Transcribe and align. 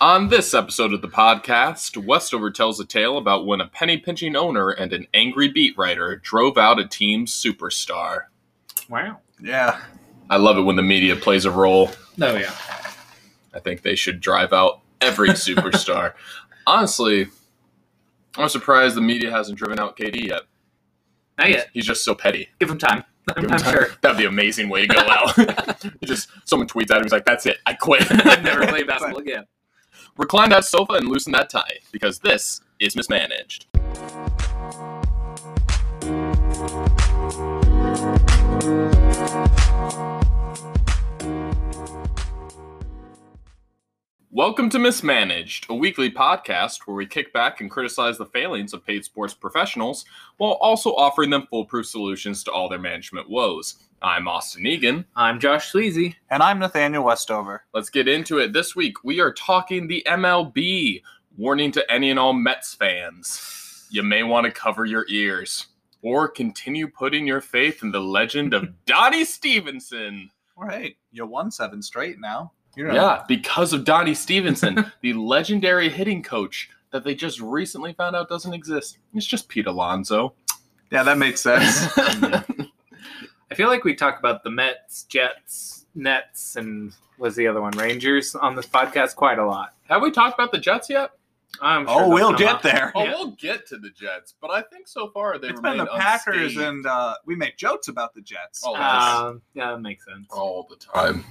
On 0.00 0.28
this 0.28 0.52
episode 0.52 0.92
of 0.92 1.00
the 1.00 1.08
podcast, 1.08 1.96
Westover 1.96 2.50
tells 2.50 2.78
a 2.78 2.84
tale 2.84 3.16
about 3.16 3.46
when 3.46 3.62
a 3.62 3.66
penny 3.68 3.96
pinching 3.96 4.36
owner 4.36 4.68
and 4.68 4.92
an 4.92 5.06
angry 5.14 5.48
beat 5.48 5.76
writer 5.78 6.16
drove 6.16 6.58
out 6.58 6.78
a 6.78 6.86
team's 6.86 7.32
superstar. 7.32 8.24
Wow. 8.90 9.20
Yeah. 9.40 9.80
I 10.28 10.36
love 10.36 10.58
it 10.58 10.62
when 10.62 10.76
the 10.76 10.82
media 10.82 11.16
plays 11.16 11.46
a 11.46 11.50
role. 11.50 11.90
Oh 12.20 12.36
yeah. 12.36 12.52
I 13.54 13.60
think 13.60 13.80
they 13.80 13.94
should 13.94 14.20
drive 14.20 14.52
out 14.52 14.80
every 15.00 15.28
superstar. 15.30 16.12
Honestly, 16.66 17.28
I'm 18.36 18.50
surprised 18.50 18.96
the 18.96 19.00
media 19.00 19.30
hasn't 19.30 19.56
driven 19.56 19.78
out 19.78 19.96
KD 19.96 20.28
yet. 20.28 20.42
Not 21.38 21.48
yet. 21.48 21.70
He's 21.72 21.86
just 21.86 22.04
so 22.04 22.14
petty. 22.14 22.50
Give 22.60 22.68
him 22.68 22.78
time. 22.78 23.02
Give 23.34 23.44
him 23.44 23.50
I'm 23.52 23.58
time. 23.58 23.72
sure. 23.72 23.88
That'd 24.02 24.18
be 24.18 24.24
an 24.24 24.30
amazing 24.30 24.68
way 24.68 24.86
to 24.86 24.94
go 24.94 25.00
out. 25.00 25.84
Just 26.04 26.28
someone 26.44 26.68
tweets 26.68 26.90
at 26.92 26.98
him, 26.98 27.02
he's 27.02 27.12
like, 27.12 27.24
"That's 27.24 27.44
it, 27.44 27.58
I 27.66 27.74
quit." 27.74 28.06
I'd 28.08 28.44
never 28.44 28.66
play 28.68 28.84
basketball 28.84 29.18
again. 29.18 29.44
Recline 30.18 30.48
that 30.48 30.64
sofa 30.64 30.94
and 30.94 31.08
loosen 31.08 31.32
that 31.32 31.50
tie, 31.50 31.78
because 31.92 32.18
this 32.20 32.62
is 32.80 32.96
mismanaged. 32.96 33.66
Welcome 44.30 44.70
to 44.70 44.78
Mismanaged, 44.78 45.66
a 45.68 45.74
weekly 45.74 46.10
podcast 46.10 46.86
where 46.86 46.96
we 46.96 47.04
kick 47.04 47.34
back 47.34 47.60
and 47.60 47.70
criticize 47.70 48.16
the 48.16 48.24
failings 48.24 48.72
of 48.72 48.86
paid 48.86 49.04
sports 49.04 49.34
professionals 49.34 50.06
while 50.38 50.52
also 50.62 50.94
offering 50.94 51.28
them 51.28 51.46
foolproof 51.50 51.84
solutions 51.84 52.42
to 52.44 52.50
all 52.50 52.70
their 52.70 52.78
management 52.78 53.28
woes. 53.28 53.85
I'm 54.02 54.28
Austin 54.28 54.66
Egan. 54.66 55.04
I'm 55.16 55.40
Josh 55.40 55.70
Sleazy. 55.70 56.16
And 56.30 56.42
I'm 56.42 56.58
Nathaniel 56.58 57.04
Westover. 57.04 57.64
Let's 57.72 57.90
get 57.90 58.08
into 58.08 58.38
it. 58.38 58.52
This 58.52 58.76
week, 58.76 59.04
we 59.04 59.20
are 59.20 59.32
talking 59.32 59.86
the 59.86 60.02
MLB. 60.06 61.02
Warning 61.36 61.70
to 61.72 61.92
any 61.92 62.10
and 62.10 62.18
all 62.18 62.32
Mets 62.32 62.74
fans 62.74 63.86
you 63.90 64.02
may 64.02 64.22
want 64.22 64.44
to 64.44 64.50
cover 64.50 64.84
your 64.84 65.06
ears 65.08 65.66
or 66.02 66.28
continue 66.28 66.88
putting 66.88 67.26
your 67.26 67.40
faith 67.40 67.82
in 67.82 67.90
the 67.90 68.00
legend 68.00 68.54
of 68.54 68.68
Donnie 68.86 69.24
Stevenson. 69.24 70.30
All 70.56 70.64
right. 70.64 70.96
You 71.12 71.26
won 71.26 71.50
seven 71.50 71.82
straight 71.82 72.18
now. 72.20 72.52
You're 72.76 72.92
Yeah, 72.92 73.24
because 73.26 73.72
of 73.72 73.84
Donnie 73.84 74.14
Stevenson, 74.14 74.92
the 75.00 75.14
legendary 75.14 75.88
hitting 75.88 76.22
coach 76.22 76.68
that 76.90 77.04
they 77.04 77.14
just 77.14 77.40
recently 77.40 77.94
found 77.94 78.14
out 78.14 78.28
doesn't 78.28 78.52
exist. 78.52 78.98
It's 79.14 79.26
just 79.26 79.48
Pete 79.48 79.66
Alonso. 79.66 80.34
Yeah, 80.90 81.02
that 81.02 81.18
makes 81.18 81.40
sense. 81.40 81.88
I 83.50 83.54
feel 83.54 83.68
like 83.68 83.84
we 83.84 83.94
talk 83.94 84.18
about 84.18 84.42
the 84.42 84.50
Mets, 84.50 85.04
Jets, 85.04 85.86
Nets, 85.94 86.56
and 86.56 86.92
was 87.18 87.36
the 87.36 87.46
other 87.46 87.60
one? 87.60 87.72
Rangers 87.72 88.34
on 88.34 88.56
this 88.56 88.66
podcast 88.66 89.14
quite 89.14 89.38
a 89.38 89.46
lot. 89.46 89.74
Have 89.88 90.02
we 90.02 90.10
talked 90.10 90.34
about 90.34 90.50
the 90.52 90.58
Jets 90.58 90.90
yet? 90.90 91.12
I'm 91.62 91.86
sure 91.86 92.02
oh, 92.02 92.08
we'll 92.10 92.34
get 92.34 92.56
up. 92.56 92.62
there. 92.62 92.92
Oh, 92.94 93.04
Yeah. 93.04 93.10
we'll 93.12 93.30
get 93.30 93.66
to 93.68 93.78
the 93.78 93.88
Jets, 93.90 94.34
but 94.40 94.50
I 94.50 94.62
think 94.62 94.88
so 94.88 95.08
far 95.10 95.38
they 95.38 95.48
It's 95.48 95.60
been 95.60 95.78
the 95.78 95.86
Packers, 95.86 96.36
unscathed 96.56 96.60
and 96.66 96.86
uh, 96.86 97.14
we 97.24 97.34
make 97.36 97.56
jokes 97.56 97.88
about 97.88 98.14
the 98.14 98.20
Jets. 98.20 98.62
Oh, 98.66 98.72
yes. 98.74 99.02
Um, 99.20 99.42
yeah, 99.54 99.70
that 99.70 99.80
makes 99.80 100.04
sense. 100.04 100.26
all 100.30 100.66
the 100.68 100.76
time. 100.76 101.24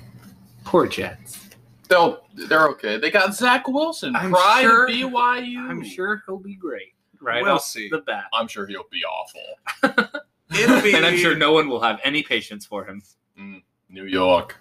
Poor 0.63 0.87
Jets. 0.87 1.49
They'll 1.89 2.25
they're 2.33 2.67
okay. 2.69 2.97
They 2.97 3.11
got 3.11 3.35
Zach 3.35 3.67
Wilson, 3.67 4.15
I'm 4.15 4.31
pride 4.31 4.63
sure- 4.63 4.87
BYU. 4.89 5.69
I'm 5.69 5.83
sure 5.83 6.23
he'll 6.25 6.39
be 6.39 6.55
great. 6.55 6.93
Right 7.21 7.43
We'll 7.43 7.55
off 7.55 7.63
see. 7.65 7.89
the 7.89 7.99
bat. 7.99 8.25
I'm 8.33 8.47
sure 8.47 8.65
he'll 8.65 8.87
be 8.91 9.03
awful. 9.03 10.11
It'll 10.51 10.81
be, 10.81 10.93
and 10.95 11.05
I'm 11.05 11.17
sure 11.17 11.35
no 11.35 11.53
one 11.53 11.69
will 11.69 11.81
have 11.81 11.99
any 12.03 12.23
patience 12.23 12.65
for 12.65 12.85
him. 12.85 13.01
Mm, 13.39 13.63
New 13.89 14.05
York. 14.05 14.57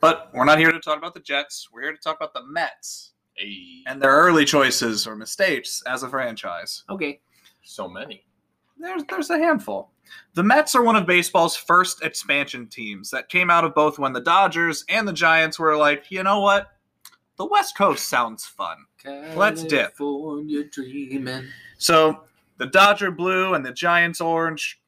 But 0.00 0.30
we're 0.32 0.44
not 0.44 0.58
here 0.58 0.70
to 0.70 0.80
talk 0.80 0.98
about 0.98 1.14
the 1.14 1.20
Jets. 1.20 1.68
We're 1.72 1.82
here 1.82 1.92
to 1.92 1.98
talk 1.98 2.16
about 2.16 2.32
the 2.32 2.44
Mets 2.44 3.12
Hey, 3.34 3.82
and 3.86 4.00
their 4.02 4.12
early 4.12 4.44
choices 4.44 5.06
or 5.06 5.14
mistakes 5.14 5.82
as 5.86 6.02
a 6.02 6.08
franchise. 6.08 6.84
Okay. 6.90 7.20
so 7.62 7.88
many. 7.88 8.24
There's 8.78 9.02
there's 9.08 9.30
a 9.30 9.38
handful. 9.38 9.90
The 10.34 10.42
Mets 10.42 10.74
are 10.74 10.82
one 10.82 10.96
of 10.96 11.06
baseball's 11.06 11.56
first 11.56 12.02
expansion 12.02 12.66
teams 12.68 13.10
that 13.10 13.28
came 13.28 13.50
out 13.50 13.64
of 13.64 13.74
both 13.74 13.98
when 13.98 14.12
the 14.12 14.20
Dodgers 14.20 14.84
and 14.88 15.06
the 15.06 15.12
Giants 15.12 15.58
were 15.58 15.76
like, 15.76 16.10
you 16.10 16.22
know 16.22 16.40
what? 16.40 16.68
The 17.36 17.46
West 17.46 17.76
Coast 17.76 18.08
sounds 18.08 18.44
fun. 18.44 18.78
Let's 19.34 19.62
dip. 19.62 19.96
California 19.96 20.64
dreaming. 20.64 21.48
So 21.76 22.24
the 22.58 22.66
Dodger 22.66 23.10
blue 23.10 23.54
and 23.54 23.64
the 23.64 23.72
Giants 23.72 24.20
orange 24.20 24.80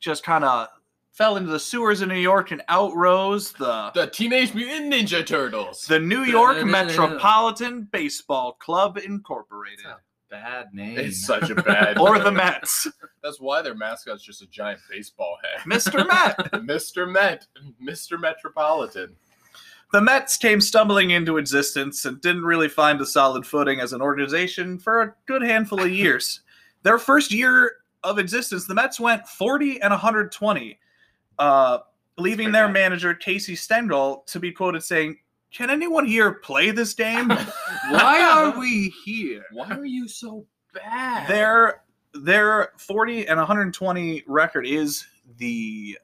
just 0.00 0.22
kind 0.22 0.44
of 0.44 0.68
fell 1.12 1.36
into 1.36 1.50
the 1.50 1.58
sewers 1.58 2.00
of 2.00 2.08
New 2.08 2.14
York 2.14 2.52
and 2.52 2.62
outrose 2.68 3.52
the 3.56 3.90
The 4.00 4.06
Teenage 4.08 4.54
Mutant 4.54 4.92
Ninja 4.92 5.26
Turtles. 5.26 5.82
the 5.86 5.98
New 5.98 6.22
York 6.22 6.64
Metropolitan 6.64 7.88
Baseball 7.90 8.52
Club 8.60 8.98
Incorporated, 8.98 9.84
Bad 10.30 10.72
name. 10.72 10.98
it's 10.98 11.26
such 11.26 11.50
a 11.50 11.54
bad. 11.62 11.98
or 11.98 12.18
the. 12.20 12.30
Mets. 12.30 12.86
That's 13.22 13.40
why 13.40 13.62
their 13.62 13.74
mascot's 13.74 14.22
just 14.22 14.42
a 14.42 14.46
giant 14.46 14.78
baseball 14.90 15.36
head. 15.42 15.62
Mr. 15.66 16.06
Met. 16.06 16.52
Mr. 16.62 17.10
Met, 17.10 17.46
Mr. 17.82 18.20
Metropolitan. 18.20 19.16
The 19.92 20.02
Mets 20.02 20.36
came 20.36 20.60
stumbling 20.60 21.10
into 21.10 21.38
existence 21.38 22.04
and 22.04 22.20
didn't 22.20 22.44
really 22.44 22.68
find 22.68 23.00
a 23.00 23.06
solid 23.06 23.46
footing 23.46 23.80
as 23.80 23.92
an 23.92 24.02
organization 24.02 24.78
for 24.78 25.02
a 25.02 25.14
good 25.26 25.42
handful 25.42 25.80
of 25.80 25.90
years. 25.90 26.40
Their 26.82 26.98
first 26.98 27.32
year 27.32 27.76
of 28.04 28.18
existence, 28.18 28.66
the 28.66 28.74
Mets 28.74 29.00
went 29.00 29.26
40 29.26 29.80
and 29.80 29.90
120, 29.90 30.78
uh, 31.38 31.78
leaving 32.16 32.52
their 32.52 32.68
manager, 32.68 33.14
Casey 33.14 33.56
Stengel, 33.56 34.24
to 34.26 34.38
be 34.38 34.52
quoted 34.52 34.82
saying, 34.82 35.16
Can 35.52 35.70
anyone 35.70 36.06
here 36.06 36.34
play 36.34 36.70
this 36.70 36.94
game? 36.94 37.28
Why 37.90 38.22
are 38.22 38.58
we 38.58 38.90
here? 39.04 39.42
Why 39.52 39.70
are 39.70 39.84
you 39.84 40.06
so 40.06 40.46
bad? 40.72 41.28
their 41.28 41.82
their 42.14 42.72
40 42.78 43.26
and 43.26 43.38
120 43.38 44.22
record 44.26 44.66
is 44.66 45.06
the 45.38 45.98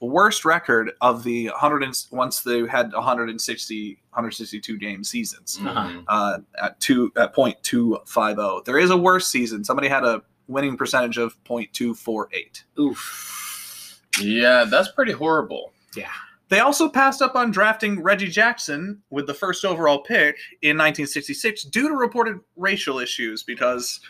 worst 0.00 0.44
record 0.44 0.92
of 1.00 1.24
the 1.24 1.46
100 1.48 1.82
and, 1.82 2.04
once 2.10 2.42
they 2.42 2.66
had 2.66 2.92
160 2.92 4.00
162 4.12 4.78
game 4.78 5.02
seasons 5.04 5.58
Mhm. 5.60 6.04
uh, 6.08 6.38
at 6.62 6.78
two 6.80 7.12
at 7.16 7.34
point 7.34 7.56
two 7.62 7.98
five 8.06 8.36
zero. 8.36 8.62
There 8.64 8.78
is 8.78 8.90
a 8.90 8.96
worse 8.96 9.28
season. 9.28 9.64
Somebody 9.64 9.88
had 9.88 10.04
a 10.04 10.22
winning 10.48 10.76
percentage 10.76 11.18
of 11.18 11.42
point 11.44 11.72
two 11.72 11.94
four 11.94 12.28
eight. 12.32 12.64
Oof. 12.78 14.00
Yeah, 14.20 14.64
that's 14.64 14.90
pretty 14.92 15.12
horrible. 15.12 15.72
Yeah. 15.94 16.10
They 16.48 16.60
also 16.60 16.88
passed 16.88 17.20
up 17.20 17.36
on 17.36 17.50
drafting 17.50 18.02
Reggie 18.02 18.28
Jackson 18.28 19.02
with 19.10 19.26
the 19.26 19.34
first 19.34 19.64
overall 19.64 19.98
pick 20.02 20.36
in 20.62 20.76
1966 20.78 21.64
due 21.64 21.88
to 21.88 21.94
reported 21.94 22.40
racial 22.56 22.98
issues 22.98 23.42
because 23.42 24.00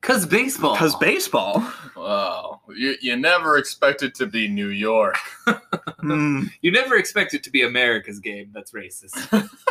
Cause 0.00 0.24
baseball. 0.26 0.74
because 0.74 0.94
baseball. 0.96 1.60
Wow, 1.96 2.60
you, 2.68 2.94
you 3.00 3.16
never 3.16 3.58
expected 3.58 4.14
to 4.16 4.26
be 4.26 4.48
New 4.48 4.68
York. 4.68 5.16
Hmm. 6.00 6.44
you 6.62 6.70
never 6.70 6.96
expect 6.96 7.34
it 7.34 7.42
to 7.42 7.50
be 7.50 7.62
America's 7.62 8.20
game. 8.20 8.50
That's 8.54 8.70
racist. 8.70 9.12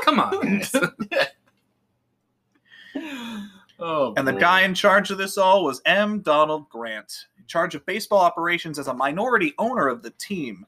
Come 0.03 0.19
on, 0.19 0.59
guys. 1.09 1.29
oh, 3.79 4.13
And 4.17 4.27
the 4.27 4.33
boy. 4.33 4.39
guy 4.39 4.61
in 4.63 4.73
charge 4.73 5.09
of 5.09 5.17
this 5.17 5.37
all 5.37 5.63
was 5.63 5.81
M. 5.85 6.19
Donald 6.19 6.67
Grant, 6.69 7.27
in 7.37 7.45
charge 7.45 7.75
of 7.75 7.85
baseball 7.85 8.19
operations 8.19 8.77
as 8.77 8.87
a 8.87 8.93
minority 8.93 9.53
owner 9.57 9.87
of 9.87 10.03
the 10.03 10.09
team. 10.11 10.65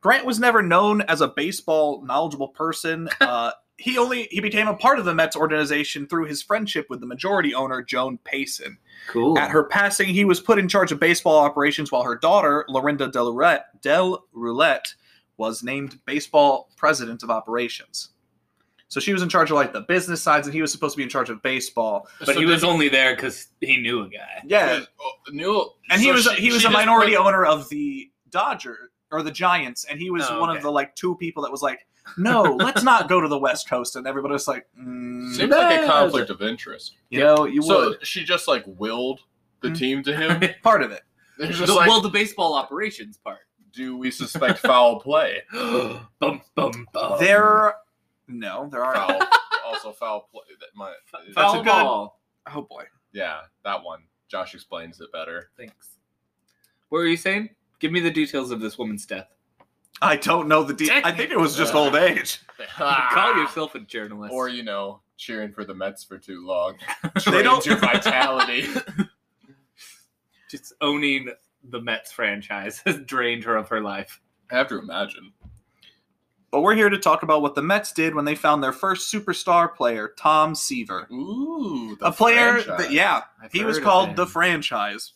Grant 0.00 0.24
was 0.24 0.38
never 0.38 0.62
known 0.62 1.00
as 1.02 1.20
a 1.20 1.28
baseball 1.28 2.02
knowledgeable 2.02 2.48
person. 2.48 3.08
Uh, 3.20 3.50
he 3.82 3.98
only 3.98 4.28
he 4.30 4.40
became 4.40 4.68
a 4.68 4.74
part 4.76 4.98
of 4.98 5.04
the 5.04 5.14
Mets 5.14 5.34
organization 5.36 6.06
through 6.06 6.26
his 6.26 6.42
friendship 6.42 6.86
with 6.88 7.00
the 7.00 7.06
majority 7.06 7.54
owner 7.54 7.82
Joan 7.82 8.18
Payson. 8.24 8.78
Cool. 9.08 9.36
At 9.38 9.50
her 9.50 9.64
passing, 9.64 10.08
he 10.08 10.24
was 10.24 10.40
put 10.40 10.58
in 10.58 10.68
charge 10.68 10.92
of 10.92 11.00
baseball 11.00 11.38
operations 11.38 11.90
while 11.90 12.04
her 12.04 12.16
daughter 12.16 12.64
Lorinda 12.68 13.08
Del 13.10 13.32
Roulette, 13.34 13.80
Del 13.82 14.24
Roulette 14.32 14.94
was 15.36 15.62
named 15.62 15.98
baseball 16.06 16.68
president 16.76 17.22
of 17.24 17.30
operations. 17.30 18.10
So 18.88 19.00
she 19.00 19.12
was 19.14 19.22
in 19.22 19.28
charge 19.30 19.50
of 19.50 19.56
like 19.56 19.72
the 19.72 19.80
business 19.80 20.22
sides, 20.22 20.46
and 20.46 20.52
he 20.54 20.60
was 20.60 20.70
supposed 20.70 20.92
to 20.94 20.98
be 20.98 21.02
in 21.02 21.08
charge 21.08 21.30
of 21.30 21.42
baseball. 21.42 22.06
but 22.20 22.28
So 22.28 22.38
he 22.38 22.44
was 22.44 22.62
only 22.62 22.88
there 22.88 23.14
because 23.16 23.48
he 23.60 23.78
knew 23.78 24.02
a 24.02 24.08
guy. 24.08 24.42
Yeah, 24.44 24.80
Oh, 25.00 25.12
New- 25.30 25.70
and 25.90 26.00
he 26.00 26.12
was 26.12 26.24
she- 26.24 26.42
he 26.42 26.52
was 26.52 26.64
a 26.64 26.70
minority 26.70 27.16
put- 27.16 27.24
owner 27.26 27.44
of 27.44 27.68
the 27.70 28.10
Dodger 28.30 28.90
or 29.10 29.22
the 29.22 29.30
Giants, 29.30 29.84
and 29.86 29.98
he 29.98 30.10
was 30.10 30.24
Oh, 30.28 30.38
one 30.40 30.50
okay. 30.50 30.58
of 30.58 30.62
the 30.62 30.70
like 30.70 30.94
two 30.94 31.16
people 31.16 31.42
that 31.42 31.50
was 31.50 31.62
like, 31.62 31.86
"No, 32.16 32.42
let's 32.42 32.82
not 32.82 33.08
go 33.08 33.20
to 33.20 33.28
the 33.28 33.38
West 33.38 33.68
Coast," 33.68 33.96
and 33.96 34.06
everybody 34.06 34.32
was 34.32 34.48
like, 34.48 34.66
mm, 34.78 35.32
Seems 35.34 35.50
like 35.50 35.82
a 35.82 35.86
conflict 35.86 36.30
of 36.30 36.42
interest. 36.42 36.96
"You 37.10 37.20
know, 37.20 37.44
you 37.44 37.62
So 37.62 37.90
would 37.90 38.06
she 38.06 38.24
just 38.24 38.48
like 38.48 38.64
willed 38.66 39.20
the 39.60 39.68
Mhm. 39.68 39.78
team 39.78 40.02
to 40.04 40.16
him. 40.16 40.54
part 40.62 40.82
of 40.82 40.90
it." 40.92 41.02
There's 41.38 41.56
just 41.58 41.66
The- 41.68 41.74
like, 41.74 41.88
well, 41.88 42.00
the 42.00 42.08
baseball 42.10 42.54
operations 42.54 43.16
part. 43.18 43.40
do 43.72 43.96
we 43.96 44.10
suspect 44.10 44.58
foul 44.58 45.00
play? 45.00 45.42
bum 45.52 46.42
bum 46.54 46.86
bum. 46.92 47.18
There, 47.18 47.74
no, 48.28 48.68
there 48.70 48.84
are. 48.84 48.94
Foul, 48.94 49.20
also 49.64 49.92
foul 49.92 50.28
play. 50.30 50.42
That 50.60 50.68
my, 50.74 50.92
foul 51.34 51.54
a 51.60 51.64
good- 51.64 51.64
ball. 51.70 52.20
Oh 52.54 52.62
boy. 52.62 52.84
yeah, 53.12 53.40
that 53.64 53.82
one. 53.82 54.00
Josh 54.28 54.54
explains 54.54 55.00
it 55.00 55.10
better. 55.12 55.50
Thanks. 55.56 55.98
What 56.90 56.98
were 56.98 57.06
you 57.06 57.16
saying? 57.16 57.50
Give 57.78 57.92
me 57.92 58.00
the 58.00 58.10
details 58.10 58.50
of 58.50 58.60
this 58.60 58.76
woman's 58.78 59.06
death. 59.06 59.28
I 60.02 60.16
don't 60.16 60.48
know 60.48 60.62
the. 60.64 60.74
De- 60.74 60.90
I 61.06 61.12
think 61.12 61.30
it 61.30 61.38
was 61.38 61.56
just 61.56 61.74
old 61.74 61.94
age. 61.94 62.40
Call 62.76 62.86
ah. 62.88 63.40
yourself 63.40 63.74
a 63.74 63.80
journalist. 63.80 64.32
or 64.34 64.48
you 64.48 64.62
know, 64.64 65.00
cheering 65.16 65.52
for 65.52 65.64
the 65.64 65.74
Mets 65.74 66.04
for 66.04 66.18
too 66.18 66.44
long. 66.46 66.76
They 67.26 67.42
don't- 67.42 67.62
Drains 67.62 67.66
your 67.66 67.76
vitality. 67.92 68.66
just 70.50 70.72
owning 70.80 71.28
the 71.70 71.80
Mets 71.80 72.12
franchise 72.12 72.82
has 72.84 72.98
drained 73.00 73.44
her 73.44 73.56
of 73.56 73.68
her 73.68 73.80
life. 73.80 74.20
I 74.50 74.56
have 74.56 74.68
to 74.68 74.78
imagine. 74.78 75.32
But 76.50 76.60
we're 76.60 76.74
here 76.74 76.90
to 76.90 76.98
talk 76.98 77.22
about 77.22 77.40
what 77.40 77.54
the 77.54 77.62
Mets 77.62 77.92
did 77.92 78.14
when 78.14 78.26
they 78.26 78.34
found 78.34 78.62
their 78.62 78.72
first 78.72 79.10
superstar 79.12 79.74
player, 79.74 80.12
Tom 80.18 80.54
Seaver, 80.54 81.08
Ooh, 81.10 81.96
the 81.98 82.06
a 82.06 82.12
player 82.12 82.54
franchise. 82.60 82.78
that 82.78 82.92
yeah, 82.92 83.22
I've 83.42 83.50
he 83.52 83.64
was 83.64 83.78
called 83.78 84.10
him. 84.10 84.16
the 84.16 84.26
franchise. 84.26 85.12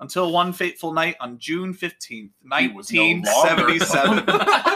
Until 0.00 0.30
one 0.30 0.52
fateful 0.52 0.92
night 0.92 1.16
on 1.20 1.38
June 1.38 1.74
15th, 1.74 2.06
He 2.08 2.30
no 2.44 2.56
1977. 2.72 4.24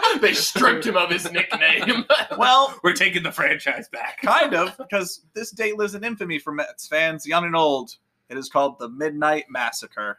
they 0.20 0.34
stripped 0.34 0.84
him 0.84 0.96
of 0.96 1.10
his 1.10 1.30
nickname. 1.30 2.04
well, 2.38 2.76
We're 2.82 2.92
taking 2.92 3.22
the 3.22 3.30
franchise 3.30 3.88
back. 3.88 4.20
kind 4.22 4.52
of, 4.54 4.76
because 4.76 5.24
this 5.34 5.52
date 5.52 5.76
lives 5.76 5.94
in 5.94 6.02
infamy 6.02 6.40
for 6.40 6.52
Mets 6.52 6.88
fans, 6.88 7.24
young 7.26 7.44
and 7.44 7.54
old. 7.54 7.96
It 8.30 8.36
is 8.36 8.48
called 8.48 8.80
the 8.80 8.88
Midnight 8.88 9.44
Massacre. 9.48 10.18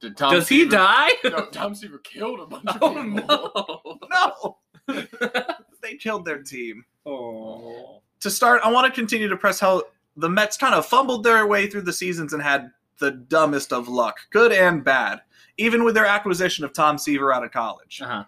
Did 0.00 0.18
Tom 0.18 0.34
Does 0.34 0.48
he 0.48 0.68
die? 0.68 1.08
No, 1.24 1.46
Tom 1.46 1.74
Seaver 1.74 1.98
killed 1.98 2.40
a 2.40 2.46
bunch 2.46 2.66
of 2.66 2.76
Oh 2.82 3.02
people. 3.02 3.98
no! 4.12 4.58
No! 4.86 4.98
they 5.80 5.94
killed 5.96 6.26
their 6.26 6.42
team. 6.42 6.84
Oh. 7.06 8.02
To 8.20 8.30
start, 8.30 8.60
I 8.64 8.70
want 8.70 8.86
to 8.86 8.92
continue 8.92 9.28
to 9.28 9.36
press 9.36 9.58
how 9.60 9.84
the 10.16 10.28
Mets 10.28 10.58
kind 10.58 10.74
of 10.74 10.84
fumbled 10.84 11.24
their 11.24 11.46
way 11.46 11.68
through 11.68 11.82
the 11.82 11.92
seasons 11.92 12.34
and 12.34 12.42
had 12.42 12.70
the 12.98 13.10
dumbest 13.10 13.72
of 13.72 13.88
luck, 13.88 14.18
good 14.30 14.52
and 14.52 14.84
bad, 14.84 15.20
even 15.58 15.84
with 15.84 15.94
their 15.94 16.06
acquisition 16.06 16.64
of 16.64 16.72
Tom 16.72 16.98
Seaver 16.98 17.32
out 17.32 17.44
of 17.44 17.52
college. 17.52 18.00
Uh-huh. 18.02 18.24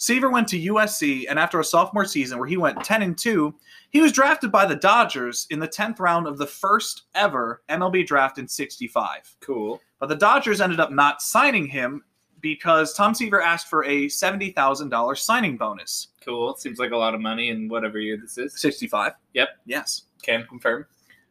Seaver 0.00 0.30
went 0.30 0.46
to 0.48 0.60
USC, 0.72 1.24
and 1.28 1.40
after 1.40 1.58
a 1.58 1.64
sophomore 1.64 2.04
season 2.04 2.38
where 2.38 2.46
he 2.46 2.56
went 2.56 2.84
10 2.84 3.02
and 3.02 3.18
2, 3.18 3.52
he 3.90 4.00
was 4.00 4.12
drafted 4.12 4.52
by 4.52 4.64
the 4.64 4.76
Dodgers 4.76 5.48
in 5.50 5.58
the 5.58 5.66
10th 5.66 5.98
round 5.98 6.28
of 6.28 6.38
the 6.38 6.46
first 6.46 7.04
ever 7.16 7.62
MLB 7.68 8.06
draft 8.06 8.38
in 8.38 8.46
65. 8.46 9.36
Cool. 9.40 9.80
But 9.98 10.08
the 10.08 10.14
Dodgers 10.14 10.60
ended 10.60 10.78
up 10.78 10.92
not 10.92 11.20
signing 11.20 11.66
him 11.66 12.04
because 12.40 12.94
Tom 12.94 13.12
Seaver 13.12 13.42
asked 13.42 13.66
for 13.68 13.84
a 13.84 14.06
$70,000 14.06 15.18
signing 15.18 15.56
bonus. 15.56 16.08
Cool. 16.24 16.54
Seems 16.56 16.78
like 16.78 16.92
a 16.92 16.96
lot 16.96 17.14
of 17.14 17.20
money 17.20 17.48
in 17.48 17.68
whatever 17.68 17.98
year 17.98 18.16
this 18.16 18.38
is. 18.38 18.60
65. 18.60 19.14
Yep. 19.34 19.48
Yes. 19.66 20.02
Can 20.22 20.46
confirm. 20.46 20.86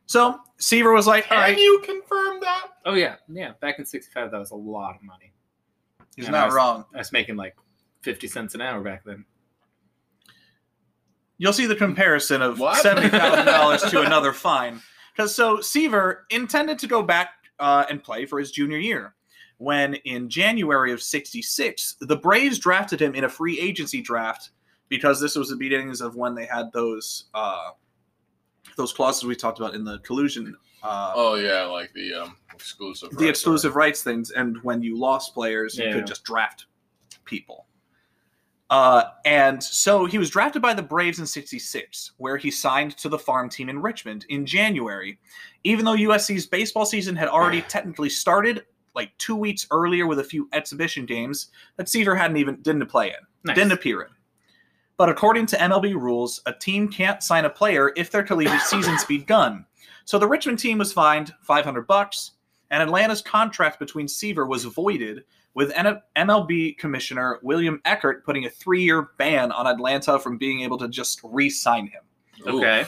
So 0.08 0.40
Seaver 0.58 0.94
was 0.94 1.06
like, 1.06 1.26
all 1.30 1.38
Can 1.38 1.50
right, 1.54 1.58
you 1.58 1.82
confirm 1.86 2.40
that? 2.42 2.68
Oh 2.86 2.94
yeah, 2.96 3.16
yeah. 3.30 3.52
Back 3.62 3.78
in 3.80 3.86
'65, 3.86 4.32
that 4.32 4.38
was 4.40 4.52
a 4.52 4.56
lot 4.56 4.96
of 4.96 5.04
money. 5.04 5.34
he's 6.16 6.26
Yeah, 6.26 6.32
not 6.32 6.46
nice. 6.48 6.56
wrong. 6.56 6.86
I 6.96 6.98
was 7.00 7.12
making 7.12 7.36
like 7.36 7.56
fifty 8.02 8.28
cents 8.28 8.56
an 8.56 8.62
hour 8.62 8.82
back 8.82 9.04
then. 9.04 9.26
You'll 11.40 11.54
see 11.54 11.68
the 11.68 11.76
comparison 11.76 12.42
of 12.42 12.60
What? 12.60 12.84
$70,000 12.84 13.92
to 13.92 14.02
another 14.06 14.34
fine. 14.34 14.82
Because 15.16 15.36
so 15.36 15.62
Seaver 15.62 16.26
intended 16.32 16.80
to 16.80 16.88
go 16.88 17.04
back 17.04 17.30
uh, 17.60 17.86
and 17.92 18.02
play 18.02 18.26
for 18.26 18.40
his 18.40 18.52
junior 18.52 18.80
year. 18.80 19.14
When 19.60 19.94
in 20.06 20.30
January 20.30 20.92
of 20.92 21.00
66, 21.02 21.98
the 22.02 22.16
Braves 22.16 22.58
drafted 22.58 23.00
him 23.02 23.14
in 23.14 23.24
a 23.24 23.30
free 23.30 23.60
agency 23.60 24.02
draft 24.02 24.50
because 24.90 25.22
this 25.22 25.36
was 25.36 25.50
the 25.50 25.56
beginnings 25.56 26.02
of 26.02 26.16
when 26.16 26.34
they 26.34 26.46
had 26.46 26.72
those 26.74 27.26
uh, 27.36 27.70
those 28.78 28.94
clauses 28.94 29.24
we 29.26 29.36
talked 29.36 29.60
about 29.60 29.76
in 29.76 29.84
the 29.84 30.00
collusion, 30.00 30.56
uh, 30.84 31.12
Oh 31.16 31.36
yeah, 31.36 31.64
like 31.64 31.92
the 31.94 32.14
um 32.14 32.38
exclusive. 32.54 33.10
the 33.18 33.28
exclusive 33.28 33.76
rights 33.76 34.02
things, 34.04 34.32
and 34.32 34.58
when 34.64 34.82
you 34.82 34.98
lost 34.98 35.34
players, 35.34 35.78
you 35.78 35.92
could 35.92 36.08
just 36.08 36.24
draft 36.24 36.68
people. 37.26 37.66
Uh, 38.70 39.04
and 39.24 39.64
so 39.64 40.06
he 40.06 40.18
was 40.18 40.30
drafted 40.30 40.62
by 40.62 40.74
the 40.74 40.82
Braves 40.82 41.20
in 41.20 41.26
66, 41.26 42.12
where 42.18 42.36
he 42.36 42.52
signed 42.52 42.98
to 42.98 43.08
the 43.08 43.18
farm 43.18 43.48
team 43.50 43.70
in 43.70 43.82
Richmond 43.82 44.26
in 44.30 44.46
January. 44.46 45.20
Even 45.64 45.86
though 45.86 45.96
USC's 45.96 46.46
baseball 46.48 46.86
season 46.86 47.16
had 47.16 47.30
already 47.30 47.62
technically 47.70 48.10
started 48.10 48.66
like 48.94 49.18
two 49.20 49.36
weeks 49.38 49.68
earlier 49.72 50.06
with 50.06 50.20
a 50.20 50.24
few 50.24 50.50
exhibition 50.52 51.06
games 51.06 51.48
that 51.78 51.88
Seaver 51.88 52.16
hadn't 52.16 52.38
even 52.38 52.62
didn't 52.62 52.88
play 52.88 53.08
in, 53.10 53.16
Nice. 53.46 53.56
didn't 53.56 53.72
appear 53.72 54.02
in. 54.02 54.10
But 54.98 55.10
according 55.10 55.46
to 55.48 55.58
MLB 55.58 55.94
rules, 55.94 56.42
a 56.46 56.54
team 56.54 56.90
can't 56.90 57.22
sign 57.22 57.46
a 57.46 57.50
player 57.50 57.92
if 57.96 58.12
their 58.12 58.24
collegiate 58.24 58.62
season's 58.66 59.06
begun. 59.06 59.66
So 60.06 60.18
the 60.18 60.28
Richmond 60.28 60.60
team 60.60 60.80
was 60.80 60.92
fined 60.94 61.34
500 61.42 61.86
bucks, 61.86 62.32
and 62.72 62.82
Atlanta's 62.82 63.22
contract 63.22 63.80
between 63.80 64.08
Seaver 64.08 64.46
was 64.46 64.64
voided, 64.66 65.24
with 65.54 65.72
N- 65.76 66.02
MLB 66.16 66.78
Commissioner 66.78 67.40
William 67.42 67.82
Eckert 67.84 68.24
putting 68.24 68.46
a 68.46 68.50
three-year 68.50 69.10
ban 69.18 69.52
on 69.52 69.66
Atlanta 69.66 70.20
from 70.20 70.38
being 70.38 70.62
able 70.62 70.78
to 70.78 70.88
just 70.88 71.20
re-sign 71.24 71.88
him. 71.88 72.04
Okay. 72.46 72.86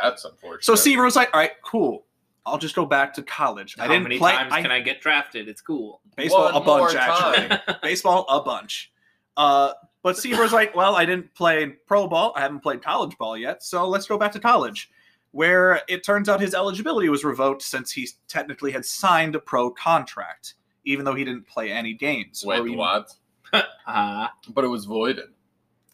that's 0.00 0.24
unfortunate. 0.24 0.64
So 0.64 0.74
Seaver 0.74 1.04
was 1.04 1.14
like, 1.14 1.30
"All 1.32 1.40
right, 1.40 1.52
cool. 1.62 2.06
I'll 2.44 2.58
just 2.58 2.74
go 2.74 2.84
back 2.86 3.14
to 3.14 3.22
college. 3.22 3.76
I 3.78 3.86
didn't 3.86 4.02
many 4.02 4.18
play 4.18 4.32
times 4.32 4.52
I, 4.52 4.62
can 4.62 4.72
I 4.72 4.80
get 4.80 5.00
drafted? 5.00 5.48
It's 5.48 5.60
cool. 5.60 6.00
baseball 6.16 6.46
One 6.46 6.54
a 6.56 6.60
bunch 6.60 6.94
more 6.94 7.00
actually. 7.00 7.76
baseball 7.82 8.26
a 8.28 8.42
bunch. 8.42 8.92
Uh, 9.36 9.72
but 10.02 10.18
Seaver 10.18 10.42
was 10.42 10.52
like, 10.52 10.74
well, 10.74 10.96
I 10.96 11.04
didn't 11.04 11.34
play 11.34 11.66
pro 11.86 12.06
ball. 12.08 12.32
I 12.36 12.40
haven't 12.40 12.60
played 12.60 12.82
college 12.82 13.16
ball 13.18 13.36
yet, 13.36 13.62
so 13.62 13.88
let's 13.88 14.06
go 14.06 14.18
back 14.18 14.32
to 14.32 14.40
college. 14.40 14.90
Where 15.30 15.80
it 15.88 16.04
turns 16.04 16.28
out 16.28 16.40
his 16.40 16.54
eligibility 16.54 17.08
was 17.08 17.24
revoked 17.24 17.62
since 17.62 17.90
he 17.90 18.06
technically 18.28 18.70
had 18.72 18.84
signed 18.84 19.34
a 19.34 19.40
pro 19.40 19.70
contract, 19.70 20.54
even 20.84 21.04
though 21.06 21.14
he 21.14 21.24
didn't 21.24 21.46
play 21.46 21.72
any 21.72 21.94
games. 21.94 22.44
Wait, 22.44 22.58
even- 22.60 22.76
what? 22.76 23.14
Uh, 23.86 24.28
But 24.48 24.64
it 24.64 24.68
was 24.68 24.84
voided. 24.86 25.28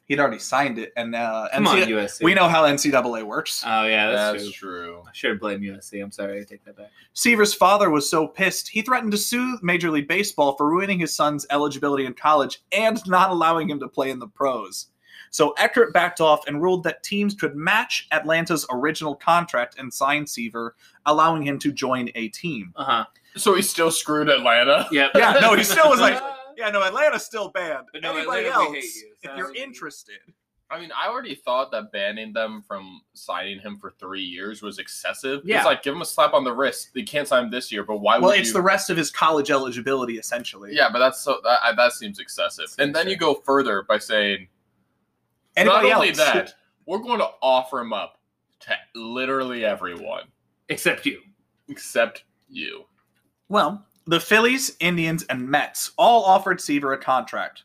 He'd 0.09 0.21
already 0.21 0.39
signed 0.39 0.79
it, 0.79 0.93
and 0.97 1.15
uh, 1.15 1.49
come 1.53 1.67
on, 1.67 1.77
USC. 1.77 2.23
we 2.23 2.33
know 2.33 2.49
how 2.49 2.65
NCAA 2.65 3.25
works. 3.25 3.63
Oh 3.67 3.85
yeah, 3.85 4.11
that's, 4.11 4.43
That's, 4.43 4.53
true. 4.55 4.85
true. 4.85 5.03
I 5.07 5.11
should 5.13 5.31
have 5.33 5.41
blamed 5.41 5.63
USC. 5.63 6.03
I'm 6.03 6.11
sorry. 6.11 6.41
I 6.41 6.45
take 6.45 6.65
that 6.65 6.79
back. 6.79 6.91
Seaver's 7.13 7.53
father 7.53 7.91
was 7.91 8.09
so 8.09 8.27
pissed, 8.27 8.69
he 8.69 8.81
threatened 8.81 9.13
to 9.13 9.19
sue 9.19 9.59
Major 9.61 9.91
League 9.91 10.09
Baseball 10.09 10.57
for 10.57 10.67
ruining 10.71 10.99
his 10.99 11.15
son's 11.15 11.47
eligibility 11.51 12.07
in 12.07 12.15
college 12.15 12.63
and 12.73 13.07
not 13.07 13.31
allowing 13.31 13.69
him 13.69 13.79
to 13.81 13.89
play 13.89 14.11
in 14.11 14.19
the 14.19 14.29
pros. 14.29 14.87
So 15.31 15.51
Eckert 15.59 15.93
backed 15.93 16.23
off 16.23 16.47
and 16.47 16.63
ruled 16.63 16.85
that 16.85 17.03
teams 17.03 17.35
could 17.35 17.55
match 17.55 18.09
Atlanta's 18.13 18.67
original 18.71 19.15
contract 19.15 19.79
and 19.79 19.93
sign 19.93 20.27
Seaver, 20.27 20.75
allowing 21.05 21.43
him 21.43 21.59
to 21.59 21.71
join 21.71 22.09
a 22.15 22.29
team. 22.29 22.73
Uh 22.77 22.85
huh. 22.85 23.05
So 23.37 23.55
he 23.55 23.63
still 23.63 23.91
screwed 23.91 24.31
Atlanta. 24.31 24.89
Yep. 24.91 25.11
Yeah, 25.15 25.39
no, 25.41 25.55
he 25.55 25.65
still 25.65 25.91
was 25.91 26.01
like, 26.01 26.19
yeah, 26.59 26.71
no, 26.71 26.83
Atlanta's 26.83 27.25
still 27.25 27.51
banned. 27.51 27.87
But 27.93 28.03
no, 28.03 28.15
Anybody 28.17 28.47
Atlanta, 28.47 28.71
we 28.71 28.77
else, 28.79 28.85
hate 28.85 28.95
you. 28.97 29.13
if 29.23 29.37
you're 29.37 29.55
interested. 29.55 30.19
I 30.71 30.79
mean, 30.79 30.91
I 30.95 31.09
already 31.09 31.35
thought 31.35 31.71
that 31.71 31.93
banning 31.93 32.35
them 32.35 32.61
from 32.61 33.01
signing 33.15 33.59
him 33.59 33.79
for 33.79 33.93
three 33.99 34.21
years 34.23 34.61
was 34.61 34.79
excessive. 34.79 35.41
Yeah. 35.45 35.57
It's 35.59 35.65
like 35.65 35.83
give 35.83 35.95
him 35.95 36.03
a 36.03 36.05
slap 36.05 36.35
on 36.35 36.45
the 36.45 36.53
wrist. 36.53 36.91
They 36.95 37.05
can't 37.05 37.27
sign 37.27 37.45
him 37.45 37.51
this 37.51 37.73
year, 37.73 37.85
but 37.85 37.99
why 37.99 38.19
Well, 38.19 38.33
would 38.33 38.39
it's 38.41 38.49
you? 38.49 38.53
the 38.53 38.61
rest 38.61 38.91
of 38.91 38.97
his 38.99 39.11
college 39.11 39.51
eligibility, 39.51 40.19
essentially. 40.19 40.75
yeah, 40.75 40.91
but 40.93 40.99
that's 40.99 41.23
so 41.23 41.41
that 41.45 41.59
I- 41.63 41.73
that 41.75 41.93
seems 41.93 42.19
excessive. 42.19 42.67
And 42.79 42.95
then 42.95 43.09
you 43.09 43.17
go 43.17 43.33
further 43.35 43.83
by 43.85 43.97
saying 43.97 44.49
Anybody 45.57 45.89
not 45.89 45.95
only 45.97 46.09
else? 46.11 46.19
that, 46.19 46.55
we're 46.85 46.99
going 46.99 47.21
to 47.21 47.31
offer 47.41 47.81
him 47.81 47.93
up 47.95 48.19
to 48.61 48.77
literally 48.95 49.65
everyone 49.65 50.25
Except 50.69 51.07
you. 51.07 51.23
except 51.69 52.25
you. 52.49 52.85
Well, 53.49 53.87
the 54.09 54.19
Phillies, 54.19 54.75
Indians, 54.81 55.23
and 55.25 55.47
Mets 55.47 55.93
all 55.99 56.25
offered 56.25 56.63
Seaver 56.63 56.95
a 56.95 56.99
contract. 56.99 57.65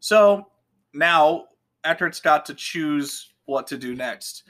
So 0.00 0.48
now 0.92 1.44
Eckert's 1.84 2.20
got 2.20 2.44
to 2.46 2.54
choose 2.54 3.32
what 3.44 3.68
to 3.68 3.78
do 3.78 3.94
next. 3.94 4.42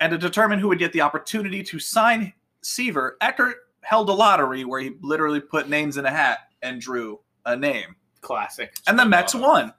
And 0.00 0.10
to 0.10 0.18
determine 0.18 0.58
who 0.58 0.66
would 0.68 0.80
get 0.80 0.92
the 0.92 1.00
opportunity 1.00 1.62
to 1.62 1.78
sign 1.78 2.32
Seaver, 2.62 3.16
Eckert 3.20 3.58
held 3.82 4.08
a 4.08 4.12
lottery 4.12 4.64
where 4.64 4.80
he 4.80 4.96
literally 5.02 5.40
put 5.40 5.68
names 5.68 5.98
in 5.98 6.04
a 6.04 6.10
hat 6.10 6.40
and 6.62 6.80
drew 6.80 7.20
a 7.46 7.56
name. 7.56 7.94
Classic. 8.20 8.74
And 8.88 8.98
the 8.98 9.06
Mets 9.06 9.36
won, 9.36 9.72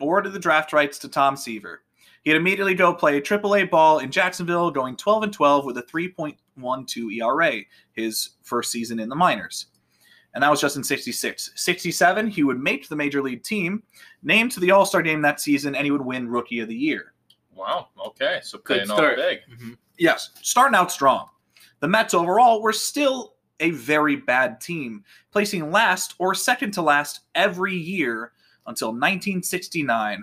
awarded 0.00 0.32
the 0.32 0.38
draft 0.38 0.72
rights 0.72 0.96
to 1.00 1.08
Tom 1.08 1.36
Seaver. 1.36 1.82
He'd 2.22 2.36
immediately 2.36 2.74
go 2.74 2.94
play 2.94 3.20
AAA 3.20 3.68
ball 3.68 3.98
in 3.98 4.12
Jacksonville, 4.12 4.70
going 4.70 4.96
12 4.96 5.24
and 5.24 5.32
12 5.32 5.64
with 5.64 5.78
a 5.78 5.82
3.12 5.82 7.12
ERA, 7.16 7.62
his 7.94 8.30
first 8.42 8.70
season 8.70 9.00
in 9.00 9.08
the 9.08 9.16
minors. 9.16 9.66
And 10.36 10.42
that 10.42 10.50
was 10.50 10.60
just 10.60 10.76
in 10.76 10.84
66. 10.84 11.50
67, 11.54 12.26
he 12.28 12.44
would 12.44 12.60
make 12.60 12.90
the 12.90 12.94
major 12.94 13.22
league 13.22 13.42
team, 13.42 13.82
named 14.22 14.52
to 14.52 14.60
the 14.60 14.70
All 14.70 14.84
Star 14.84 15.00
game 15.00 15.22
that 15.22 15.40
season, 15.40 15.74
and 15.74 15.82
he 15.86 15.90
would 15.90 16.04
win 16.04 16.28
Rookie 16.28 16.60
of 16.60 16.68
the 16.68 16.76
Year. 16.76 17.14
Wow. 17.54 17.88
Okay. 17.98 18.40
So 18.42 18.58
Good 18.58 18.80
paying 18.80 18.90
off 18.90 18.98
start. 18.98 19.16
big. 19.16 19.38
Mhm. 19.50 19.78
Yes, 19.96 20.32
starting 20.42 20.76
out 20.76 20.92
strong. 20.92 21.30
The 21.80 21.88
Mets 21.88 22.12
overall 22.12 22.60
were 22.60 22.74
still 22.74 23.36
a 23.60 23.70
very 23.70 24.16
bad 24.16 24.60
team, 24.60 25.02
placing 25.32 25.70
last 25.72 26.14
or 26.18 26.34
second 26.34 26.72
to 26.72 26.82
last 26.82 27.20
every 27.34 27.74
year 27.74 28.32
until 28.66 28.92
1969 28.92 30.22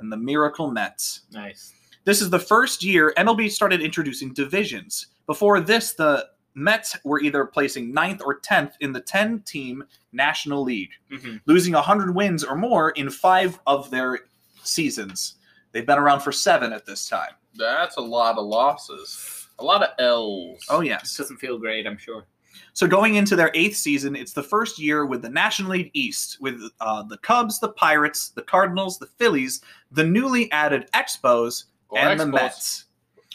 and 0.00 0.10
the 0.10 0.16
Miracle 0.16 0.72
Mets. 0.72 1.20
Nice. 1.30 1.72
This 2.02 2.20
is 2.20 2.30
the 2.30 2.40
first 2.40 2.82
year 2.82 3.14
MLB 3.16 3.48
started 3.48 3.80
introducing 3.80 4.32
divisions. 4.34 5.06
Before 5.26 5.60
this, 5.60 5.92
the 5.92 6.30
Mets 6.56 6.96
were 7.04 7.20
either 7.20 7.44
placing 7.44 7.92
ninth 7.92 8.22
or 8.24 8.40
10th 8.40 8.72
in 8.80 8.92
the 8.92 9.00
10 9.00 9.40
team 9.42 9.84
National 10.12 10.62
League, 10.64 10.92
Mhm. 11.12 11.40
losing 11.44 11.74
100 11.74 12.14
wins 12.14 12.42
or 12.42 12.56
more 12.56 12.90
in 12.92 13.10
five 13.10 13.60
of 13.66 13.90
their 13.90 14.20
seasons. 14.62 15.34
They've 15.72 15.86
been 15.86 15.98
around 15.98 16.20
for 16.20 16.32
seven 16.32 16.72
at 16.72 16.86
this 16.86 17.08
time. 17.08 17.34
That's 17.54 17.96
a 17.98 18.00
lot 18.00 18.38
of 18.38 18.46
losses. 18.46 19.48
A 19.58 19.64
lot 19.64 19.82
of 19.82 19.90
L's. 19.98 20.64
Oh, 20.70 20.80
This 20.80 20.88
yes. 20.88 21.16
doesn't 21.16 21.36
feel 21.36 21.58
great, 21.58 21.86
I'm 21.86 21.98
sure. 21.98 22.26
So 22.72 22.86
going 22.86 23.16
into 23.16 23.36
their 23.36 23.50
eighth 23.54 23.76
season, 23.76 24.16
it's 24.16 24.32
the 24.32 24.42
first 24.42 24.78
year 24.78 25.04
with 25.04 25.20
the 25.22 25.28
National 25.28 25.72
League 25.72 25.90
East, 25.92 26.38
with 26.40 26.60
uh, 26.80 27.02
the 27.02 27.18
Cubs, 27.18 27.60
the 27.60 27.68
Pirates, 27.68 28.30
the 28.30 28.42
Cardinals, 28.42 28.98
the 28.98 29.06
Phillies, 29.06 29.60
the 29.92 30.04
newly 30.04 30.50
added 30.52 30.88
Expos, 30.94 31.64
Or 31.90 31.98
and 31.98 32.18
the 32.18 32.26
Mets. 32.26 32.86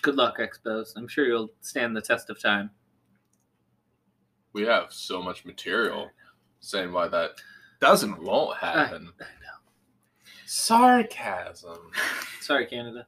Good 0.01 0.15
luck, 0.15 0.39
Expos. 0.39 0.93
I'm 0.95 1.07
sure 1.07 1.25
you'll 1.27 1.51
stand 1.61 1.95
the 1.95 2.01
test 2.01 2.31
of 2.31 2.39
time. 2.39 2.71
We 4.53 4.63
have 4.63 4.91
so 4.91 5.21
much 5.21 5.45
material 5.45 6.09
saying 6.59 6.91
why 6.91 7.07
that 7.07 7.31
Doesn't 7.79 8.21
won't 8.21 8.57
happen. 8.57 9.11
I 9.19 9.23
know. 9.23 9.51
Sarcasm. 10.45 11.91
Sorry, 12.41 12.65
Canada. 12.65 13.07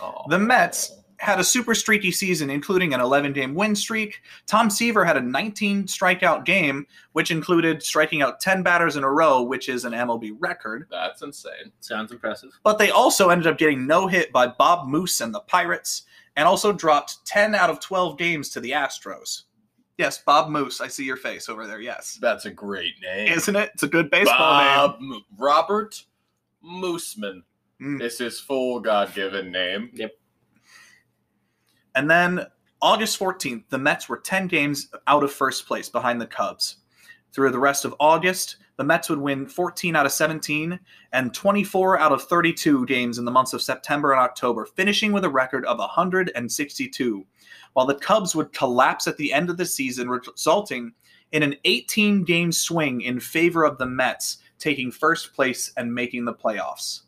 Oh. 0.00 0.24
The 0.28 0.38
Mets 0.38 0.98
had 1.22 1.38
a 1.38 1.44
super 1.44 1.72
streaky 1.72 2.10
season, 2.10 2.50
including 2.50 2.92
an 2.92 3.00
11 3.00 3.32
game 3.32 3.54
win 3.54 3.76
streak. 3.76 4.20
Tom 4.48 4.68
Seaver 4.68 5.04
had 5.04 5.16
a 5.16 5.20
19 5.20 5.84
strikeout 5.84 6.44
game, 6.44 6.84
which 7.12 7.30
included 7.30 7.80
striking 7.80 8.22
out 8.22 8.40
10 8.40 8.64
batters 8.64 8.96
in 8.96 9.04
a 9.04 9.10
row, 9.10 9.40
which 9.42 9.68
is 9.68 9.84
an 9.84 9.92
MLB 9.92 10.34
record. 10.40 10.88
That's 10.90 11.22
insane. 11.22 11.70
Sounds 11.78 12.10
impressive. 12.10 12.50
But 12.64 12.78
they 12.78 12.90
also 12.90 13.30
ended 13.30 13.46
up 13.46 13.56
getting 13.56 13.86
no 13.86 14.08
hit 14.08 14.32
by 14.32 14.48
Bob 14.48 14.88
Moose 14.88 15.20
and 15.20 15.32
the 15.32 15.40
Pirates, 15.40 16.02
and 16.34 16.48
also 16.48 16.72
dropped 16.72 17.24
10 17.24 17.54
out 17.54 17.70
of 17.70 17.78
12 17.78 18.18
games 18.18 18.48
to 18.50 18.60
the 18.60 18.72
Astros. 18.72 19.44
Yes, 19.98 20.18
Bob 20.24 20.48
Moose. 20.48 20.80
I 20.80 20.88
see 20.88 21.04
your 21.04 21.16
face 21.16 21.48
over 21.48 21.66
there. 21.66 21.80
Yes. 21.80 22.18
That's 22.20 22.44
a 22.46 22.50
great 22.50 22.94
name. 23.02 23.30
Isn't 23.32 23.56
it? 23.56 23.70
It's 23.74 23.82
a 23.82 23.88
good 23.88 24.10
baseball 24.10 24.58
name. 24.58 24.66
Bob 24.76 25.00
Mo- 25.00 25.20
Robert 25.38 26.02
Mooseman 26.64 27.42
Mm. 27.80 28.00
is 28.00 28.16
his 28.18 28.38
full 28.38 28.78
God-given 28.80 29.50
name. 29.50 29.90
Yep. 29.94 30.12
And 31.94 32.10
then 32.10 32.46
August 32.80 33.18
14th, 33.18 33.68
the 33.70 33.78
Mets 33.78 34.08
were 34.08 34.18
10 34.18 34.46
games 34.46 34.88
out 35.06 35.24
of 35.24 35.32
first 35.32 35.66
place 35.66 35.88
behind 35.88 36.20
the 36.20 36.26
Cubs. 36.26 36.76
Through 37.32 37.50
the 37.50 37.58
rest 37.58 37.84
of 37.84 37.94
August, 37.98 38.56
the 38.76 38.84
Mets 38.84 39.08
would 39.10 39.18
win 39.18 39.46
14 39.48 39.96
out 39.96 40.06
of 40.06 40.12
17 40.12 40.78
and 41.12 41.34
24 41.34 41.98
out 41.98 42.12
of 42.12 42.22
32 42.24 42.86
games 42.86 43.18
in 43.18 43.24
the 43.24 43.30
months 43.30 43.52
of 43.52 43.62
September 43.62 44.12
and 44.12 44.20
October, 44.20 44.64
finishing 44.64 45.12
with 45.12 45.24
a 45.24 45.30
record 45.30 45.64
of 45.66 45.78
162, 45.78 47.26
while 47.74 47.86
the 47.86 47.94
Cubs 47.94 48.34
would 48.36 48.52
collapse 48.52 49.06
at 49.06 49.16
the 49.16 49.32
end 49.32 49.50
of 49.50 49.56
the 49.56 49.66
season, 49.66 50.08
resulting 50.08 50.92
in 51.32 51.42
an 51.42 51.54
18 51.64 52.24
game 52.24 52.52
swing 52.52 53.00
in 53.02 53.18
favor 53.18 53.64
of 53.64 53.78
the 53.78 53.86
Mets, 53.86 54.38
taking 54.58 54.90
first 54.90 55.34
place 55.34 55.72
and 55.76 55.92
making 55.94 56.24
the 56.24 56.34
playoffs. 56.34 57.02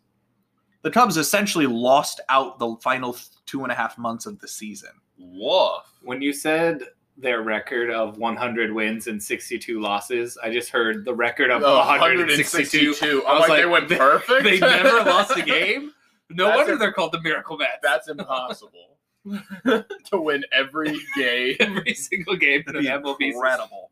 The 0.82 0.90
Cubs 0.90 1.16
essentially 1.16 1.66
lost 1.66 2.20
out 2.28 2.58
the 2.58 2.76
final 2.82 3.16
two 3.46 3.62
and 3.62 3.72
a 3.72 3.74
half 3.74 3.96
months 3.98 4.26
of 4.26 4.38
the 4.40 4.48
season. 4.48 4.90
Woof. 5.18 5.82
When 6.02 6.20
you 6.22 6.32
said 6.32 6.82
their 7.16 7.42
record 7.42 7.90
of 7.90 8.18
100 8.18 8.72
wins 8.72 9.06
and 9.06 9.22
62 9.22 9.80
losses, 9.80 10.36
I 10.42 10.50
just 10.50 10.70
heard 10.70 11.04
the 11.04 11.14
record 11.14 11.50
of 11.50 11.62
Oh, 11.62 11.76
162. 11.78 12.92
162. 12.92 13.24
I 13.26 13.32
was 13.32 13.40
like, 13.42 13.48
like, 13.50 13.58
they 13.60 13.66
went 13.66 13.88
they- 13.88 13.96
perfect. 13.96 14.42
They 14.44 14.58
never 14.60 15.04
lost 15.08 15.36
a 15.36 15.42
game. 15.46 15.92
No 16.30 16.46
That's 16.46 16.56
wonder 16.56 16.72
a- 16.74 16.78
they're 16.78 16.92
called 16.92 17.12
the 17.12 17.20
Miracle 17.22 17.56
Mets. 17.56 17.78
That's 17.82 18.08
impossible. 18.08 18.98
to 19.64 19.84
win 20.12 20.44
every 20.52 20.96
game. 21.16 21.56
every 21.60 21.94
single 21.94 22.36
game 22.36 22.62
in 22.66 22.74
That'd 22.74 22.82
be 22.82 22.88
MLB. 22.88 23.32
incredible. 23.32 23.90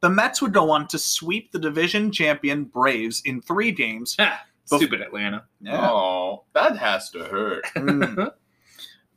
The 0.00 0.10
Mets 0.10 0.40
would 0.40 0.52
go 0.52 0.70
on 0.70 0.86
to 0.88 0.98
sweep 0.98 1.50
the 1.50 1.58
division 1.58 2.12
champion 2.12 2.64
Braves 2.64 3.20
in 3.24 3.40
three 3.42 3.72
games. 3.72 4.16
Ha, 4.18 4.44
Stupid 4.64 5.00
Atlanta. 5.00 5.44
Oh, 5.70 6.44
that 6.54 6.76
has 6.76 7.10
to 7.10 7.24
hurt. 7.24 7.64
Mm. 7.76 8.32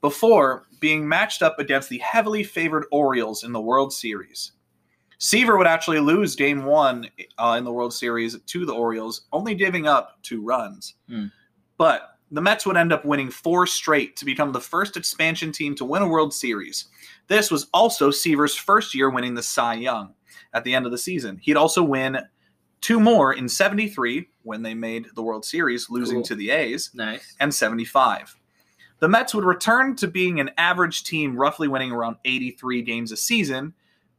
Before 0.01 0.65
being 0.79 1.07
matched 1.07 1.43
up 1.43 1.59
against 1.59 1.89
the 1.89 1.99
heavily 1.99 2.43
favored 2.43 2.85
Orioles 2.91 3.43
in 3.43 3.51
the 3.51 3.61
World 3.61 3.93
Series. 3.93 4.53
Seaver 5.19 5.55
would 5.59 5.67
actually 5.67 5.99
lose 5.99 6.35
game 6.35 6.65
one 6.65 7.07
uh, 7.37 7.53
in 7.59 7.63
the 7.63 7.71
World 7.71 7.93
Series 7.93 8.35
to 8.39 8.65
the 8.65 8.73
Orioles, 8.73 9.27
only 9.31 9.53
giving 9.53 9.85
up 9.87 10.17
two 10.23 10.41
runs. 10.43 10.95
Hmm. 11.07 11.27
But 11.77 12.10
the 12.31 12.41
Mets 12.41 12.65
would 12.65 12.77
end 12.77 12.93
up 12.93 13.03
winning 13.05 13.29
four 13.29 13.67
straight 13.67 14.15
to 14.15 14.25
become 14.25 14.51
the 14.51 14.61
first 14.61 14.95
expansion 14.97 15.51
team 15.51 15.75
to 15.75 15.85
win 15.85 16.01
a 16.01 16.07
World 16.07 16.33
Series. 16.33 16.85
This 17.27 17.51
was 17.51 17.67
also 17.73 18.09
Seaver's 18.09 18.55
first 18.55 18.95
year 18.95 19.09
winning 19.09 19.33
the 19.35 19.43
Cy 19.43 19.75
Young 19.75 20.13
at 20.53 20.63
the 20.63 20.73
end 20.73 20.85
of 20.85 20.91
the 20.91 20.97
season. 20.97 21.37
He'd 21.41 21.57
also 21.57 21.83
win 21.83 22.17
two 22.79 22.99
more 22.99 23.33
in 23.33 23.47
73 23.47 24.27
when 24.43 24.61
they 24.63 24.73
made 24.73 25.07
the 25.15 25.21
World 25.21 25.45
Series, 25.45 25.89
losing 25.89 26.17
Cool. 26.17 26.23
to 26.25 26.35
the 26.35 26.49
A's 26.51 26.89
Nice. 26.93 27.35
and 27.39 27.53
75. 27.53 28.35
The 28.99 29.07
Mets 29.07 29.33
would 29.35 29.45
return 29.45 29.95
to 29.97 30.07
being 30.07 30.39
an 30.39 30.51
average 30.57 31.03
team, 31.03 31.35
roughly 31.35 31.67
winning 31.67 31.91
around 31.91 32.17
83 32.25 32.81
games 32.81 33.11
a 33.11 33.17
season, 33.17 33.73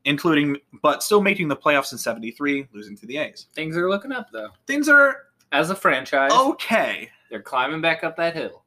including, 0.05 0.57
but 0.83 1.03
still 1.03 1.21
making 1.23 1.49
the 1.49 1.57
playoffs 1.57 1.93
in 1.93 1.99
73, 1.99 2.67
losing 2.73 2.97
to 2.97 3.07
the 3.07 3.17
A's. 3.19 3.47
Things 3.55 3.77
are 3.77 3.89
looking 3.89 4.13
up 4.13 4.29
though. 4.33 4.49
Things 4.67 4.89
are 4.89 5.17
As 5.53 5.71
a 5.71 5.75
franchise, 5.77 6.33
okay. 6.33 7.11
they're 7.31 7.43
climbing 7.43 7.81
back 7.81 8.05
up 8.05 8.17
that 8.17 8.35
hill. 8.35 8.65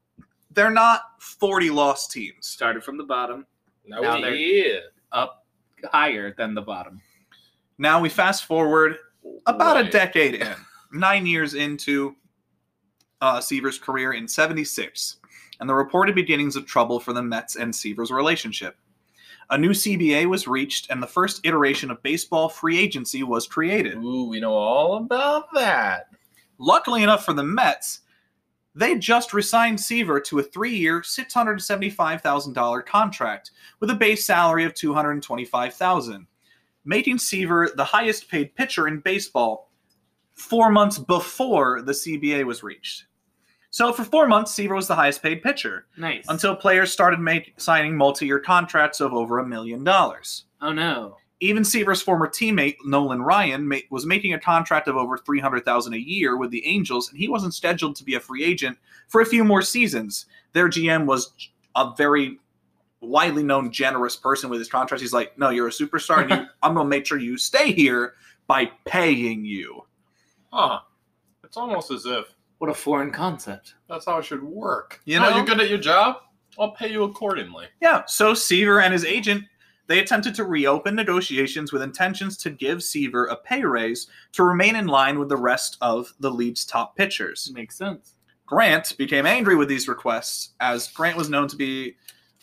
They're 0.52 0.72
not 0.72 1.02
40 1.20 1.70
lost 1.72 2.12
teams. 2.12 2.48
Started 2.48 2.84
from 2.84 2.98
the 2.98 3.04
bottom, 3.04 3.46
No, 3.86 4.02
Now 4.02 4.22
they're- 4.22 4.34
yeah. 4.34 4.80
up 5.12 5.46
higher 5.92 6.34
than 6.38 6.54
the 6.54 6.62
bottom. 6.62 7.02
Now 7.78 8.00
we 8.00 8.10
fast 8.10 8.46
forward 8.46 8.98
about 9.46 9.78
a 9.78 9.90
decade 9.90 10.36
in, 10.36 10.56
nine 10.94 11.26
years 11.26 11.54
into 11.56 12.16
uh, 13.22 13.42
Seaver's 13.42 13.78
career 13.80 14.14
in 14.14 14.28
76, 14.28 15.18
and 15.60 15.70
the 15.70 15.74
reported 15.74 16.16
beginnings 16.16 16.56
of 16.56 16.66
trouble 16.66 17.00
for 17.00 17.14
the 17.14 17.24
Mets 17.24 17.56
and 17.56 17.76
Seaver's 17.76 18.12
relationship. 18.12 18.78
A 19.50 19.58
new 19.58 19.72
CBA 19.72 20.28
was 20.28 20.48
reached, 20.48 20.90
and 20.90 21.02
the 21.04 21.08
first 21.08 21.42
iteration 21.46 21.92
of 21.92 22.02
baseball 22.02 22.50
free 22.50 22.80
agency 22.80 23.24
was 23.24 23.46
created. 23.48 23.98
Ooh, 23.98 24.28
we 24.28 24.40
know 24.40 24.54
all 24.54 24.98
about 24.98 25.46
that. 25.54 26.08
Luckily 26.58 27.04
enough 27.04 27.26
for 27.26 27.34
the 27.34 27.44
Mets, 27.44 28.02
they 28.74 28.98
just 28.98 29.34
resigned 29.34 29.80
Seaver 29.80 30.20
to 30.22 30.40
a 30.40 30.44
three-year, 30.44 31.02
$675,000 31.02 32.86
contract 32.86 33.52
with 33.80 33.90
a 33.90 33.96
base 33.96 34.26
salary 34.26 34.66
of 34.66 34.74
$225,000, 34.74 36.26
making 36.84 37.18
Seaver 37.18 37.70
the 37.76 37.84
highest-paid 37.86 38.56
pitcher 38.56 38.88
in 38.88 39.00
baseball 39.00 39.72
four 40.34 40.70
months 40.72 40.98
before 41.00 41.82
the 41.82 41.94
CBA 41.94 42.46
was 42.46 42.64
reached. 42.64 43.06
So 43.70 43.92
for 43.92 44.04
four 44.06 44.28
months, 44.28 44.54
Seaver 44.54 44.76
was 44.76 44.88
the 44.88 44.96
highest-paid 44.96 45.42
pitcher 45.44 45.86
Nice. 45.98 46.26
until 46.30 46.56
players 46.56 46.92
started 46.92 47.20
make, 47.20 47.54
signing 47.58 47.96
multi-year 47.96 48.40
contracts 48.40 49.02
of 49.02 49.14
over 49.14 49.40
a 49.40 49.46
million 49.48 49.84
dollars. 49.84 50.46
oh 50.62 50.72
no. 50.74 51.18
Even 51.42 51.66
Seaver's 51.66 52.02
former 52.02 52.28
teammate 52.28 52.78
Nolan 52.86 53.22
Ryan 53.22 53.68
ma- 53.68 53.78
was 53.90 54.06
making 54.06 54.34
a 54.34 54.40
contract 54.40 54.88
of 54.88 54.96
over 54.96 55.18
three 55.18 55.40
hundred 55.40 55.66
thousand 55.66 55.94
a 55.94 55.98
year 55.98 56.38
with 56.38 56.50
the 56.52 56.66
Angels, 56.66 57.10
and 57.10 57.18
he 57.18 57.28
wasn't 57.28 57.54
scheduled 57.54 57.96
to 57.98 58.04
be 58.06 58.16
a 58.16 58.20
free 58.20 58.44
agent 58.44 58.78
for 59.10 59.22
a 59.22 59.26
few 59.26 59.44
more 59.44 59.62
seasons. 59.62 60.28
Their 60.54 60.70
GM 60.70 61.06
was 61.06 61.34
a 61.76 61.94
very 61.98 62.40
widely 63.02 63.44
known 63.44 63.70
generous 63.72 64.16
person 64.16 64.50
with 64.50 64.60
his 64.60 64.70
contracts. 64.70 65.02
He's 65.02 65.14
like, 65.14 65.38
"No, 65.38 65.50
you're 65.50 65.68
a 65.68 65.72
superstar, 65.72 66.22
and 66.22 66.30
you, 66.32 66.38
I'm 66.64 66.74
going 66.74 66.86
to 66.86 66.90
make 66.90 67.06
sure 67.06 67.20
you 67.20 67.38
stay 67.38 67.74
here 67.74 68.14
by 68.48 68.72
paying 68.86 69.44
you." 69.44 69.82
Huh. 70.54 70.80
It's 71.44 71.58
almost 71.58 71.92
as 71.92 72.06
if 72.06 72.34
What 72.60 72.70
a 72.70 72.74
foreign 72.74 73.12
concept. 73.12 73.76
that's 73.90 74.06
how 74.06 74.18
it 74.20 74.26
should 74.26 74.42
work. 74.42 75.02
You 75.06 75.18
Oh, 75.18 75.22
know? 75.30 75.36
you're 75.36 75.46
good 75.46 75.60
at 75.60 75.70
your 75.70 75.78
job? 75.78 76.18
I'll 76.58 76.72
pay 76.72 76.90
you 76.92 77.04
accordingly. 77.04 77.66
Yeah, 77.82 78.04
so 78.08 78.34
Seaver 78.34 78.80
and 78.80 78.94
his 78.94 79.04
agent 79.04 79.44
they 79.88 80.00
attempted 80.00 80.36
to 80.36 80.44
reopen 80.44 80.96
negotiations 80.96 81.72
with 81.72 81.82
intentions 81.82 82.38
to 82.38 82.50
give 82.50 82.84
Seaver 82.84 83.26
a 83.26 83.36
pay 83.36 83.64
raise 83.64 84.08
to 84.34 84.44
remain 84.44 84.76
in 84.76 84.88
line 84.88 85.20
with 85.20 85.30
the 85.30 85.38
rest 85.38 85.78
of 85.82 86.14
the 86.20 86.32
league's 86.32 86.66
top 86.66 86.96
pitchers. 86.96 87.52
Makes 87.54 87.78
sense. 87.78 88.16
Grant 88.46 88.96
became 88.98 89.26
angry 89.26 89.56
with 89.56 89.68
these 89.68 89.88
requests, 89.88 90.52
as 90.60 90.88
Grant 90.90 91.18
was 91.18 91.30
known 91.30 91.48
to 91.48 91.56
be 91.56 91.96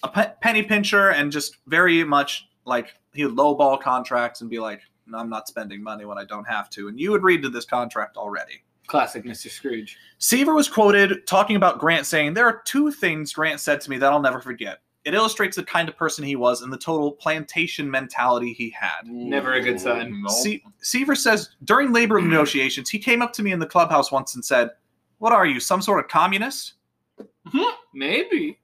a 0.02 0.08
pe- 0.08 0.32
penny 0.40 0.62
pincher 0.62 1.11
and 1.11 1.30
just 1.30 1.58
very 1.66 2.02
much 2.02 2.49
like 2.64 2.94
he 3.12 3.25
would 3.25 3.37
lowball 3.37 3.80
contracts 3.80 4.40
and 4.40 4.50
be 4.50 4.58
like, 4.58 4.80
no, 5.06 5.18
I'm 5.18 5.30
not 5.30 5.49
spending 5.49 5.82
money 5.82 6.04
when 6.04 6.18
I 6.18 6.25
don't 6.25 6.44
have 6.44 6.70
to. 6.70 6.88
And 6.88 6.99
you 6.99 7.11
would 7.11 7.22
read 7.22 7.42
to 7.42 7.49
this 7.49 7.64
contract 7.64 8.16
already. 8.16 8.62
Classic 8.87 9.25
Mr. 9.25 9.49
Scrooge. 9.49 9.96
Seaver 10.18 10.54
was 10.54 10.68
quoted 10.68 11.26
talking 11.26 11.56
about 11.56 11.78
Grant 11.78 12.06
saying, 12.06 12.34
There 12.34 12.46
are 12.46 12.62
two 12.64 12.90
things 12.90 13.32
Grant 13.32 13.61
said 13.61 13.80
to 13.80 13.90
me 13.90 13.99
that 13.99 14.12
I'll 14.12 14.20
never 14.20 14.40
forget. 14.40 14.80
It 15.04 15.14
illustrates 15.14 15.56
the 15.56 15.64
kind 15.64 15.88
of 15.88 15.97
person 15.97 16.25
he 16.25 16.37
was 16.37 16.62
and 16.62 16.73
the 16.73 16.78
total 16.78 17.12
plantation 17.12 17.90
mentality 17.90 18.52
he 18.52 18.71
had. 18.71 19.06
Never 19.06 19.54
a 19.54 19.61
good 19.61 19.80
sign. 19.80 20.23
No. 20.23 20.28
Se- 20.28 20.62
Seaver 20.80 21.16
says 21.16 21.50
during 21.64 21.92
labor 21.92 22.21
negotiations, 22.23 22.88
he 22.88 22.99
came 22.99 23.21
up 23.21 23.32
to 23.35 23.42
me 23.42 23.50
in 23.52 23.59
the 23.59 23.66
clubhouse 23.66 24.12
once 24.12 24.35
and 24.37 24.44
said, 24.44 24.71
What 25.18 25.32
are 25.32 25.47
you, 25.47 25.59
some 25.59 25.82
sort 25.82 26.04
of 26.04 26.09
communist? 26.09 26.75
Hmm, 27.47 27.75
maybe. 27.92 28.59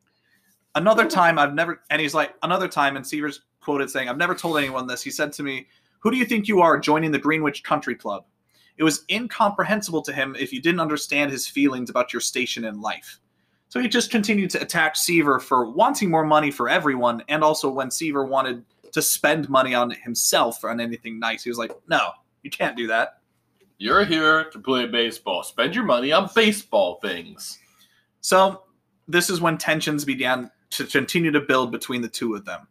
Another 0.76 1.06
time, 1.06 1.38
I've 1.40 1.54
never, 1.54 1.80
and 1.90 2.00
he's 2.00 2.14
like, 2.14 2.34
Another 2.42 2.68
time, 2.68 2.96
and 2.96 3.04
Seaver's 3.04 3.40
quoted 3.60 3.90
saying, 3.90 4.08
I've 4.08 4.16
never 4.16 4.34
told 4.34 4.58
anyone 4.58 4.86
this. 4.86 5.02
He 5.02 5.10
said 5.10 5.32
to 5.34 5.42
me, 5.42 5.66
Who 5.98 6.10
do 6.12 6.16
you 6.16 6.24
think 6.24 6.46
you 6.46 6.60
are 6.60 6.78
joining 6.78 7.10
the 7.10 7.18
Greenwich 7.18 7.64
Country 7.64 7.96
Club? 7.96 8.24
It 8.76 8.84
was 8.84 9.04
incomprehensible 9.10 10.02
to 10.02 10.12
him 10.12 10.36
if 10.38 10.52
you 10.52 10.62
didn't 10.62 10.78
understand 10.80 11.32
his 11.32 11.48
feelings 11.48 11.90
about 11.90 12.12
your 12.12 12.20
station 12.20 12.64
in 12.64 12.80
life. 12.80 13.18
So 13.68 13.80
he 13.80 13.88
just 13.88 14.10
continued 14.10 14.50
to 14.50 14.62
attack 14.62 14.96
Seaver 14.96 15.38
for 15.38 15.70
wanting 15.70 16.10
more 16.10 16.24
money 16.24 16.50
for 16.50 16.68
everyone, 16.68 17.22
and 17.28 17.44
also 17.44 17.70
when 17.70 17.90
Seaver 17.90 18.24
wanted 18.24 18.64
to 18.92 19.02
spend 19.02 19.48
money 19.50 19.74
on 19.74 19.90
himself 19.90 20.64
or 20.64 20.70
on 20.70 20.80
anything 20.80 21.18
nice, 21.18 21.44
he 21.44 21.50
was 21.50 21.58
like, 21.58 21.72
No, 21.88 22.10
you 22.42 22.50
can't 22.50 22.76
do 22.76 22.86
that. 22.86 23.20
You're 23.76 24.04
here 24.04 24.44
to 24.50 24.58
play 24.58 24.86
baseball. 24.86 25.42
Spend 25.42 25.74
your 25.74 25.84
money 25.84 26.12
on 26.12 26.30
baseball 26.34 26.98
things. 27.00 27.58
So 28.20 28.64
this 29.06 29.30
is 29.30 29.40
when 29.40 29.56
tensions 29.56 30.04
began 30.04 30.50
to 30.70 30.84
continue 30.84 31.30
to 31.30 31.40
build 31.40 31.70
between 31.70 32.02
the 32.02 32.08
two 32.08 32.34
of 32.34 32.44
them. 32.44 32.66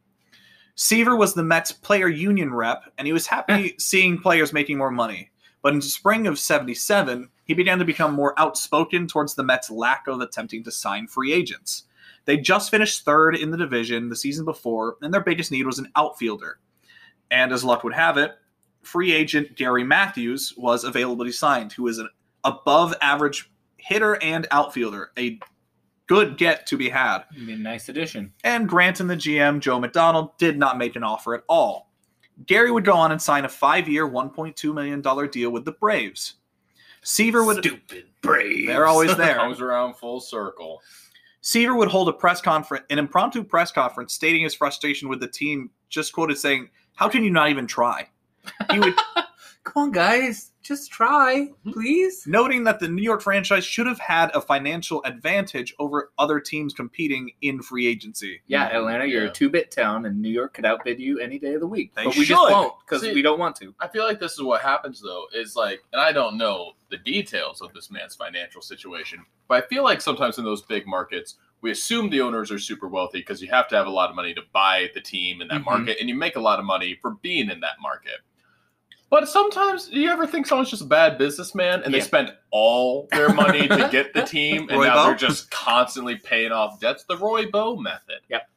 Seaver 0.75 1.15
was 1.15 1.33
the 1.33 1.43
Mets 1.43 1.71
player 1.71 2.07
union 2.07 2.53
rep, 2.53 2.83
and 2.97 3.07
he 3.07 3.13
was 3.13 3.25
happy 3.25 3.75
seeing 3.79 4.19
players 4.19 4.53
making 4.53 4.77
more 4.77 4.91
money. 4.91 5.31
But 5.61 5.73
in 5.73 5.81
spring 5.81 6.27
of 6.27 6.37
77, 6.37 7.29
he 7.47 7.53
began 7.53 7.79
to 7.79 7.85
become 7.85 8.13
more 8.13 8.37
outspoken 8.37 9.07
towards 9.07 9.33
the 9.33 9.43
Mets' 9.43 9.71
lack 9.71 10.07
of 10.07 10.19
attempting 10.19 10.63
to 10.65 10.71
sign 10.71 11.07
free 11.07 11.31
agents. 11.31 11.83
They 12.25 12.37
just 12.37 12.69
finished 12.69 13.05
third 13.05 13.37
in 13.37 13.51
the 13.51 13.57
division 13.57 14.09
the 14.09 14.15
season 14.15 14.43
before, 14.43 14.97
and 15.01 15.13
their 15.13 15.23
biggest 15.23 15.51
need 15.51 15.65
was 15.65 15.79
an 15.79 15.91
outfielder. 15.95 16.59
And 17.31 17.53
as 17.53 17.63
luck 17.63 17.83
would 17.83 17.93
have 17.93 18.17
it, 18.17 18.33
free 18.83 19.13
agent 19.13 19.55
Gary 19.55 19.83
Matthews 19.83 20.53
was 20.57 20.83
available 20.83 21.23
to 21.23 21.29
be 21.29 21.31
signed, 21.31 21.71
who 21.71 21.87
is 21.87 21.99
an 21.99 22.09
above 22.43 22.93
average 23.01 23.49
hitter 23.77 24.21
and 24.21 24.45
outfielder, 24.51 25.11
a 25.17 25.39
good 26.07 26.37
get 26.37 26.67
to 26.67 26.77
be 26.77 26.89
had. 26.89 27.19
I 27.33 27.39
mean, 27.39 27.63
nice 27.63 27.87
addition. 27.87 28.33
And 28.43 28.67
Grant 28.67 28.99
and 28.99 29.09
the 29.09 29.15
GM, 29.15 29.61
Joe 29.61 29.79
McDonald, 29.79 30.37
did 30.37 30.57
not 30.57 30.77
make 30.77 30.95
an 30.95 31.03
offer 31.03 31.35
at 31.35 31.43
all. 31.47 31.91
Gary 32.45 32.71
would 32.71 32.85
go 32.85 32.93
on 32.93 33.11
and 33.11 33.21
sign 33.21 33.45
a 33.45 33.49
five 33.49 33.87
year, 33.87 34.07
$1.2 34.07 34.73
million 34.73 35.01
deal 35.29 35.49
with 35.49 35.65
the 35.65 35.71
Braves. 35.71 36.35
Seaver 37.07 37.45
would. 37.45 37.63
Stupid 37.63 38.03
Braves. 38.21 38.67
They're 38.67 38.85
always 38.85 39.15
there. 39.17 39.35
Comes 39.35 39.61
around 39.61 39.95
full 39.95 40.19
circle. 40.19 40.81
Seaver 41.39 41.73
would 41.73 41.87
hold 41.87 42.09
a 42.09 42.13
press 42.13 42.41
conference, 42.41 42.85
an 42.89 42.99
impromptu 42.99 43.45
press 43.45 43.71
conference, 43.71 44.13
stating 44.13 44.41
his 44.41 44.53
frustration 44.53 45.07
with 45.07 45.21
the 45.21 45.27
team, 45.27 45.69
just 45.87 46.11
quoted 46.11 46.37
saying, 46.37 46.69
How 46.95 47.07
can 47.07 47.23
you 47.23 47.29
not 47.31 47.49
even 47.49 47.65
try? 47.65 48.09
He 48.71 48.79
would, 48.79 48.93
Come 49.67 49.83
on, 49.83 49.91
guys. 49.91 50.51
Just 50.63 50.91
try, 50.91 51.49
please. 51.71 52.23
noting 52.25 52.63
that 52.65 52.79
the 52.79 52.87
New 52.87 53.01
York 53.01 53.21
franchise 53.21 53.65
should 53.65 53.85
have 53.87 53.99
had 53.99 54.31
a 54.33 54.39
financial 54.41 55.01
advantage 55.03 55.73
over 55.77 56.11
other 56.17 56.39
teams 56.39 56.73
competing 56.73 57.31
in 57.41 57.61
free 57.61 57.85
agency. 57.85 58.41
Yeah, 58.47 58.65
Atlanta, 58.67 59.05
you're 59.05 59.23
Yeah. 59.25 59.29
a 59.29 59.33
two 59.33 59.49
bit 59.49 59.71
town, 59.71 60.05
and 60.05 60.21
New 60.21 60.29
York 60.29 60.53
could 60.53 60.65
outbid 60.65 60.99
you 61.01 61.19
any 61.19 61.37
day 61.37 61.53
of 61.53 61.59
the 61.61 61.67
week. 61.67 61.93
They 61.95 62.05
but 62.05 62.15
we 62.15 62.23
should. 62.23 62.35
just 62.35 62.49
won't 62.51 62.73
because 62.85 63.01
See- 63.01 63.13
we 63.13 63.21
don't 63.21 63.39
want 63.39 63.57
to. 63.57 63.75
I 63.81 63.87
feel 63.89 64.03
like 64.05 64.19
this 64.21 64.33
is 64.33 64.41
what 64.41 64.61
happens 64.61 65.01
though, 65.01 65.25
is 65.33 65.55
like, 65.57 65.81
and 65.91 66.01
I 66.01 66.11
don't 66.13 66.37
know 66.37 66.73
the 66.89 66.97
details 66.97 67.61
of 67.61 67.73
this 67.73 67.91
man's 67.91 68.15
financial 68.15 68.61
situation, 68.61 69.25
but 69.49 69.61
I 69.63 69.67
feel 69.67 69.83
like 69.83 69.99
sometimes 70.01 70.37
in 70.37 70.45
those 70.45 70.61
big 70.61 70.87
markets, 70.87 71.35
we 71.61 71.71
assume 71.71 72.09
the 72.09 72.21
owners 72.21 72.51
are 72.51 72.59
super 72.59 72.87
wealthy 72.87 73.19
because 73.19 73.41
you 73.41 73.49
have 73.49 73.67
to 73.69 73.75
have 73.75 73.87
a 73.87 73.91
lot 73.91 74.09
of 74.09 74.15
money 74.15 74.33
to 74.33 74.41
buy 74.53 74.89
the 74.93 75.01
team 75.01 75.41
in 75.41 75.47
that 75.49 75.61
Mhm. 75.61 75.65
market, 75.65 75.97
and 75.99 76.07
you 76.07 76.15
make 76.15 76.37
a 76.37 76.41
lot 76.41 76.59
of 76.59 76.65
money 76.65 76.97
for 77.01 77.11
being 77.21 77.49
in 77.49 77.59
that 77.61 77.79
market. 77.81 78.19
But 79.09 79.29
sometimes, 79.29 79.87
do 79.87 79.99
you 79.99 80.09
ever 80.09 80.27
think 80.27 80.47
someone's 80.47 80.69
just 80.69 80.81
a 80.81 80.85
bad 80.85 81.17
businessman 81.17 81.81
and 81.83 81.93
they 81.93 82.01
spend 82.01 82.33
all 82.51 83.07
their 83.11 83.29
money 83.33 83.67
to 83.67 83.87
get 83.89 84.13
the 84.13 84.21
team, 84.25 84.67
and 84.69 84.77
Roy 84.79 84.87
now 84.87 84.95
Bowe? 84.95 85.05
they're 85.05 85.15
just 85.15 85.49
constantly 85.49 86.17
paying 86.17 86.51
off 86.51 86.79
debts? 86.81 87.05
The 87.05 87.15
Roy 87.17 87.49
Bowe 87.49 87.77
method. 87.77 88.19
Yep. 88.27 88.49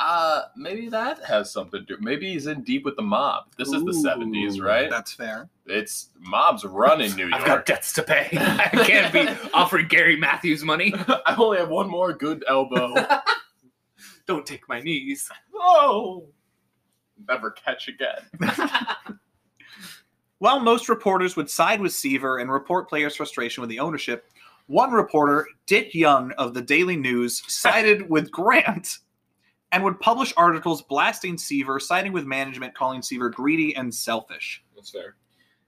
Uh, 0.00 0.44
maybe 0.56 0.88
that 0.88 1.22
has 1.24 1.52
something 1.52 1.84
to. 1.86 1.96
Do. 1.96 2.02
Maybe 2.02 2.32
he's 2.32 2.46
in 2.46 2.62
deep 2.62 2.84
with 2.86 2.96
the 2.96 3.02
mob. 3.02 3.44
This 3.58 3.68
is 3.68 3.84
the 3.84 3.92
'70s, 3.92 4.60
right? 4.60 4.88
That's 4.90 5.12
fair. 5.12 5.48
It's 5.66 6.08
mobs 6.18 6.64
run 6.64 7.00
in 7.02 7.14
New 7.14 7.28
York. 7.28 7.40
I've 7.42 7.46
got 7.46 7.66
debts 7.66 7.92
to 7.92 8.02
pay. 8.02 8.28
I 8.40 8.68
can't 8.86 9.12
be 9.12 9.28
offering 9.54 9.86
Gary 9.88 10.16
Matthews 10.16 10.64
money. 10.64 10.94
I 10.96 11.34
only 11.38 11.58
have 11.58 11.68
one 11.68 11.88
more 11.88 12.12
good 12.14 12.44
elbow. 12.48 12.94
Don't 14.26 14.46
take 14.46 14.66
my 14.68 14.80
knees. 14.80 15.28
oh, 15.54 16.24
never 17.28 17.50
catch 17.50 17.86
again. 17.88 19.18
While 20.40 20.60
most 20.60 20.88
reporters 20.88 21.36
would 21.36 21.50
side 21.50 21.82
with 21.82 21.92
Seaver 21.92 22.38
and 22.38 22.50
report 22.50 22.88
players' 22.88 23.14
frustration 23.14 23.60
with 23.60 23.68
the 23.68 23.78
ownership, 23.78 24.32
one 24.68 24.90
reporter, 24.90 25.46
Dick 25.66 25.94
Young 25.94 26.32
of 26.32 26.54
the 26.54 26.62
Daily 26.62 26.96
News, 26.96 27.42
sided 27.46 28.08
with 28.08 28.30
Grant 28.30 28.98
and 29.70 29.84
would 29.84 30.00
publish 30.00 30.32
articles 30.38 30.80
blasting 30.80 31.36
Seaver, 31.36 31.78
siding 31.78 32.12
with 32.12 32.24
management, 32.24 32.74
calling 32.74 33.02
Seaver 33.02 33.28
greedy 33.28 33.76
and 33.76 33.94
selfish. 33.94 34.64
That's 34.74 34.90
fair. 34.90 35.16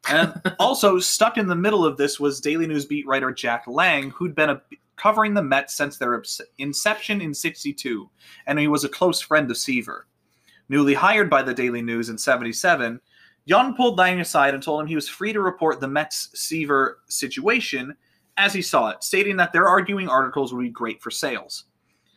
And 0.09 0.41
also 0.59 0.99
stuck 0.99 1.37
in 1.37 1.49
the 1.49 1.55
middle 1.55 1.85
of 1.85 1.99
this 1.99 2.19
was 2.19 2.41
Daily 2.41 2.67
News 2.67 2.87
beat 2.87 3.07
writer 3.07 3.31
Jack 3.31 3.65
Lang, 3.67 4.09
who'd 4.09 4.35
been 4.35 4.49
a, 4.49 4.63
covering 4.97 5.35
the 5.35 5.43
Mets 5.43 5.77
since 5.77 5.99
their 5.99 6.23
inception 6.57 7.21
in 7.21 7.35
62, 7.35 8.09
and 8.47 8.59
he 8.59 8.69
was 8.69 8.85
a 8.85 8.89
close 8.89 9.21
friend 9.21 9.51
of 9.51 9.59
Seaver. 9.59 10.07
Newly 10.71 10.95
hired 10.95 11.29
by 11.29 11.43
the 11.43 11.53
Daily 11.53 11.83
News 11.83 12.09
in 12.09 12.17
77, 12.17 13.03
Young 13.45 13.75
pulled 13.75 13.99
Lang 13.99 14.21
aside 14.21 14.55
and 14.55 14.63
told 14.63 14.81
him 14.81 14.87
he 14.87 14.95
was 14.95 15.09
free 15.09 15.33
to 15.33 15.41
report 15.41 15.81
the 15.81 15.89
Mets 15.89 16.31
Seaver 16.35 17.01
situation 17.09 17.97
as 18.37 18.53
he 18.53 18.63
saw 18.63 18.89
it, 18.89 19.03
stating 19.05 19.37
that 19.37 19.53
their 19.53 19.69
arguing 19.69 20.09
articles 20.09 20.53
would 20.53 20.63
be 20.63 20.71
great 20.71 21.03
for 21.03 21.11
sales. 21.11 21.65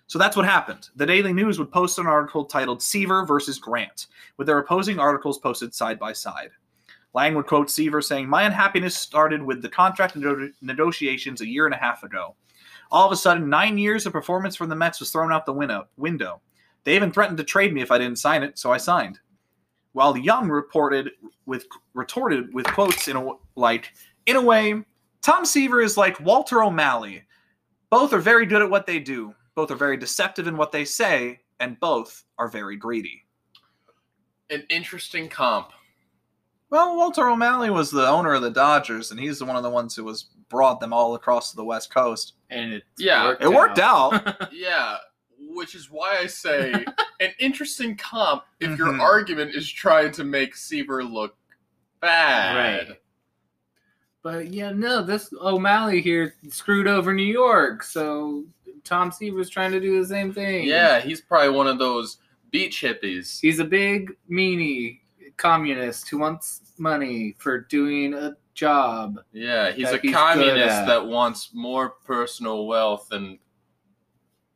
So 0.08 0.20
that's 0.20 0.38
what 0.38 0.46
happened. 0.46 0.90
The 0.96 1.06
Daily 1.06 1.34
News 1.34 1.58
would 1.58 1.72
post 1.72 1.98
an 1.98 2.06
article 2.06 2.46
titled 2.46 2.82
Seaver 2.82 3.26
versus 3.26 3.58
Grant, 3.58 4.08
with 4.38 4.48
their 4.48 4.60
opposing 4.60 5.00
articles 5.00 5.40
posted 5.40 5.74
side 5.74 6.00
by 6.00 6.14
side. 6.14 6.52
Lang 7.14 7.34
would 7.34 7.48
quote 7.48 7.72
Seaver 7.72 8.02
saying, 8.02 8.28
My 8.28 8.44
unhappiness 8.44 8.96
started 8.96 9.42
with 9.42 9.62
the 9.62 9.70
contract 9.70 10.16
nego- 10.16 10.52
negotiations 10.62 11.42
a 11.42 11.48
year 11.48 11.66
and 11.66 11.74
a 11.74 11.80
half 11.80 12.04
ago. 12.04 12.36
All 12.92 13.06
of 13.06 13.12
a 13.12 13.16
sudden, 13.16 13.50
nine 13.50 13.78
years 13.78 14.06
of 14.06 14.14
performance 14.14 14.56
from 14.56 14.70
the 14.70 14.76
Mets 14.76 15.00
was 15.00 15.12
thrown 15.12 15.34
out 15.34 15.46
the 15.46 15.88
window. 15.98 16.42
They 16.84 16.96
even 16.96 17.12
threatened 17.12 17.38
to 17.40 17.44
trade 17.44 17.74
me 17.74 17.82
if 17.82 17.90
I 17.90 17.98
didn't 17.98 18.20
sign 18.20 18.44
it, 18.44 18.60
so 18.60 18.72
I 18.72 18.78
signed. 18.78 19.20
While 19.96 20.18
Young 20.18 20.50
reported 20.50 21.12
with 21.46 21.68
retorted 21.94 22.54
with 22.54 22.66
quotes 22.68 23.08
in 23.08 23.16
a 23.16 23.30
like, 23.56 23.94
in 24.26 24.36
a 24.36 24.42
way, 24.42 24.84
Tom 25.22 25.46
Seaver 25.46 25.82
is 25.82 25.96
like 25.96 26.20
Walter 26.20 26.62
O'Malley. 26.62 27.24
Both 27.90 28.12
are 28.12 28.20
very 28.20 28.46
good 28.46 28.62
at 28.62 28.70
what 28.70 28.86
they 28.86 29.00
do. 29.00 29.34
Both 29.56 29.72
are 29.72 29.78
very 29.78 29.96
deceptive 29.96 30.48
in 30.48 30.58
what 30.58 30.74
they 30.74 30.84
say, 30.84 31.40
and 31.62 31.80
both 31.80 32.26
are 32.38 32.50
very 32.50 32.76
greedy. 32.76 33.24
An 34.50 34.66
interesting 34.70 35.30
comp. 35.30 35.70
Well, 36.70 36.98
Walter 36.98 37.30
O'Malley 37.30 37.70
was 37.70 37.90
the 37.90 38.06
owner 38.06 38.34
of 38.34 38.42
the 38.42 38.52
Dodgers, 38.52 39.12
and 39.12 39.20
he's 39.20 39.40
the 39.40 39.46
one 39.46 39.56
of 39.56 39.64
the 39.64 39.70
ones 39.70 39.96
who 39.96 40.04
was 40.04 40.26
brought 40.50 40.82
them 40.82 40.92
all 40.92 41.16
across 41.16 41.52
to 41.52 41.56
the 41.56 41.64
West 41.64 41.94
Coast. 41.94 42.34
And 42.50 42.74
it 42.74 42.84
Yeah, 42.98 43.36
It 43.40 43.48
worked 43.48 43.80
out. 43.80 44.50
Yeah, 44.52 44.98
which 45.56 45.74
is 45.74 45.90
why 45.90 46.18
I 46.20 46.28
say 46.28 46.72
an 47.20 47.32
interesting 47.40 47.96
comp 47.96 48.44
if 48.60 48.78
your 48.78 48.90
Mhm. 48.90 49.00
argument 49.00 49.56
is 49.56 49.70
trying 49.72 50.12
to 50.14 50.24
make 50.24 50.56
Seaver 50.56 51.04
look 51.04 51.36
bad. 52.02 52.90
Right. 52.90 52.98
But 54.22 54.48
yeah, 54.54 54.72
no, 54.72 55.02
this 55.04 55.32
O'Malley 55.42 56.02
here 56.02 56.36
screwed 56.50 56.88
over 56.88 57.14
New 57.14 57.24
York, 57.24 57.84
so 57.84 58.44
Tom 58.84 59.12
Seaver's 59.12 59.50
trying 59.50 59.72
to 59.72 59.80
do 59.80 60.00
the 60.02 60.08
same 60.08 60.34
thing. 60.34 60.68
Yeah, 60.68 61.00
he's 61.00 61.22
probably 61.22 61.50
one 61.56 61.68
of 61.68 61.80
those 61.80 62.18
beach 62.52 62.82
hippies. 62.82 63.40
He's 63.40 63.60
a 63.60 63.66
big 63.66 64.12
meanie 64.30 65.02
communist 65.38 66.10
who 66.10 66.18
wants 66.18 66.74
money 66.78 67.36
for 67.38 67.60
doing 67.60 68.14
a 68.14 68.36
job. 68.56 69.20
Yeah, 69.32 69.72
he's 69.72 69.92
a 69.92 69.98
he's 70.00 70.14
communist 70.14 70.86
that 70.88 71.06
wants 71.06 71.52
more 71.54 71.90
personal 71.90 72.66
wealth 72.68 73.12
and 73.12 73.38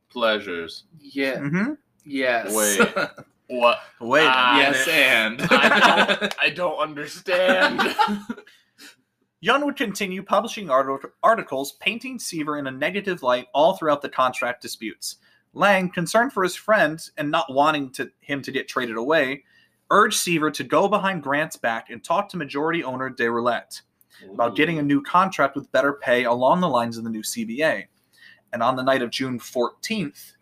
pleasures. 0.10 0.84
Yeah. 1.00 1.38
Mm-hmm. 1.38 1.74
Yes. 2.06 2.54
Wait. 2.54 3.08
What? 3.50 3.80
Wait. 4.00 4.26
a 4.26 4.30
Ah, 4.30 4.60
yes, 4.60 4.88
and 4.88 5.42
I 5.50 5.80
don't, 6.20 6.36
I 6.42 6.50
don't 6.52 6.78
understand. 6.78 7.96
Young 9.42 9.66
would 9.66 9.76
continue 9.76 10.22
publishing 10.22 10.70
art- 10.70 11.14
articles 11.24 11.72
painting 11.80 12.20
Seaver 12.20 12.60
in 12.60 12.68
a 12.68 12.72
negative 12.72 13.24
light 13.24 13.48
all 13.56 13.76
throughout 13.76 14.04
the 14.04 14.10
contract 14.10 14.62
disputes. 14.62 15.16
Lang, 15.54 15.90
concerned 15.90 16.32
for 16.32 16.44
his 16.44 16.56
friend 16.56 17.02
and 17.18 17.32
not 17.32 17.52
wanting 17.52 17.92
to, 17.94 18.12
him 18.20 18.44
to 18.44 18.52
get 18.52 18.68
traded 18.68 18.98
away, 18.98 19.44
urged 19.90 20.20
Seaver 20.20 20.52
to 20.52 20.64
go 20.64 20.88
behind 20.88 21.24
Grant's 21.24 21.56
back 21.56 21.90
and 21.90 22.04
talk 22.04 22.30
to 22.30 22.38
majority 22.38 22.84
owner 22.84 23.10
De 23.10 23.30
Roulette 23.32 23.82
about 24.32 24.56
getting 24.56 24.78
a 24.78 24.84
new 24.84 25.02
contract 25.02 25.56
with 25.56 25.72
better 25.72 25.94
pay 25.94 26.26
along 26.26 26.62
the 26.62 26.70
lines 26.70 26.98
of 26.98 27.04
the 27.04 27.10
new 27.10 27.24
CBA. 27.24 27.86
And 28.54 28.64
on 28.64 28.76
the 28.76 28.84
night 28.84 29.02
of 29.02 29.10
June 29.12 29.40
14th, 29.40 30.34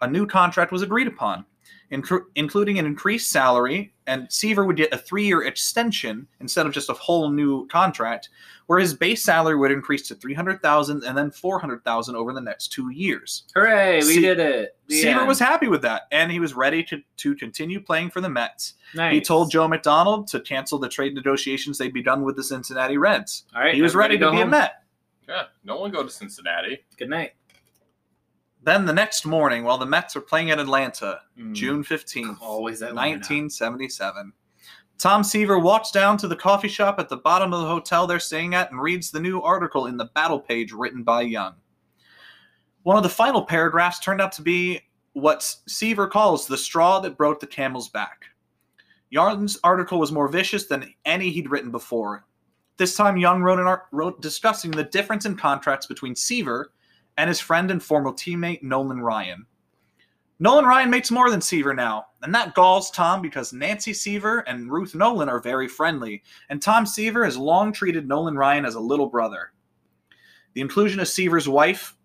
a 0.00 0.08
new 0.08 0.26
contract 0.26 0.72
was 0.72 0.82
agreed 0.82 1.06
upon. 1.06 1.44
incru- 1.92 2.24
including 2.34 2.78
an 2.78 2.86
increased 2.86 3.30
salary, 3.30 3.92
and 4.06 4.30
Seaver 4.32 4.64
would 4.64 4.76
get 4.76 4.92
a 4.92 4.98
three-year 4.98 5.42
extension 5.44 6.26
instead 6.40 6.66
of 6.66 6.72
just 6.72 6.88
a 6.90 6.94
whole 6.94 7.30
new 7.30 7.66
contract, 7.68 8.30
where 8.66 8.78
his 8.78 8.94
base 8.94 9.22
salary 9.22 9.56
would 9.56 9.70
increase 9.70 10.08
to 10.08 10.14
three 10.14 10.34
hundred 10.34 10.60
thousand 10.62 11.04
and 11.04 11.16
then 11.16 11.30
four 11.30 11.58
hundred 11.58 11.84
thousand 11.84 12.16
over 12.16 12.32
the 12.32 12.40
next 12.40 12.68
two 12.68 12.90
years. 12.90 13.44
Hooray, 13.54 13.96
we 13.98 14.14
Se- 14.14 14.20
did 14.20 14.40
it. 14.40 14.76
The 14.88 15.00
Seaver 15.02 15.20
end. 15.20 15.28
was 15.28 15.38
happy 15.38 15.68
with 15.68 15.82
that, 15.82 16.02
and 16.10 16.32
he 16.32 16.40
was 16.40 16.54
ready 16.54 16.82
to, 16.84 17.00
to 17.18 17.34
continue 17.36 17.80
playing 17.80 18.10
for 18.10 18.20
the 18.20 18.28
Mets. 18.30 18.74
nice. 18.94 19.12
He 19.12 19.20
told 19.20 19.50
Joe 19.50 19.68
McDonald 19.68 20.26
to 20.28 20.40
cancel 20.40 20.78
the 20.78 20.88
trade 20.88 21.14
negotiations 21.14 21.78
they'd 21.78 21.92
be 21.94 22.02
done 22.02 22.22
with 22.24 22.36
the 22.36 22.42
Cincinnati 22.44 22.98
Reds. 22.98 23.44
All 23.54 23.62
right, 23.62 23.74
He 23.74 23.82
was 23.82 23.94
ready 23.94 24.18
to 24.18 24.24
everybody 24.26 24.36
be 24.36 24.38
go 24.38 24.40
a 24.40 24.44
home. 24.44 24.50
Met. 24.50 24.83
Yeah, 25.28 25.44
no 25.64 25.78
one 25.80 25.90
go 25.90 26.02
to 26.02 26.10
Cincinnati. 26.10 26.84
Good 26.98 27.08
night. 27.10 27.32
Then 28.62 28.86
the 28.86 28.92
next 28.92 29.26
morning, 29.26 29.64
while 29.64 29.78
the 29.78 29.86
Mets 29.86 30.16
are 30.16 30.20
playing 30.22 30.50
at 30.50 30.58
Atlanta, 30.58 31.20
Mm. 31.38 31.54
June 31.54 31.84
15th, 31.84 32.38
Always 32.40 32.80
that 32.80 32.94
1977, 32.94 34.32
Tom 34.98 35.22
Seaver 35.24 35.58
walks 35.58 35.90
down 35.90 36.16
to 36.18 36.28
the 36.28 36.36
coffee 36.36 36.68
shop 36.68 36.98
at 36.98 37.08
the 37.08 37.16
bottom 37.16 37.52
of 37.52 37.60
the 37.60 37.66
hotel 37.66 38.06
they're 38.06 38.20
staying 38.20 38.54
at 38.54 38.70
and 38.70 38.80
reads 38.80 39.10
the 39.10 39.20
new 39.20 39.40
article 39.42 39.86
in 39.86 39.96
the 39.96 40.06
battle 40.14 40.40
page 40.40 40.72
written 40.72 41.02
by 41.02 41.22
Young. 41.22 41.54
One 42.84 42.96
of 42.96 43.02
the 43.02 43.08
final 43.08 43.42
paragraphs 43.42 43.98
turned 43.98 44.20
out 44.20 44.32
to 44.32 44.42
be 44.42 44.80
what 45.12 45.42
Seaver 45.66 46.06
calls 46.06 46.46
the 46.46 46.56
straw 46.58 47.00
that 47.00 47.16
broke 47.16 47.40
the 47.40 47.46
camel's 47.46 47.88
back. 47.88 48.24
Young's 49.10 49.58
article 49.62 49.98
was 49.98 50.12
more 50.12 50.28
vicious 50.28 50.66
than 50.66 50.92
any 51.04 51.30
he'd 51.30 51.50
written 51.50 51.70
before. 51.70 52.24
This 52.76 52.96
time, 52.96 53.16
Young 53.16 53.42
wrote 53.42 53.60
an 53.60 53.66
art 53.66 53.84
wrote 53.92 54.20
discussing 54.20 54.70
the 54.70 54.84
difference 54.84 55.26
in 55.26 55.36
contracts 55.36 55.86
between 55.86 56.16
Seaver 56.16 56.72
and 57.16 57.28
his 57.28 57.38
friend 57.40 57.70
and 57.70 57.82
former 57.82 58.10
teammate 58.10 58.62
Nolan 58.62 59.00
Ryan. 59.00 59.46
Nolan 60.40 60.64
Ryan 60.64 60.90
makes 60.90 61.12
more 61.12 61.30
than 61.30 61.40
Seaver 61.40 61.74
now, 61.74 62.06
and 62.22 62.34
that 62.34 62.54
galls 62.54 62.90
Tom 62.90 63.22
because 63.22 63.52
Nancy 63.52 63.92
Seaver 63.94 64.40
and 64.40 64.70
Ruth 64.70 64.94
Nolan 64.94 65.28
are 65.28 65.38
very 65.38 65.68
friendly, 65.68 66.24
and 66.50 66.60
Tom 66.60 66.84
Seaver 66.86 67.24
has 67.24 67.36
long 67.36 67.72
treated 67.72 68.08
Nolan 68.08 68.36
Ryan 68.36 68.64
as 68.64 68.74
a 68.74 68.80
little 68.80 69.06
brother. 69.06 69.52
The 70.54 70.60
inclusion 70.60 70.98
of 70.98 71.06
Seaver's 71.06 71.48
wife 71.48 71.96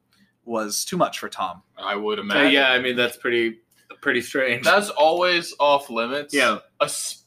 was 0.46 0.86
too 0.86 0.98
much 0.98 1.18
for 1.20 1.30
Tom. 1.30 1.64
I 1.78 1.96
would 1.96 2.20
Uh, 2.20 2.24
imagine. 2.24 2.52
yeah, 2.54 2.72
I 2.72 2.80
mean 2.80 2.96
that's 2.96 3.18
pretty 3.18 3.62
pretty 4.02 4.22
strange. 4.22 4.64
that's 4.64 4.90
always 4.92 5.54
off 5.60 5.90
limits. 5.90 6.34
Yeah. 6.34 6.60
especially 6.80 7.26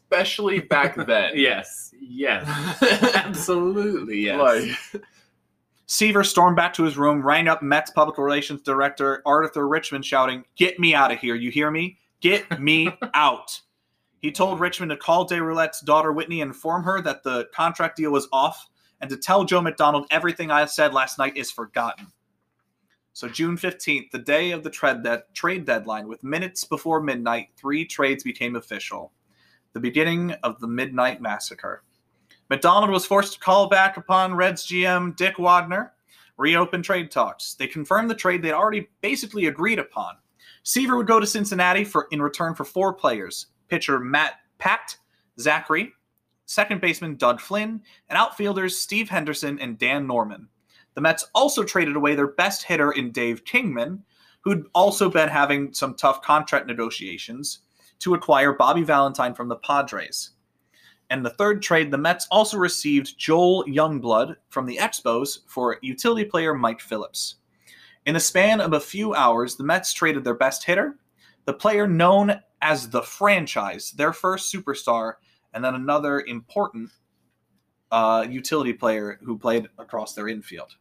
back 0.69 0.95
then. 1.07 1.33
yes, 1.35 1.93
yes, 2.01 2.47
absolutely 3.15 4.21
yes. 4.21 4.39
like 4.41 5.03
Seaver 5.87 6.25
stormed 6.25 6.57
back 6.57 6.73
to 6.75 6.85
his 6.85 6.97
room, 6.97 7.21
rang 7.21 7.49
up 7.49 7.63
Mets 7.63 7.91
public 7.91 8.17
relations 8.17 8.63
director 8.63 9.23
Arthur 9.27 9.69
Richman, 9.69 10.03
shouting, 10.03 10.45
Get 10.57 10.79
me 10.79 10.95
out 10.95 11.13
of 11.13 11.19
here. 11.19 11.35
You 11.35 11.51
hear 11.51 11.71
me? 11.71 11.99
Get 12.21 12.61
me 12.61 12.89
out. 13.15 13.61
He 14.21 14.31
told 14.31 14.61
Richman 14.61 14.89
to 14.91 14.97
call 14.97 15.25
De 15.25 15.43
Roulette's 15.43 15.81
daughter 15.81 16.13
Whitney 16.13 16.41
and 16.41 16.51
inform 16.51 16.85
her 16.85 17.03
that 17.03 17.25
the 17.25 17.49
contract 17.53 17.97
deal 17.97 18.13
was 18.13 18.29
off 18.33 18.69
and 19.01 19.11
to 19.11 19.17
tell 19.17 19.45
Joe 19.45 19.61
McDonald 19.61 20.07
everything 20.11 20.51
I 20.51 20.65
said 20.65 20.95
last 20.95 21.19
night 21.19 21.37
is 21.37 21.51
forgotten. 21.51 22.07
So, 23.13 23.29
June 23.29 23.59
15th, 23.59 24.11
the 24.13 24.19
day 24.19 24.53
of 24.53 24.63
the 24.63 24.71
trade, 24.71 25.03
de- 25.03 25.25
trade 25.35 25.67
deadline, 25.67 26.09
with 26.09 26.25
minutes 26.25 26.65
before 26.65 27.03
midnight, 27.03 27.49
three 27.57 27.85
trades 27.85 28.25
became 28.25 28.57
official. 28.57 29.13
The 29.75 29.81
beginning 29.81 30.33
of 30.43 30.61
the 30.61 30.69
Midnight 30.69 31.23
Massacre. 31.23 31.83
McDonald 32.51 32.91
was 32.91 33.07
forced 33.07 33.35
to 33.35 33.41
call 33.41 33.69
back 33.69 33.97
upon 33.97 34.35
Reds 34.35 34.67
GM 34.67 35.17
Dick 35.17 35.39
Wagner, 35.39 35.95
reopen 36.37 36.83
trade 36.83 37.11
talks. 37.11 37.55
They 37.55 37.67
confirmed 37.67 38.11
the 38.11 38.15
trade 38.15 38.43
they'd 38.43 38.53
already 38.53 38.89
basically 39.01 39.47
agreed 39.47 39.79
upon. 39.79 40.17
Seaver 40.63 40.97
would 40.97 41.07
go 41.07 41.19
to 41.19 41.27
Cincinnati 41.27 41.85
for 41.85 42.07
in 42.11 42.21
return 42.21 42.55
for 42.55 42.65
four 42.65 42.93
players: 42.93 43.47
pitcher 43.69 43.99
Matt 43.99 44.35
Pat 44.59 44.97
Zachry, 45.39 45.93
second 46.45 46.83
baseman 46.83 47.17
Doug 47.17 47.41
Flynn, 47.41 47.81
and 48.11 48.19
outfielders 48.19 48.79
Steve 48.79 49.09
Henderson 49.09 49.59
and 49.59 49.79
Dan 49.79 50.07
Norman. 50.07 50.49
The 50.95 51.01
Mets 51.01 51.27
also 51.35 51.65
traded 51.65 51.97
away 51.97 52.15
their 52.15 52.27
best 52.27 52.65
hitter 52.65 52.93
in 52.93 53.11
Dave 53.11 53.47
Kingman, 53.47 54.03
who'd 54.43 54.67
also 54.75 55.09
been 55.09 55.31
having 55.31 55.73
some 55.73 55.95
tough 55.95 56.21
contract 56.21 56.67
negotiations, 56.67 57.61
to 58.03 58.15
acquire 58.15 58.53
Bobby 58.53 58.83
Valentine 58.83 59.35
from 59.35 59.49
the 59.49 59.57
Padres. 59.57 60.31
And 61.11 61.25
the 61.25 61.31
third 61.31 61.63
trade, 61.63 61.91
the 61.91 61.99
Mets 61.99 62.27
also 62.31 62.57
received 62.57 63.19
Joel 63.19 63.65
Youngblood 63.65 64.37
from 64.49 64.67
the 64.67 64.79
Expos 64.79 65.41
for 65.47 65.79
utility 65.83 66.25
player 66.25 66.55
Mike 66.55 66.81
Phillips. 66.81 67.37
In 68.07 68.15
the 68.15 68.21
span 68.21 68.61
of 68.61 68.73
a 68.73 68.81
few 68.81 69.15
hours, 69.15 69.57
the 69.57 69.65
Mets 69.65 69.93
traded 69.93 70.25
their 70.25 70.35
best 70.35 70.65
hitter, 70.65 70.97
the 71.45 71.53
player 71.53 71.87
known 71.87 72.41
as 72.61 72.89
the 72.89 73.03
franchise, 73.03 73.93
their 73.93 74.13
first 74.13 74.53
superstar, 74.53 75.15
and 75.53 75.65
then 75.65 75.75
another 75.75 76.21
important 76.21 76.91
uh, 77.91 78.27
utility 78.29 78.73
player 78.73 79.21
who 79.23 79.39
played 79.39 79.69
across 79.79 80.15
their 80.15 80.29
infield. 80.29 80.75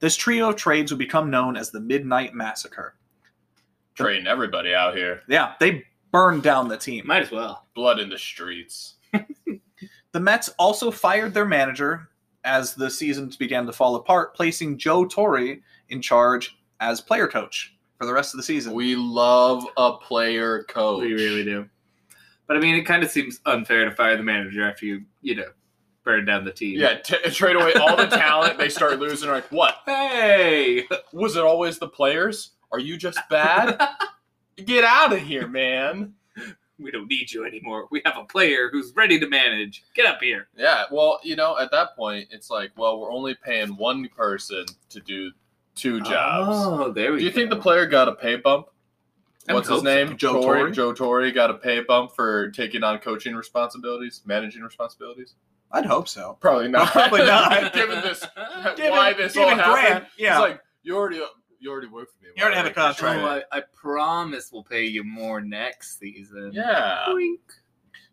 This 0.00 0.16
trio 0.16 0.50
of 0.50 0.56
trades 0.56 0.90
would 0.90 0.98
become 0.98 1.30
known 1.30 1.56
as 1.56 1.70
the 1.70 1.80
Midnight 1.80 2.34
Massacre. 2.34 2.96
trading 3.94 4.26
everybody 4.26 4.74
out 4.74 4.96
here. 4.96 5.22
Yeah, 5.28 5.54
they 5.60 5.84
burned 6.12 6.42
down 6.42 6.68
the 6.68 6.76
team. 6.76 7.06
Might 7.06 7.22
as 7.22 7.30
well. 7.30 7.66
Blood 7.74 7.98
in 8.00 8.08
the 8.08 8.18
streets. 8.18 8.94
The 10.16 10.20
Mets 10.20 10.48
also 10.58 10.90
fired 10.90 11.34
their 11.34 11.44
manager 11.44 12.08
as 12.42 12.74
the 12.74 12.88
seasons 12.88 13.36
began 13.36 13.66
to 13.66 13.72
fall 13.74 13.96
apart, 13.96 14.34
placing 14.34 14.78
Joe 14.78 15.04
Torre 15.04 15.58
in 15.90 16.00
charge 16.00 16.56
as 16.80 17.02
player 17.02 17.26
coach 17.26 17.76
for 17.98 18.06
the 18.06 18.14
rest 18.14 18.32
of 18.32 18.38
the 18.38 18.42
season. 18.42 18.72
We 18.72 18.96
love 18.96 19.66
a 19.76 19.92
player 19.92 20.62
coach. 20.70 21.02
We 21.02 21.12
really 21.12 21.44
do. 21.44 21.68
But 22.46 22.56
I 22.56 22.60
mean, 22.60 22.76
it 22.76 22.84
kind 22.84 23.02
of 23.02 23.10
seems 23.10 23.40
unfair 23.44 23.84
to 23.84 23.90
fire 23.90 24.16
the 24.16 24.22
manager 24.22 24.66
after 24.66 24.86
you, 24.86 25.02
you 25.20 25.34
know, 25.34 25.50
burn 26.02 26.24
down 26.24 26.46
the 26.46 26.50
team. 26.50 26.80
Yeah, 26.80 26.94
t- 26.94 27.18
trade 27.28 27.56
away 27.56 27.74
all 27.74 27.94
the 27.94 28.06
talent. 28.06 28.56
They 28.56 28.70
start 28.70 28.98
losing. 28.98 29.28
Like, 29.28 29.52
what? 29.52 29.80
Hey. 29.84 30.86
Was 31.12 31.36
it 31.36 31.42
always 31.42 31.78
the 31.78 31.88
players? 31.88 32.52
Are 32.72 32.78
you 32.78 32.96
just 32.96 33.18
bad? 33.28 33.78
Get 34.64 34.84
out 34.84 35.12
of 35.12 35.20
here, 35.20 35.46
man. 35.46 36.14
we 36.78 36.90
don't 36.90 37.08
need 37.08 37.32
you 37.32 37.44
anymore. 37.44 37.88
We 37.90 38.02
have 38.04 38.16
a 38.16 38.24
player 38.24 38.68
who's 38.70 38.92
ready 38.94 39.18
to 39.20 39.28
manage. 39.28 39.84
Get 39.94 40.06
up 40.06 40.20
here. 40.20 40.48
Yeah, 40.56 40.84
well, 40.90 41.20
you 41.22 41.36
know, 41.36 41.58
at 41.58 41.70
that 41.72 41.96
point, 41.96 42.28
it's 42.30 42.50
like, 42.50 42.70
well, 42.76 43.00
we're 43.00 43.12
only 43.12 43.34
paying 43.34 43.76
one 43.76 44.08
person 44.08 44.64
to 44.90 45.00
do 45.00 45.30
two 45.74 45.96
oh, 45.96 46.00
jobs. 46.00 46.56
Oh, 46.58 46.92
there 46.92 47.12
we 47.12 47.16
go. 47.16 47.18
do 47.18 47.24
you 47.24 47.30
go. 47.30 47.34
think 47.34 47.50
the 47.50 47.56
player 47.56 47.86
got 47.86 48.08
a 48.08 48.14
pay 48.14 48.36
bump? 48.36 48.68
I 49.48 49.54
What's 49.54 49.68
his 49.68 49.76
hope 49.76 49.84
so. 49.84 49.94
name? 49.94 50.16
Joe 50.16 50.32
Torre? 50.40 50.58
Torre? 50.58 50.70
Joe 50.70 50.92
Torre 50.92 51.30
got 51.30 51.50
a 51.50 51.54
pay 51.54 51.80
bump 51.80 52.12
for 52.12 52.50
taking 52.50 52.82
on 52.82 52.98
coaching 52.98 53.34
responsibilities, 53.34 54.22
managing 54.24 54.62
responsibilities. 54.62 55.34
I'd 55.70 55.86
hope 55.86 56.08
so. 56.08 56.36
Probably 56.40 56.68
not. 56.68 56.88
Probably 56.92 57.20
not. 57.20 57.72
given 57.74 58.00
this, 58.00 58.24
Given- 58.76 58.90
why 58.90 59.12
this 59.12 59.36
all 59.36 59.44
given 59.44 59.58
happened. 59.58 59.74
Grant, 59.74 60.04
yeah. 60.18 60.32
It's 60.32 60.40
like 60.40 60.60
you 60.82 60.96
already, 60.96 61.22
you 61.60 61.70
already 61.70 61.88
work 61.88 62.08
for 62.10 62.22
me. 62.24 62.30
You 62.36 62.42
already 62.42 62.56
Why 62.56 62.62
have 62.62 62.70
a 62.70 62.74
contract. 62.74 63.20
Oh, 63.20 63.26
I, 63.52 63.58
I 63.58 63.62
promise 63.74 64.50
we'll 64.52 64.64
pay 64.64 64.84
you 64.84 65.04
more 65.04 65.40
next 65.40 65.98
season. 65.98 66.50
Yeah. 66.52 67.04
Boink. 67.08 67.38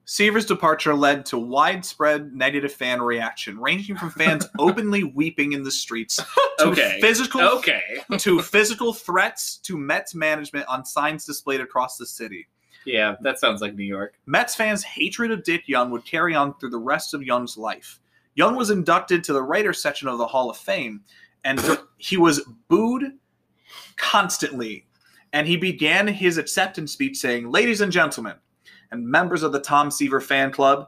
Seaver's 0.05 0.45
departure 0.45 0.93
led 0.93 1.25
to 1.27 1.37
widespread 1.37 2.33
negative 2.33 2.73
fan 2.73 3.01
reaction, 3.01 3.57
ranging 3.57 3.95
from 3.95 4.09
fans 4.09 4.45
openly 4.59 5.05
weeping 5.05 5.53
in 5.53 5.63
the 5.63 5.71
streets 5.71 6.17
to 6.17 6.25
Okay. 6.67 6.97
physical 6.99 7.41
Okay. 7.41 7.81
to 8.17 8.41
physical 8.41 8.91
threats 8.93 9.57
to 9.59 9.77
Mets 9.77 10.13
management 10.13 10.67
on 10.67 10.83
signs 10.83 11.25
displayed 11.25 11.61
across 11.61 11.97
the 11.97 12.05
city. 12.05 12.47
Yeah, 12.85 13.15
that 13.21 13.39
sounds 13.39 13.61
like 13.61 13.75
New 13.75 13.85
York. 13.85 14.15
Mets 14.25 14.55
fans' 14.55 14.83
hatred 14.83 15.31
of 15.31 15.43
Dick 15.45 15.69
Young 15.69 15.89
would 15.91 16.03
carry 16.03 16.35
on 16.35 16.53
through 16.55 16.71
the 16.71 16.77
rest 16.79 17.13
of 17.13 17.23
Young's 17.23 17.57
life. 17.57 18.01
Young 18.35 18.57
was 18.57 18.71
inducted 18.71 19.23
to 19.23 19.33
the 19.33 19.41
writers 19.41 19.81
section 19.81 20.09
of 20.09 20.17
the 20.17 20.27
Hall 20.27 20.49
of 20.49 20.57
Fame, 20.57 21.01
and 21.45 21.61
he 21.97 22.17
was 22.17 22.41
booed 22.67 23.03
constantly. 23.97 24.85
And 25.31 25.47
he 25.47 25.57
began 25.57 26.07
his 26.07 26.37
acceptance 26.37 26.91
speech 26.93 27.17
saying, 27.17 27.49
Ladies 27.49 27.81
and 27.81 27.91
gentlemen, 27.91 28.35
and 28.91 29.05
members 29.07 29.41
of 29.43 29.51
the 29.51 29.59
Tom 29.59 29.89
Seaver 29.89 30.21
fan 30.21 30.51
club, 30.51 30.87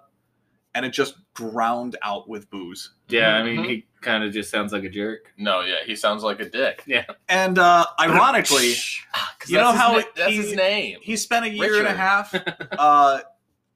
and 0.75 0.85
it 0.85 0.89
just 0.91 1.15
drowned 1.33 1.95
out 2.03 2.29
with 2.29 2.49
boos. 2.51 2.91
Yeah, 3.07 3.35
I 3.35 3.43
mean, 3.43 3.59
Mhm. 3.61 3.69
he 3.69 3.85
kind 4.01 4.23
of 4.23 4.31
just 4.33 4.51
sounds 4.51 4.71
like 4.73 4.83
a 4.83 4.89
jerk. 4.89 5.33
No, 5.37 5.61
yeah, 5.61 5.77
he 5.85 5.95
sounds 5.95 6.21
like 6.21 6.39
a 6.39 6.49
dick. 6.49 6.83
Yeah. 6.85 7.05
And 7.29 7.57
uh, 7.57 7.85
ironically, 7.99 8.73
'Cause 9.39 9.49
You 9.49 9.57
know 9.57 9.71
how 9.71 9.95
his, 9.95 10.03
na- 10.03 10.09
it- 10.09 10.15
that's 10.15 10.31
he- 10.31 10.37
his 10.37 10.53
name. 10.55 10.99
he 11.01 11.15
spent 11.15 11.45
a 11.45 11.49
year 11.49 11.77
and 11.79 11.87
a 11.87 11.93
half 11.93 12.35
uh, 12.77 13.21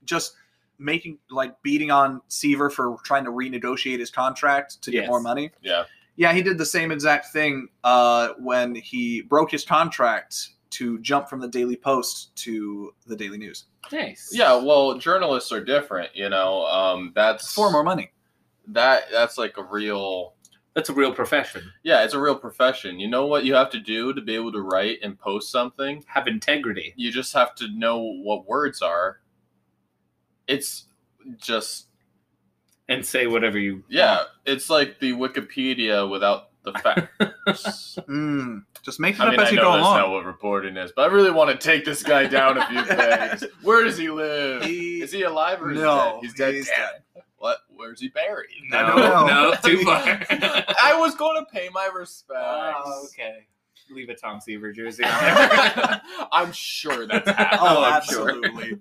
just 0.04 0.34
making 0.78 1.18
like 1.30 1.62
beating 1.64 1.90
on 1.92 2.22
Seaver 2.28 2.70
for 2.70 2.98
trying 3.04 3.24
to 3.26 3.32
renegotiate 3.32 4.00
his 4.00 4.12
contract 4.12 4.82
to 4.84 4.92
get 4.92 5.08
more 5.08 5.20
money. 5.22 5.52
Yeah. 5.62 5.86
Yeah, 6.20 6.34
he 6.34 6.42
did 6.44 6.58
the 6.58 6.66
same 6.66 6.92
exact 6.92 7.28
thing 7.28 7.70
uh, 7.86 8.34
when 8.40 8.76
he 8.76 9.22
broke 9.22 9.50
his 9.52 9.64
contract 9.64 10.50
to 10.72 11.00
jump 11.00 11.30
from 11.30 11.40
the 11.40 11.48
Daily 11.48 11.78
Post 11.78 12.36
to 12.44 12.94
the 13.08 13.16
Daily 13.16 13.38
News 13.38 13.68
Nice. 13.90 14.30
Yeah, 14.34 14.54
well, 14.56 14.98
journalists 14.98 15.54
are 15.54 15.64
different, 15.64 16.14
you 16.14 16.28
know. 16.28 16.66
Um, 16.66 17.14
that's 17.16 17.54
for 17.54 17.72
more 17.72 17.86
money. 17.86 18.12
that 18.68 19.04
that's 19.14 19.38
like 19.38 19.58
a 19.58 19.64
real 19.64 20.34
That's 20.74 20.90
a 20.90 20.94
real 20.94 21.14
profession. 21.14 21.64
Yeah, 21.84 22.04
it's 22.04 22.14
a 22.14 22.20
real 22.20 22.36
profession. 22.36 23.00
You 23.00 23.08
know 23.08 23.26
what 23.26 23.46
you 23.46 23.56
have 23.56 23.70
to 23.70 23.80
do 23.80 24.14
to 24.14 24.20
be 24.22 24.36
able 24.36 24.52
to 24.52 24.62
write 24.62 25.00
and 25.02 25.18
post 25.18 25.52
something? 25.54 26.04
Have 26.08 26.28
integrity. 26.28 26.94
You 26.98 27.14
just 27.14 27.34
have 27.34 27.56
to 27.56 27.70
know 27.70 27.98
what 28.00 28.46
words 28.46 28.82
are. 28.82 29.22
It's 30.48 30.88
just 31.38 31.88
And 32.90 33.06
say 33.06 33.28
whatever 33.28 33.58
you 33.58 33.84
yeah, 33.88 34.24
it's 34.46 34.70
like 34.70 35.00
the 35.00 35.14
Wikipedia 35.14 36.10
without 36.10 36.50
the 36.64 36.74
facts. 36.74 37.98
Mm, 38.10 38.64
just 38.84 39.00
make 39.00 39.16
it 39.16 39.22
I 39.22 39.26
up 39.28 39.32
mean, 39.32 39.40
as 39.40 39.48
I 39.48 39.52
you 39.52 39.56
know 39.58 39.64
go 39.64 39.72
that's 39.74 39.82
along. 39.82 39.98
not 39.98 40.08
know 40.08 40.12
what 40.14 40.26
reporting 40.26 40.76
is, 40.78 40.92
but 40.96 41.10
I 41.10 41.14
really 41.14 41.32
want 41.32 41.50
to 41.52 41.58
take 41.58 41.86
this 41.86 42.04
guy 42.04 42.26
down 42.28 42.58
a 42.58 42.66
few 42.68 42.84
pegs. 42.96 43.44
Where 43.64 43.84
does 43.84 43.98
he 43.98 44.10
live? 44.10 44.64
He- 44.64 45.02
Is 45.02 45.12
he 45.12 45.24
alive 45.24 45.62
or 45.62 45.72
is 45.72 45.80
no, 45.80 46.20
he 46.22 46.28
dead? 46.28 46.30
He's 46.30 46.34
dead. 46.34 46.54
he's 46.56 46.68
dead. 46.68 47.24
What? 47.38 47.60
Where's 47.70 48.00
he 48.02 48.10
buried? 48.10 48.50
I 48.74 48.82
No, 48.96 49.26
no, 49.26 49.56
too 49.64 49.78
far. 49.86 49.96
I 50.02 50.96
was 51.00 51.16
going 51.16 51.44
to 51.44 51.52
pay 51.52 51.70
my 51.74 51.90
respects. 51.94 52.42
oh, 52.44 53.06
okay. 53.06 53.48
Leave 53.92 54.10
a 54.10 54.16
Tom 54.16 54.40
Seaver 54.42 54.72
jersey 54.72 55.04
on 55.04 55.10
there. 55.24 56.02
I'm 56.32 56.52
sure 56.52 57.08
that's 57.08 57.28
happening. 57.30 57.60
Oh, 57.62 57.86
absolutely. 57.86 58.80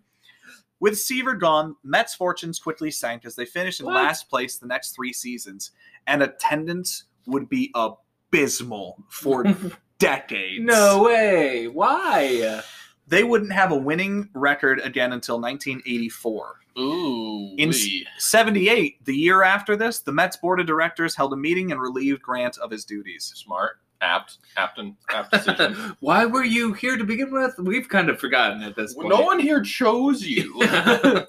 With 0.80 0.98
Seaver 0.98 1.34
gone, 1.34 1.74
Mets' 1.82 2.14
fortunes 2.14 2.58
quickly 2.58 2.90
sank 2.90 3.24
as 3.24 3.34
they 3.34 3.44
finished 3.44 3.80
in 3.80 3.86
What? 3.86 3.96
last 3.96 4.28
place 4.30 4.58
the 4.58 4.66
next 4.66 4.92
three 4.94 5.12
seasons, 5.12 5.72
and 6.06 6.22
attendance 6.22 7.04
would 7.26 7.48
be 7.48 7.72
abysmal 7.74 9.04
for 9.08 9.44
decades. 9.98 10.64
no 10.64 11.02
way. 11.02 11.66
Why? 11.66 12.62
They 13.08 13.24
wouldn't 13.24 13.52
have 13.52 13.72
a 13.72 13.76
winning 13.76 14.28
record 14.34 14.80
again 14.84 15.12
until 15.12 15.40
1984. 15.40 16.54
Ooh. 16.78 17.54
In- 17.56 17.72
78, 18.18 19.04
the 19.04 19.16
year 19.16 19.42
after 19.42 19.74
this, 19.76 19.98
the 20.00 20.12
Mets 20.12 20.36
board 20.36 20.60
of 20.60 20.66
directors 20.66 21.16
held 21.16 21.32
a 21.32 21.36
meeting 21.36 21.72
and 21.72 21.80
relieved 21.80 22.22
Grant 22.22 22.56
of 22.58 22.70
his 22.70 22.84
duties. 22.84 23.32
Smart. 23.34 23.80
Apt. 24.00 24.38
Apt, 24.56 24.78
and, 24.78 24.94
apt 25.10 25.32
decision. 25.32 25.74
Why 26.00 26.24
were 26.24 26.44
you 26.44 26.72
here 26.72 26.96
to 26.96 27.04
begin 27.04 27.32
with? 27.32 27.58
We've 27.58 27.88
kind 27.88 28.08
of 28.08 28.20
forgotten 28.20 28.62
at 28.62 28.76
this 28.76 28.94
point. 28.94 29.08
no 29.08 29.22
one 29.22 29.40
here 29.40 29.60
chose 29.60 30.22
you. 30.22 30.54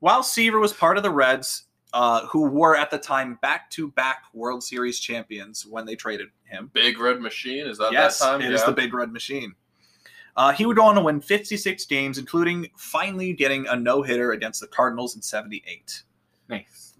While 0.00 0.22
Seaver 0.22 0.58
was 0.58 0.72
part 0.72 0.96
of 0.96 1.02
the 1.02 1.10
Reds, 1.10 1.64
uh, 1.92 2.26
who 2.26 2.48
were 2.48 2.76
at 2.76 2.90
the 2.90 2.98
time 2.98 3.38
back 3.40 3.70
to 3.70 3.88
back 3.92 4.24
World 4.34 4.62
Series 4.62 4.98
champions 4.98 5.64
when 5.64 5.86
they 5.86 5.94
traded 5.94 6.28
him. 6.44 6.70
Big 6.74 6.98
Red 6.98 7.20
Machine. 7.20 7.66
Is 7.66 7.78
that 7.78 7.92
yes, 7.92 8.18
that 8.18 8.26
time? 8.26 8.40
it 8.42 8.52
is 8.52 8.60
Yeah. 8.60 8.66
the 8.66 8.72
Big 8.72 8.92
Red 8.92 9.12
Machine. 9.12 9.54
Uh, 10.36 10.52
he 10.52 10.66
would 10.66 10.76
go 10.76 10.84
on 10.84 10.96
to 10.96 11.00
win 11.00 11.20
56 11.20 11.84
games, 11.86 12.18
including 12.18 12.68
finally 12.76 13.32
getting 13.32 13.68
a 13.68 13.76
no 13.76 14.02
hitter 14.02 14.32
against 14.32 14.60
the 14.60 14.66
Cardinals 14.66 15.14
in 15.14 15.22
78. 15.22 16.02
Nice. 16.48 16.94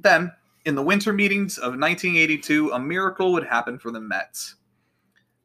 Then, 0.00 0.32
in 0.68 0.74
the 0.74 0.82
winter 0.82 1.12
meetings 1.12 1.56
of 1.58 1.72
1982, 1.78 2.70
a 2.72 2.78
miracle 2.78 3.32
would 3.32 3.46
happen 3.46 3.78
for 3.78 3.90
the 3.90 4.00
Mets. 4.00 4.56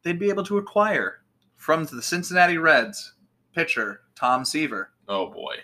They'd 0.04 0.20
be 0.20 0.30
able 0.30 0.44
to 0.44 0.58
acquire 0.58 1.22
from 1.56 1.86
the 1.86 2.02
Cincinnati 2.02 2.58
Reds 2.58 3.14
pitcher 3.56 4.02
Tom 4.16 4.44
Seaver 4.44 4.92
Oh 5.08 5.28
boy. 5.30 5.56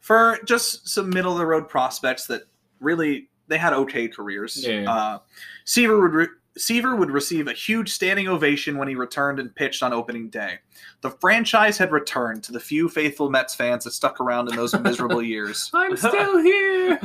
for 0.00 0.38
just 0.46 0.88
some 0.88 1.10
middle 1.10 1.32
of 1.32 1.38
the 1.38 1.46
road 1.46 1.68
prospects 1.68 2.26
that 2.26 2.42
really 2.80 3.28
they 3.48 3.58
had 3.58 3.72
okay 3.74 4.08
careers. 4.08 4.66
Yeah. 4.66 4.90
Uh, 4.90 5.18
Seaver 5.66 6.00
would 6.00 6.12
re- 6.12 6.26
Seaver 6.58 6.96
would 6.96 7.10
receive 7.10 7.48
a 7.48 7.52
huge 7.52 7.92
standing 7.92 8.28
ovation 8.28 8.78
when 8.78 8.88
he 8.88 8.94
returned 8.94 9.38
and 9.38 9.54
pitched 9.54 9.82
on 9.82 9.92
opening 9.92 10.30
day. 10.30 10.54
The 11.02 11.10
franchise 11.10 11.76
had 11.76 11.92
returned 11.92 12.42
to 12.44 12.52
the 12.52 12.60
few 12.60 12.88
faithful 12.88 13.28
Mets 13.28 13.54
fans 13.54 13.84
that 13.84 13.90
stuck 13.90 14.20
around 14.22 14.48
in 14.48 14.56
those 14.56 14.72
miserable 14.80 15.22
years. 15.34 15.70
I'm 15.74 15.96
still 15.98 16.38
here. 16.42 16.98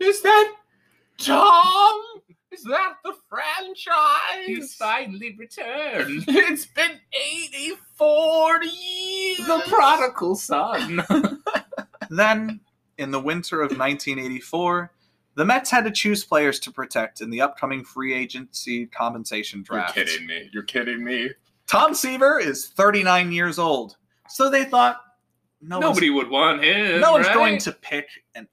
Is 0.00 0.22
that 0.22 0.54
Tom? 1.18 2.00
Is 2.52 2.62
that 2.64 2.94
the 3.04 3.14
franchise? 3.28 4.46
He's 4.46 4.74
finally 4.74 5.34
returned. 5.38 6.24
It's 6.28 6.66
been 6.66 7.00
84 7.12 8.62
years. 8.62 9.38
The 9.46 9.62
prodigal 9.68 10.34
son. 10.36 11.04
Then, 12.10 12.60
in 12.98 13.10
the 13.10 13.18
winter 13.18 13.60
of 13.60 13.70
1984, 13.76 14.92
the 15.36 15.44
Mets 15.44 15.70
had 15.70 15.84
to 15.84 15.90
choose 15.90 16.22
players 16.24 16.60
to 16.60 16.70
protect 16.70 17.22
in 17.22 17.30
the 17.30 17.40
upcoming 17.40 17.82
free 17.82 18.14
agency 18.14 18.86
compensation 18.86 19.62
draft. 19.62 19.96
You're 19.96 20.04
kidding 20.04 20.26
me. 20.26 20.50
You're 20.52 20.62
kidding 20.62 21.02
me. 21.02 21.30
Tom 21.66 21.94
Seaver 21.94 22.38
is 22.38 22.68
39 22.68 23.32
years 23.32 23.58
old, 23.58 23.96
so 24.28 24.48
they 24.50 24.64
thought 24.64 25.00
no 25.60 25.80
Nobody 25.80 26.10
would 26.10 26.28
want 26.28 26.62
him. 26.62 27.00
no 27.00 27.12
one's 27.12 27.26
right? 27.26 27.34
going 27.34 27.58
to 27.58 27.72
pick 27.72 28.06
an 28.34 28.46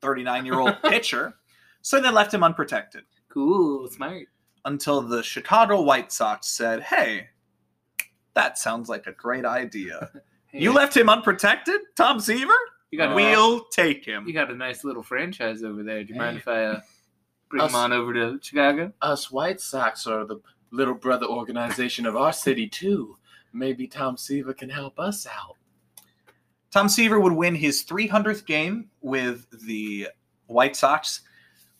39 0.00 0.46
year 0.46 0.58
old 0.58 0.74
pitcher, 0.84 1.34
so 1.84 2.00
they 2.00 2.10
left 2.10 2.32
him 2.32 2.42
unprotected 2.42 3.04
Cool, 3.28 3.88
smart. 3.88 4.26
until 4.64 5.02
the 5.02 5.22
Chicago 5.22 5.82
White 5.82 6.10
Sox 6.10 6.46
said, 6.48 6.82
"Hey, 6.82 7.28
that 8.34 8.58
sounds 8.58 8.88
like 8.88 9.06
a 9.06 9.12
great 9.12 9.44
idea. 9.44 10.10
Hey, 10.46 10.60
You 10.62 10.72
left 10.72 10.96
him 10.96 11.08
unprotected, 11.08 11.80
Tom 11.96 12.20
Seaver? 12.20 12.54
You 12.92 12.98
got 12.98 13.10
a 13.10 13.14
We'll 13.16 13.64
take 13.72 14.04
him." 14.04 14.24
You 14.24 14.32
got 14.32 14.52
a 14.52 14.54
nice 14.54 14.84
little 14.84 15.02
franchise 15.02 15.64
over 15.64 15.82
there. 15.82 16.04
Do 16.04 16.10
you 16.10 16.14
Hey. 16.14 16.26
mind 16.26 16.36
if 16.38 16.46
I 16.46 16.64
uh, 16.64 16.80
bring 17.50 17.62
Us- 17.62 17.70
him 17.72 17.74
on 17.76 17.92
over 17.92 18.14
to 18.14 18.38
Chicago? 18.40 18.92
Us 19.02 19.32
White 19.32 19.60
Sox 19.60 20.06
are 20.06 20.24
the 20.24 20.38
little 20.70 20.94
brother 20.94 21.26
organization 21.26 22.06
of 22.06 22.14
our 22.16 22.32
city, 22.32 22.68
too. 22.68 23.16
Maybe 23.52 23.88
Tom 23.88 24.16
Seaver 24.16 24.54
can 24.54 24.68
help 24.70 25.00
us 25.00 25.26
out. 25.26 25.56
Tom 26.70 26.88
Seaver 26.88 27.18
would 27.18 27.32
win 27.32 27.56
his 27.56 27.84
300th 27.84 28.46
game 28.46 28.90
with 29.00 29.46
the 29.66 30.06
White 30.46 30.76
Sox, 30.76 31.22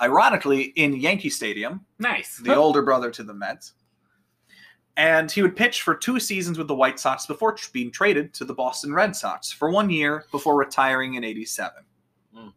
ironically 0.00 0.62
in 0.76 0.94
Yankee 0.96 1.30
Stadium, 1.30 1.84
Nice. 1.98 2.38
the 2.38 2.54
older 2.54 2.82
brother 2.82 3.10
to 3.10 3.22
the 3.22 3.34
Mets. 3.34 3.72
And 4.96 5.30
he 5.30 5.42
would 5.42 5.56
pitch 5.56 5.82
for 5.82 5.94
two 5.94 6.20
seasons 6.20 6.56
with 6.56 6.68
the 6.68 6.74
White 6.74 7.00
Sox 7.00 7.26
before 7.26 7.56
being 7.72 7.90
traded 7.90 8.32
to 8.34 8.44
the 8.44 8.54
Boston 8.54 8.92
Red 8.94 9.16
Sox 9.16 9.50
for 9.50 9.70
one 9.70 9.90
year 9.90 10.24
before 10.30 10.56
retiring 10.56 11.14
in 11.14 11.24
87. 11.24 11.72
Hmm. 12.32 12.48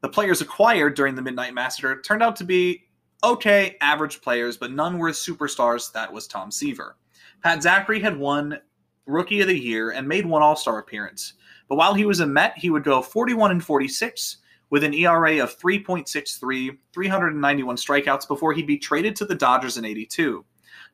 The 0.00 0.08
players 0.08 0.40
acquired 0.40 0.94
during 0.96 1.14
the 1.14 1.22
Midnight 1.22 1.54
Massacre 1.54 2.00
turned 2.02 2.22
out 2.24 2.34
to 2.36 2.44
be 2.44 2.84
okay, 3.22 3.76
average 3.80 4.20
players, 4.20 4.56
but 4.56 4.72
none 4.72 4.98
were 4.98 5.10
superstars. 5.10 5.92
That 5.92 6.12
was 6.12 6.26
Tom 6.26 6.50
Seaver. 6.50 6.96
Pat 7.42 7.60
Zachry 7.60 8.00
had 8.00 8.16
won 8.16 8.58
Rookie 9.06 9.40
of 9.40 9.46
the 9.48 9.58
Year 9.58 9.90
and 9.90 10.08
made 10.08 10.26
one 10.26 10.42
All 10.42 10.56
Star 10.56 10.78
appearance. 10.78 11.34
But 11.68 11.76
while 11.76 11.94
he 11.94 12.04
was 12.04 12.20
a 12.20 12.26
Met, 12.26 12.56
he 12.56 12.70
would 12.70 12.84
go 12.84 13.00
41 13.00 13.52
and 13.52 13.64
46 13.64 14.38
with 14.70 14.84
an 14.84 14.94
ERA 14.94 15.42
of 15.42 15.58
3.63, 15.58 16.76
391 16.92 17.76
strikeouts 17.76 18.28
before 18.28 18.52
he'd 18.52 18.66
be 18.66 18.78
traded 18.78 19.16
to 19.16 19.24
the 19.24 19.34
Dodgers 19.34 19.76
in 19.78 19.84
82. 19.84 20.44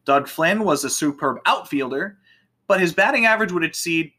Doug 0.05 0.29
Flynn 0.29 0.65
was 0.65 0.85
a 0.85 0.91
superb 0.91 1.39
outfielder, 1.47 2.19
but 2.67 2.81
his 2.81 2.93
batting 2.93 3.27
average 3.27 3.53
would 3.53 3.65
exceed 3.65 4.13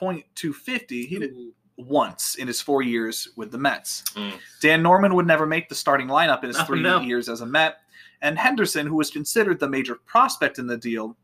.250 0.00 1.06
he 1.06 1.18
did 1.18 1.34
once 1.76 2.34
in 2.36 2.46
his 2.46 2.60
four 2.60 2.82
years 2.82 3.28
with 3.36 3.50
the 3.50 3.58
Mets. 3.58 4.02
Mm. 4.14 4.32
Dan 4.60 4.82
Norman 4.82 5.14
would 5.14 5.26
never 5.26 5.46
make 5.46 5.68
the 5.68 5.74
starting 5.74 6.08
lineup 6.08 6.42
in 6.42 6.48
his 6.48 6.58
Oh, 6.60 6.64
three 6.64 6.82
no. 6.82 7.00
years 7.00 7.28
as 7.28 7.40
a 7.40 7.46
Met, 7.46 7.76
and 8.20 8.38
Henderson, 8.38 8.86
who 8.86 8.96
was 8.96 9.10
considered 9.10 9.58
the 9.58 9.68
major 9.68 9.96
prospect 10.06 10.58
in 10.58 10.66
the 10.66 10.76
deal, 10.76 11.16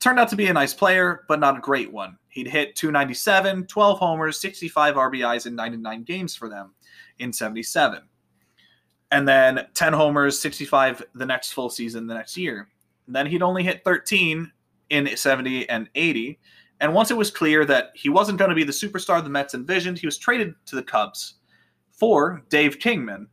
turned 0.00 0.18
out 0.18 0.28
to 0.28 0.36
be 0.36 0.46
a 0.46 0.52
nice 0.52 0.74
player, 0.74 1.24
but 1.28 1.40
not 1.40 1.56
a 1.56 1.60
great 1.60 1.92
one. 1.92 2.18
He'd 2.34 2.48
hit 2.48 2.74
297, 2.74 3.68
12 3.68 3.98
homers, 4.00 4.40
65 4.40 4.96
RBIs 4.96 5.46
in 5.46 5.54
99 5.54 6.02
games 6.02 6.34
for 6.34 6.48
them 6.48 6.74
in 7.20 7.32
77. 7.32 8.02
And 9.12 9.28
then 9.28 9.66
10 9.74 9.92
homers, 9.92 10.36
65 10.40 11.04
the 11.14 11.24
next 11.26 11.52
full 11.52 11.70
season 11.70 12.08
the 12.08 12.14
next 12.14 12.36
year. 12.36 12.68
then 13.06 13.26
he'd 13.26 13.40
only 13.42 13.62
hit 13.62 13.84
13 13.84 14.50
in 14.90 15.16
70 15.16 15.68
and 15.68 15.88
80. 15.94 16.40
And 16.80 16.92
once 16.92 17.12
it 17.12 17.16
was 17.16 17.30
clear 17.30 17.64
that 17.66 17.92
he 17.94 18.08
wasn't 18.08 18.38
going 18.38 18.48
to 18.48 18.54
be 18.56 18.64
the 18.64 18.72
superstar 18.72 19.22
the 19.22 19.30
Mets 19.30 19.54
envisioned, 19.54 19.98
he 20.00 20.06
was 20.08 20.18
traded 20.18 20.54
to 20.66 20.74
the 20.74 20.82
Cubs 20.82 21.34
for 21.92 22.42
Dave 22.48 22.80
Kingman 22.80 23.28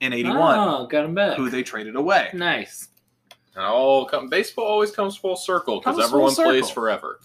in 0.00 0.12
81, 0.12 0.58
Oh, 0.60 0.86
got 0.86 1.04
him 1.06 1.14
back. 1.16 1.36
who 1.36 1.50
they 1.50 1.64
traded 1.64 1.96
away. 1.96 2.30
Nice. 2.34 2.90
And 3.56 3.64
all 3.64 4.04
come, 4.06 4.28
baseball 4.28 4.64
always 4.66 4.92
comes 4.92 5.16
full 5.16 5.34
circle 5.34 5.80
because 5.80 5.96
Comes 5.96 6.10
full 6.10 6.28
everyone 6.28 6.34
plays 6.52 6.66
circle. 6.68 6.74
forever. 6.82 7.18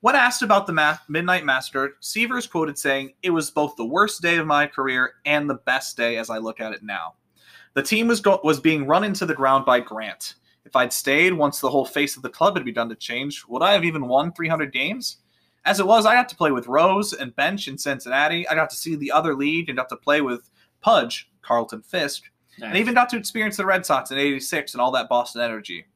When 0.00 0.14
asked 0.14 0.42
about 0.42 0.66
the 0.66 0.72
ma- 0.72 0.98
Midnight 1.08 1.44
Master, 1.44 1.94
Seaver 2.00 2.36
is 2.38 2.46
quoted 2.46 2.78
saying, 2.78 3.14
It 3.22 3.30
was 3.30 3.50
both 3.50 3.76
the 3.76 3.84
worst 3.84 4.22
day 4.22 4.36
of 4.36 4.46
my 4.46 4.66
career 4.66 5.14
and 5.24 5.48
the 5.48 5.54
best 5.54 5.96
day 5.96 6.16
as 6.18 6.30
I 6.30 6.38
look 6.38 6.60
at 6.60 6.72
it 6.72 6.82
now. 6.82 7.14
The 7.74 7.82
team 7.82 8.08
was, 8.08 8.20
go- 8.20 8.40
was 8.44 8.60
being 8.60 8.86
run 8.86 9.04
into 9.04 9.26
the 9.26 9.34
ground 9.34 9.64
by 9.64 9.80
Grant. 9.80 10.34
If 10.64 10.76
I'd 10.76 10.92
stayed 10.92 11.32
once 11.32 11.60
the 11.60 11.70
whole 11.70 11.84
face 11.84 12.16
of 12.16 12.22
the 12.22 12.28
club 12.28 12.56
had 12.56 12.64
begun 12.64 12.88
to 12.88 12.96
change, 12.96 13.44
would 13.48 13.62
I 13.62 13.72
have 13.72 13.84
even 13.84 14.08
won 14.08 14.32
300 14.32 14.72
games? 14.72 15.18
As 15.64 15.80
it 15.80 15.86
was, 15.86 16.06
I 16.06 16.14
got 16.14 16.28
to 16.28 16.36
play 16.36 16.52
with 16.52 16.68
Rose 16.68 17.12
and 17.12 17.34
Bench 17.34 17.68
in 17.68 17.76
Cincinnati. 17.76 18.46
I 18.48 18.54
got 18.54 18.70
to 18.70 18.76
see 18.76 18.96
the 18.96 19.10
other 19.12 19.34
league 19.34 19.68
and 19.68 19.76
got 19.76 19.88
to 19.88 19.96
play 19.96 20.20
with 20.20 20.48
Pudge, 20.80 21.30
Carlton 21.42 21.82
Fisk, 21.82 22.24
nice. 22.58 22.68
and 22.68 22.78
even 22.78 22.94
got 22.94 23.08
to 23.10 23.16
experience 23.16 23.56
the 23.56 23.66
Red 23.66 23.84
Sox 23.84 24.10
in 24.10 24.18
86 24.18 24.74
and 24.74 24.80
all 24.80 24.92
that 24.92 25.08
Boston 25.08 25.42
energy. 25.42 25.86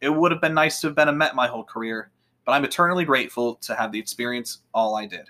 It 0.00 0.08
would 0.08 0.30
have 0.32 0.40
been 0.40 0.54
nice 0.54 0.80
to 0.80 0.86
have 0.88 0.96
been 0.96 1.08
a 1.08 1.12
Met 1.12 1.34
my 1.34 1.46
whole 1.46 1.64
career, 1.64 2.10
but 2.48 2.54
I'm 2.54 2.64
eternally 2.64 3.04
grateful 3.04 3.56
to 3.56 3.74
have 3.74 3.92
the 3.92 3.98
experience 3.98 4.60
all 4.72 4.96
I 4.96 5.04
did. 5.04 5.28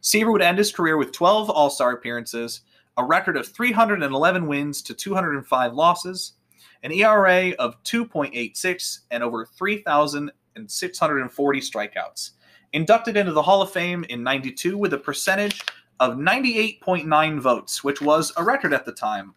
Seaver 0.00 0.32
would 0.32 0.40
end 0.40 0.56
his 0.56 0.72
career 0.72 0.96
with 0.96 1.12
12 1.12 1.50
All 1.50 1.68
Star 1.68 1.92
appearances, 1.92 2.62
a 2.96 3.04
record 3.04 3.36
of 3.36 3.46
311 3.46 4.46
wins 4.46 4.80
to 4.80 4.94
205 4.94 5.74
losses, 5.74 6.36
an 6.82 6.90
ERA 6.90 7.50
of 7.58 7.76
2.86, 7.84 9.00
and 9.10 9.22
over 9.22 9.44
3,640 9.44 11.60
strikeouts. 11.60 12.30
Inducted 12.72 13.18
into 13.18 13.32
the 13.32 13.42
Hall 13.42 13.60
of 13.60 13.70
Fame 13.70 14.06
in 14.08 14.22
92 14.22 14.78
with 14.78 14.94
a 14.94 14.98
percentage 14.98 15.62
of 16.00 16.14
98.9 16.14 17.40
votes, 17.40 17.84
which 17.84 18.00
was 18.00 18.32
a 18.38 18.42
record 18.42 18.72
at 18.72 18.86
the 18.86 18.92
time. 18.92 19.34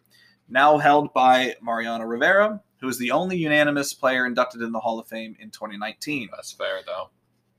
Now 0.48 0.78
held 0.78 1.12
by 1.12 1.56
Mariano 1.60 2.06
Rivera, 2.06 2.62
who 2.82 2.88
is 2.88 2.98
the 2.98 3.12
only 3.12 3.36
unanimous 3.36 3.94
player 3.94 4.26
inducted 4.26 4.60
in 4.60 4.72
the 4.72 4.80
Hall 4.80 4.98
of 4.98 5.06
Fame 5.06 5.36
in 5.38 5.50
2019. 5.50 6.28
That's 6.34 6.50
fair 6.50 6.80
though. 6.84 7.10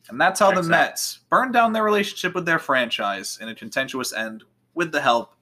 And 0.09 0.19
that's 0.19 0.41
how 0.41 0.51
Checks 0.51 0.67
the 0.67 0.75
out. 0.75 0.79
Mets 0.79 1.19
burned 1.29 1.53
down 1.53 1.71
their 1.71 1.85
relationship 1.85 2.35
with 2.35 2.45
their 2.45 2.59
franchise 2.59 3.39
in 3.41 3.47
a 3.47 3.55
contentious 3.55 4.13
end 4.13 4.43
with 4.73 4.91
the 4.91 4.99
help 4.99 5.33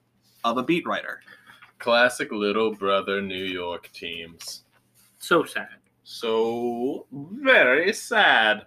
of 0.44 0.56
a 0.56 0.62
beat 0.62 0.86
writer. 0.86 1.20
Classic 1.80 2.30
little 2.30 2.72
brother 2.72 3.20
New 3.20 3.44
York 3.44 3.90
teams. 3.92 4.62
So 5.18 5.44
sad. 5.44 5.68
So 6.04 7.06
very 7.10 7.92
sad. 7.92 8.66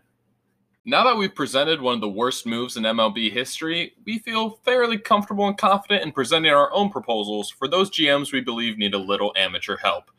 Now 0.83 1.05
that 1.05 1.15
we've 1.15 1.33
presented 1.33 1.79
one 1.79 1.95
of 1.95 2.01
the 2.01 2.09
worst 2.09 2.45
moves 2.45 2.75
in 2.75 2.83
MLB 2.83 3.31
history, 3.31 3.93
we 4.05 4.19
feel 4.19 4.59
fairly 4.65 4.97
comfortable 4.97 5.47
and 5.47 5.57
confident 5.57 6.03
in 6.03 6.11
presenting 6.11 6.51
our 6.51 6.71
own 6.73 6.89
proposals 6.89 7.49
for 7.49 7.69
those 7.69 7.89
GMs 7.89 8.33
we 8.33 8.41
believe 8.41 8.77
need 8.77 8.93
a 8.93 8.99
little 8.99 9.33
amateur 9.37 9.77
help. 9.77 10.11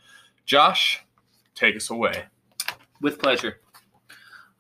Josh, 0.47 1.05
take 1.57 1.77
us 1.77 1.91
away. 1.91 2.25
With 3.03 3.19
pleasure. 3.19 3.57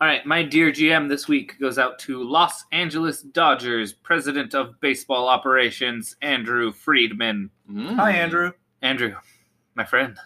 All 0.01 0.07
right, 0.09 0.27
my 0.27 0.43
dear 0.43 0.71
GM 0.71 1.09
this 1.09 1.27
week 1.27 1.59
goes 1.59 1.79
out 1.79 1.99
to 2.01 2.23
Los 2.23 2.65
Angeles 2.73 3.23
Dodgers 3.23 3.93
President 3.95 4.55
of 4.55 4.79
Baseball 4.81 5.29
Operations, 5.29 6.17
Andrew 6.21 6.73
Friedman. 6.73 7.51
Mm. 7.71 7.95
Hi, 7.97 8.11
Andrew. 8.11 8.53
Andrew, 8.83 9.15
my 9.75 9.85
friend, 9.85 10.19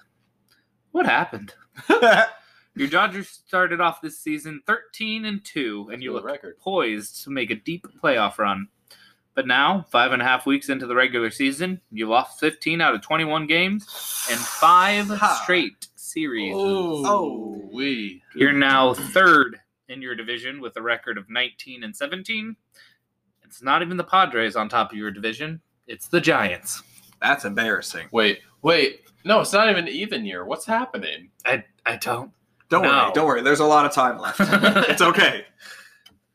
what 0.91 1.07
happened? 1.07 1.55
Your 2.75 2.89
Dodgers 2.89 3.29
started 3.29 3.81
off 3.81 4.01
this 4.01 4.19
season 4.19 4.63
13 4.67 5.27
and 5.27 5.45
2, 5.45 5.91
and 5.93 6.03
you 6.03 6.11
For 6.11 6.15
look 6.17 6.25
record. 6.25 6.59
poised 6.59 7.23
to 7.25 7.31
make 7.31 7.51
a 7.51 7.55
deep 7.55 7.87
playoff 8.03 8.39
run. 8.39 8.67
But 9.41 9.47
now, 9.47 9.87
five 9.91 10.13
and 10.13 10.21
a 10.21 10.25
half 10.27 10.45
weeks 10.45 10.69
into 10.69 10.87
the 10.87 10.95
regular 10.95 11.31
season, 11.31 11.81
you 11.91 12.07
lost 12.07 12.39
15 12.41 12.83
out 12.83 12.95
of 12.95 13.01
21 13.01 13.47
games 13.47 13.85
and 14.31 14.39
five 14.39 15.07
Ha. 15.09 15.41
straight 15.43 15.87
series. 15.97 16.53
Oh. 16.55 17.67
we. 17.73 18.23
You're 18.35 18.53
now 18.53 18.93
third 18.93 19.59
in 19.89 20.03
your 20.03 20.15
division 20.15 20.61
with 20.61 20.77
a 20.77 20.83
record 20.83 21.17
of 21.17 21.31
19 21.31 21.85
and 21.85 21.97
17. 21.97 22.55
It's 23.43 23.63
not 23.63 23.81
even 23.81 23.97
the 23.97 24.05
Padres 24.05 24.57
on 24.57 24.69
top 24.69 24.93
of 24.93 24.99
your 24.99 25.11
division, 25.11 25.63
it's 25.87 26.07
the 26.09 26.21
Giants. 26.21 26.83
That's 27.23 27.47
embarrassing. 27.47 28.09
Wait, 28.13 28.41
wait. 28.61 29.05
No, 29.25 29.41
it's 29.41 29.55
not 29.55 29.71
even 29.71 29.89
even 29.89 30.27
year. 30.27 30.45
What's 30.45 30.67
happening? 30.67 31.31
I, 31.47 31.65
I 31.87 31.97
don't. 31.97 32.31
Don't 32.69 32.83
No. 32.83 32.91
worry, 32.91 33.13
don't 33.15 33.27
worry. 33.27 33.41
There's 33.43 33.61
a 33.61 33.65
lot 33.65 33.87
of 33.87 33.93
time 33.93 34.19
left. 34.19 34.39
it's 34.91 35.01
okay. 35.01 35.47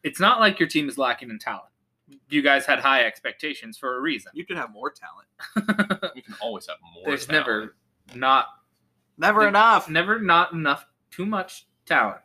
It's 0.01 0.19
not 0.19 0.39
like 0.39 0.59
your 0.59 0.67
team 0.67 0.89
is 0.89 0.97
lacking 0.97 1.29
in 1.29 1.37
talent. 1.37 1.65
You 2.29 2.41
guys 2.41 2.65
had 2.65 2.79
high 2.79 3.03
expectations 3.05 3.77
for 3.77 3.97
a 3.97 4.01
reason. 4.01 4.31
You 4.35 4.45
can 4.45 4.57
have 4.57 4.71
more 4.71 4.91
talent. 4.91 6.11
We 6.15 6.21
can 6.21 6.35
always 6.41 6.67
have 6.67 6.77
more. 6.93 7.03
There's 7.05 7.25
talent. 7.25 7.47
never 7.47 7.75
not 8.15 8.45
Never 9.17 9.39
There- 9.41 9.49
enough. 9.49 9.89
never 9.89 10.19
not 10.19 10.51
enough 10.53 10.85
too 11.11 11.25
much 11.25 11.67
talent. 11.85 12.21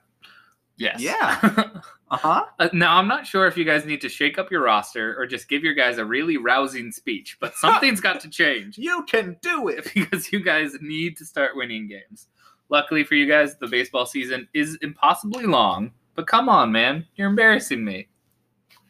Yes. 0.76 1.00
Yeah. 1.00 1.70
Uh 2.12 2.16
huh. 2.16 2.44
Uh, 2.58 2.68
now 2.72 2.96
I'm 2.96 3.06
not 3.06 3.24
sure 3.24 3.46
if 3.46 3.56
you 3.56 3.64
guys 3.64 3.84
need 3.84 4.00
to 4.00 4.08
shake 4.08 4.36
up 4.36 4.50
your 4.50 4.62
roster 4.64 5.16
or 5.16 5.28
just 5.28 5.48
give 5.48 5.62
your 5.62 5.74
guys 5.74 5.98
a 5.98 6.04
really 6.04 6.38
rousing 6.38 6.90
speech, 6.90 7.36
but 7.40 7.54
something's 7.56 8.00
got 8.00 8.18
to 8.22 8.28
change 8.28 8.76
You 8.76 9.04
can 9.04 9.36
do 9.42 9.68
it. 9.68 9.88
because 9.94 10.32
you 10.32 10.42
guys 10.42 10.72
need 10.80 11.16
to 11.18 11.24
start 11.24 11.54
winning 11.54 11.86
games. 11.86 12.26
Luckily 12.68 13.04
for 13.04 13.14
you 13.14 13.26
guys, 13.28 13.56
the 13.58 13.68
baseball 13.68 14.06
season 14.06 14.48
is 14.54 14.76
impossibly 14.82 15.46
long. 15.46 15.92
But 16.16 16.26
come 16.26 16.48
on, 16.48 16.72
man, 16.72 17.06
you're 17.14 17.28
embarrassing 17.30 17.84
me. 17.84 18.08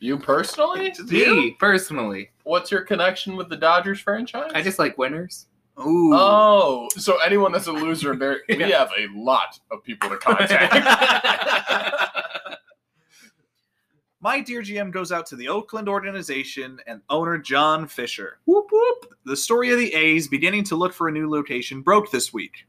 You 0.00 0.18
personally? 0.18 0.92
Me 1.10 1.56
personally, 1.58 2.30
What's 2.44 2.70
your 2.70 2.80
connection 2.82 3.36
with 3.36 3.50
the 3.50 3.56
Dodgers 3.56 4.00
franchise? 4.00 4.50
I 4.54 4.62
just 4.62 4.78
like 4.78 4.96
winners. 4.96 5.46
Ooh. 5.78 6.12
Oh, 6.14 6.88
so 6.96 7.18
anyone 7.24 7.52
that's 7.52 7.68
a 7.68 7.72
loser, 7.72 8.10
and 8.10 8.18
very, 8.18 8.38
we 8.48 8.58
have 8.70 8.90
a 8.98 9.06
lot 9.14 9.60
of 9.70 9.84
people 9.84 10.08
to 10.08 10.16
contact. 10.16 10.74
My 14.22 14.40
dear 14.40 14.60
GM 14.62 14.90
goes 14.90 15.12
out 15.12 15.26
to 15.26 15.36
the 15.36 15.48
Oakland 15.48 15.88
organization 15.88 16.78
and 16.86 17.00
owner 17.08 17.38
John 17.38 17.86
Fisher. 17.86 18.38
Whoop 18.46 18.66
whoop. 18.70 19.14
The 19.24 19.36
story 19.36 19.70
of 19.70 19.78
the 19.78 19.94
A's 19.94 20.28
beginning 20.28 20.64
to 20.64 20.76
look 20.76 20.92
for 20.92 21.08
a 21.08 21.12
new 21.12 21.30
location 21.30 21.80
broke 21.80 22.10
this 22.10 22.32
week. 22.32 22.66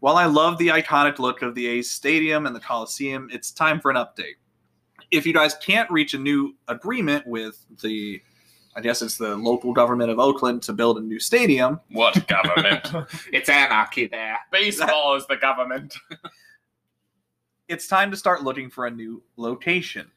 While 0.00 0.16
I 0.16 0.26
love 0.26 0.56
the 0.56 0.68
iconic 0.68 1.18
look 1.18 1.42
of 1.42 1.54
the 1.54 1.66
A's 1.66 1.90
stadium 1.90 2.46
and 2.46 2.54
the 2.54 2.60
Coliseum, 2.60 3.28
it's 3.32 3.50
time 3.50 3.80
for 3.80 3.90
an 3.90 3.96
update. 3.96 4.36
If 5.10 5.26
you 5.26 5.32
guys 5.32 5.54
can't 5.62 5.90
reach 5.90 6.14
a 6.14 6.18
new 6.18 6.54
agreement 6.68 7.26
with 7.26 7.64
the 7.82 8.20
I 8.74 8.82
guess 8.82 9.00
it's 9.00 9.16
the 9.16 9.36
local 9.36 9.72
government 9.72 10.10
of 10.10 10.18
Oakland 10.18 10.62
to 10.64 10.74
build 10.74 10.98
a 10.98 11.00
new 11.00 11.18
stadium, 11.18 11.80
what 11.90 12.26
government? 12.28 12.92
It's 13.32 13.48
anarchy 13.48 14.06
there. 14.06 14.38
Baseball 14.52 15.16
is 15.16 15.26
the 15.26 15.36
government. 15.36 15.94
it's 17.68 17.88
time 17.88 18.10
to 18.10 18.16
start 18.18 18.42
looking 18.44 18.68
for 18.68 18.86
a 18.86 18.90
new 18.90 19.22
location. 19.36 20.10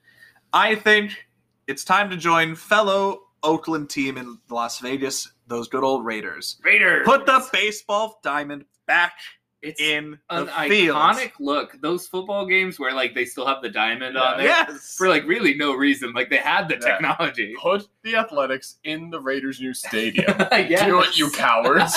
I 0.52 0.76
think 0.76 1.26
it's 1.68 1.86
time 1.86 2.10
to 2.10 2.18
join 2.18 2.54
fellow 2.54 3.22
Oakland 3.44 3.90
team 3.90 4.18
in 4.18 4.38
Las 4.50 4.80
Vegas, 4.80 5.32
those 5.48 5.70
good 5.70 5.84
old 5.84 6.04
Raiders. 6.04 6.58
Raiders. 6.64 7.06
Put 7.06 7.26
the 7.26 7.48
baseball 7.54 8.20
diamond 8.24 8.66
back 8.88 9.14
it's 9.62 9.82
in 9.82 10.18
an 10.30 10.46
the 10.46 10.52
field. 10.70 10.98
iconic 10.98 11.32
look. 11.40 11.78
Those 11.82 12.08
football 12.08 12.46
games 12.46 12.80
where 12.80 12.94
like 12.94 13.14
they 13.14 13.26
still 13.26 13.46
have 13.46 13.62
the 13.62 13.70
diamond 13.70 14.18
on 14.18 14.38
there 14.38 14.48
Yes. 14.48 14.96
for 14.98 15.10
like 15.10 15.26
really 15.26 15.54
no 15.54 15.74
reason. 15.74 16.14
Like 16.14 16.30
they 16.30 16.38
had 16.38 16.68
the 16.70 16.76
Yeah. 16.76 16.80
technology. 16.98 17.56
Put 17.60 17.88
the 18.04 18.16
Athletics 18.16 18.78
in 18.86 19.10
the 19.10 19.20
Raiders' 19.20 19.60
new 19.60 19.74
stadium. 19.74 20.34
Yes. 20.52 20.86
Do 20.86 21.02
it, 21.02 21.18
you 21.18 21.30
cowards. 21.32 21.94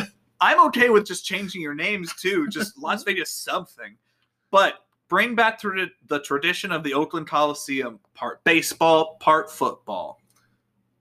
I'm 0.40 0.60
okay 0.66 0.90
with 0.90 1.06
just 1.06 1.24
changing 1.24 1.62
your 1.62 1.74
names 1.74 2.12
too, 2.16 2.48
just 2.48 2.76
Las 2.82 3.02
Vegas 3.04 3.30
something. 3.30 3.96
But 4.50 4.74
bring 5.08 5.34
back 5.34 5.58
to 5.60 5.70
the, 5.70 5.86
the 6.08 6.20
tradition 6.22 6.70
of 6.72 6.82
the 6.82 6.92
Oakland 6.92 7.26
Coliseum, 7.28 7.98
part 8.14 8.44
baseball, 8.44 9.16
part 9.20 9.50
football. 9.50 10.20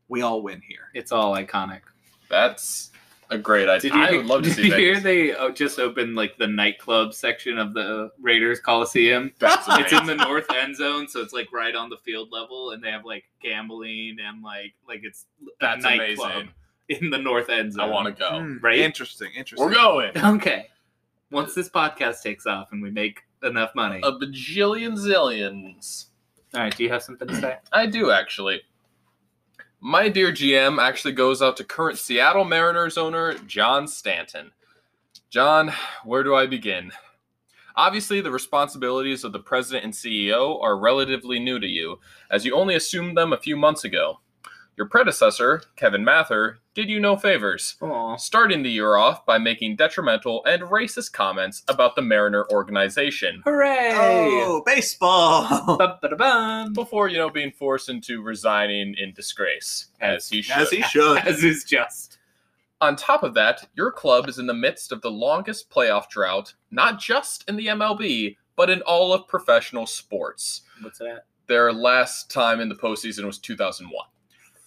We 0.08 0.22
all 0.22 0.42
win 0.42 0.62
here. 0.66 0.92
It's 0.94 1.12
all 1.12 1.34
iconic. 1.36 1.82
That's 2.30 2.92
a 3.30 3.38
great 3.38 3.68
idea. 3.68 3.92
Did 3.92 3.98
you, 3.98 4.04
I 4.04 4.12
would 4.18 4.26
love 4.26 4.44
to 4.44 4.50
did 4.50 4.56
see 4.56 4.68
you 4.68 4.74
hear 4.74 5.00
they 5.00 5.34
uh, 5.34 5.50
just 5.52 5.80
opened 5.80 6.16
like 6.16 6.38
the 6.38 6.48
nightclub 6.48 7.14
section 7.14 7.58
of 7.58 7.74
the 7.74 8.12
Raiders 8.22 8.60
Coliseum? 8.60 9.32
That's 9.40 9.66
It's 9.70 9.94
in 9.94 10.06
the 10.06 10.16
north 10.16 10.52
end 10.52 10.76
zone, 10.76 11.08
so 11.08 11.22
it's 11.22 11.34
like 11.34 11.52
right 11.52 11.76
on 11.76 11.90
the 11.90 11.98
field 11.98 12.30
level, 12.32 12.72
and 12.72 12.84
they 12.84 12.92
have 12.92 13.06
like 13.06 13.26
gambling 13.42 14.18
and 14.26 14.44
like 14.44 14.74
like 14.88 15.02
it's 15.04 15.26
a 15.42 15.46
That's 15.60 15.84
nightclub 15.84 16.32
amazing. 16.32 16.50
in 16.90 17.10
the 17.10 17.18
north 17.18 17.50
end 17.50 17.74
zone. 17.74 17.82
I 17.82 17.90
want 17.90 18.08
to 18.08 18.20
go. 18.20 18.40
Hmm, 18.40 18.58
right? 18.62 18.80
Interesting. 18.80 19.32
Interesting. 19.36 19.68
We're 19.68 19.74
going. 19.74 20.12
Okay. 20.18 20.68
Once 21.32 21.54
this 21.54 21.70
podcast 21.70 22.22
takes 22.22 22.46
off 22.46 22.72
and 22.72 22.82
we 22.82 22.92
make 22.92 23.22
enough 23.44 23.74
money. 23.76 24.00
A 24.04 24.12
bajillion 24.12 24.94
zillions. 24.94 26.06
All 26.54 26.62
right, 26.62 26.76
do 26.76 26.84
you 26.84 26.90
have 26.90 27.04
something 27.04 27.28
to 27.28 27.36
say? 27.36 27.58
I 27.74 27.86
do 27.86 28.12
actually. 28.12 28.62
My 29.88 30.10
dear 30.10 30.32
GM 30.32 30.82
actually 30.82 31.12
goes 31.12 31.44
out 31.44 31.58
to 31.58 31.64
current 31.64 32.00
Seattle 32.00 32.44
Mariners 32.44 32.98
owner 32.98 33.36
John 33.46 33.88
Stanton. 33.88 34.50
John, 35.30 35.72
where 36.04 36.24
do 36.24 36.34
I 36.34 36.48
begin? 36.48 36.92
Obviously, 37.76 38.20
the 38.20 38.32
responsibilities 38.32 39.24
of 39.24 39.32
the 39.32 39.38
president 39.38 39.86
and 39.86 39.94
CEO 39.94 40.60
are 40.60 40.76
relatively 40.76 41.38
new 41.38 41.60
to 41.60 41.68
you, 41.68 42.00
as 42.32 42.44
you 42.44 42.56
only 42.56 42.74
assumed 42.74 43.16
them 43.16 43.32
a 43.32 43.38
few 43.38 43.56
months 43.56 43.84
ago. 43.84 44.22
Your 44.78 44.88
predecessor, 44.88 45.62
Kevin 45.78 46.04
Mather, 46.04 46.60
did 46.74 46.90
you 46.90 47.00
no 47.00 47.16
favors, 47.16 47.78
Aw. 47.80 48.18
starting 48.18 48.62
the 48.62 48.70
year 48.70 48.98
off 48.98 49.26
by 49.26 49.38
making 49.38 49.78
detrimental 49.78 50.44
and 50.44 50.64
racist 50.64 51.14
comments 51.14 51.64
about 51.70 51.96
the 51.96 52.02
Mariner 52.02 52.46
organization. 52.52 53.42
Hooray! 53.46 53.92
Oh, 53.94 54.62
baseball. 54.66 55.78
Before 56.74 57.08
you 57.08 57.18
know 57.18 57.30
being 57.30 57.52
forced 57.52 57.88
into 57.88 58.22
resigning 58.22 58.96
in 58.98 59.14
disgrace 59.14 59.88
as 60.02 60.28
he 60.28 60.42
should. 60.42 60.58
As 60.58 60.70
he 60.72 60.82
should. 60.82 61.20
As 61.20 61.42
is 61.42 61.64
just. 61.64 62.18
On 62.82 62.98
top 62.98 63.24
of 63.24 63.34
that, 63.36 63.70
your 63.76 63.94
club 63.94 64.28
is 64.28 64.40
in 64.40 64.48
the 64.48 64.54
midst 64.54 64.92
of 64.92 65.02
the 65.02 65.10
longest 65.10 65.70
playoff 65.70 66.10
drought, 66.10 66.54
not 66.70 67.00
just 67.00 67.48
in 67.48 67.56
the 67.56 67.68
MLB, 67.68 68.36
but 68.58 68.70
in 68.70 68.82
all 68.82 69.14
of 69.14 69.30
professional 69.30 69.86
sports. 69.86 70.64
What's 70.82 71.00
that? 71.00 71.26
Their 71.48 71.72
last 71.72 72.30
time 72.30 72.60
in 72.60 72.68
the 72.68 72.76
postseason 72.76 73.24
was 73.24 73.40
2001. 73.40 74.06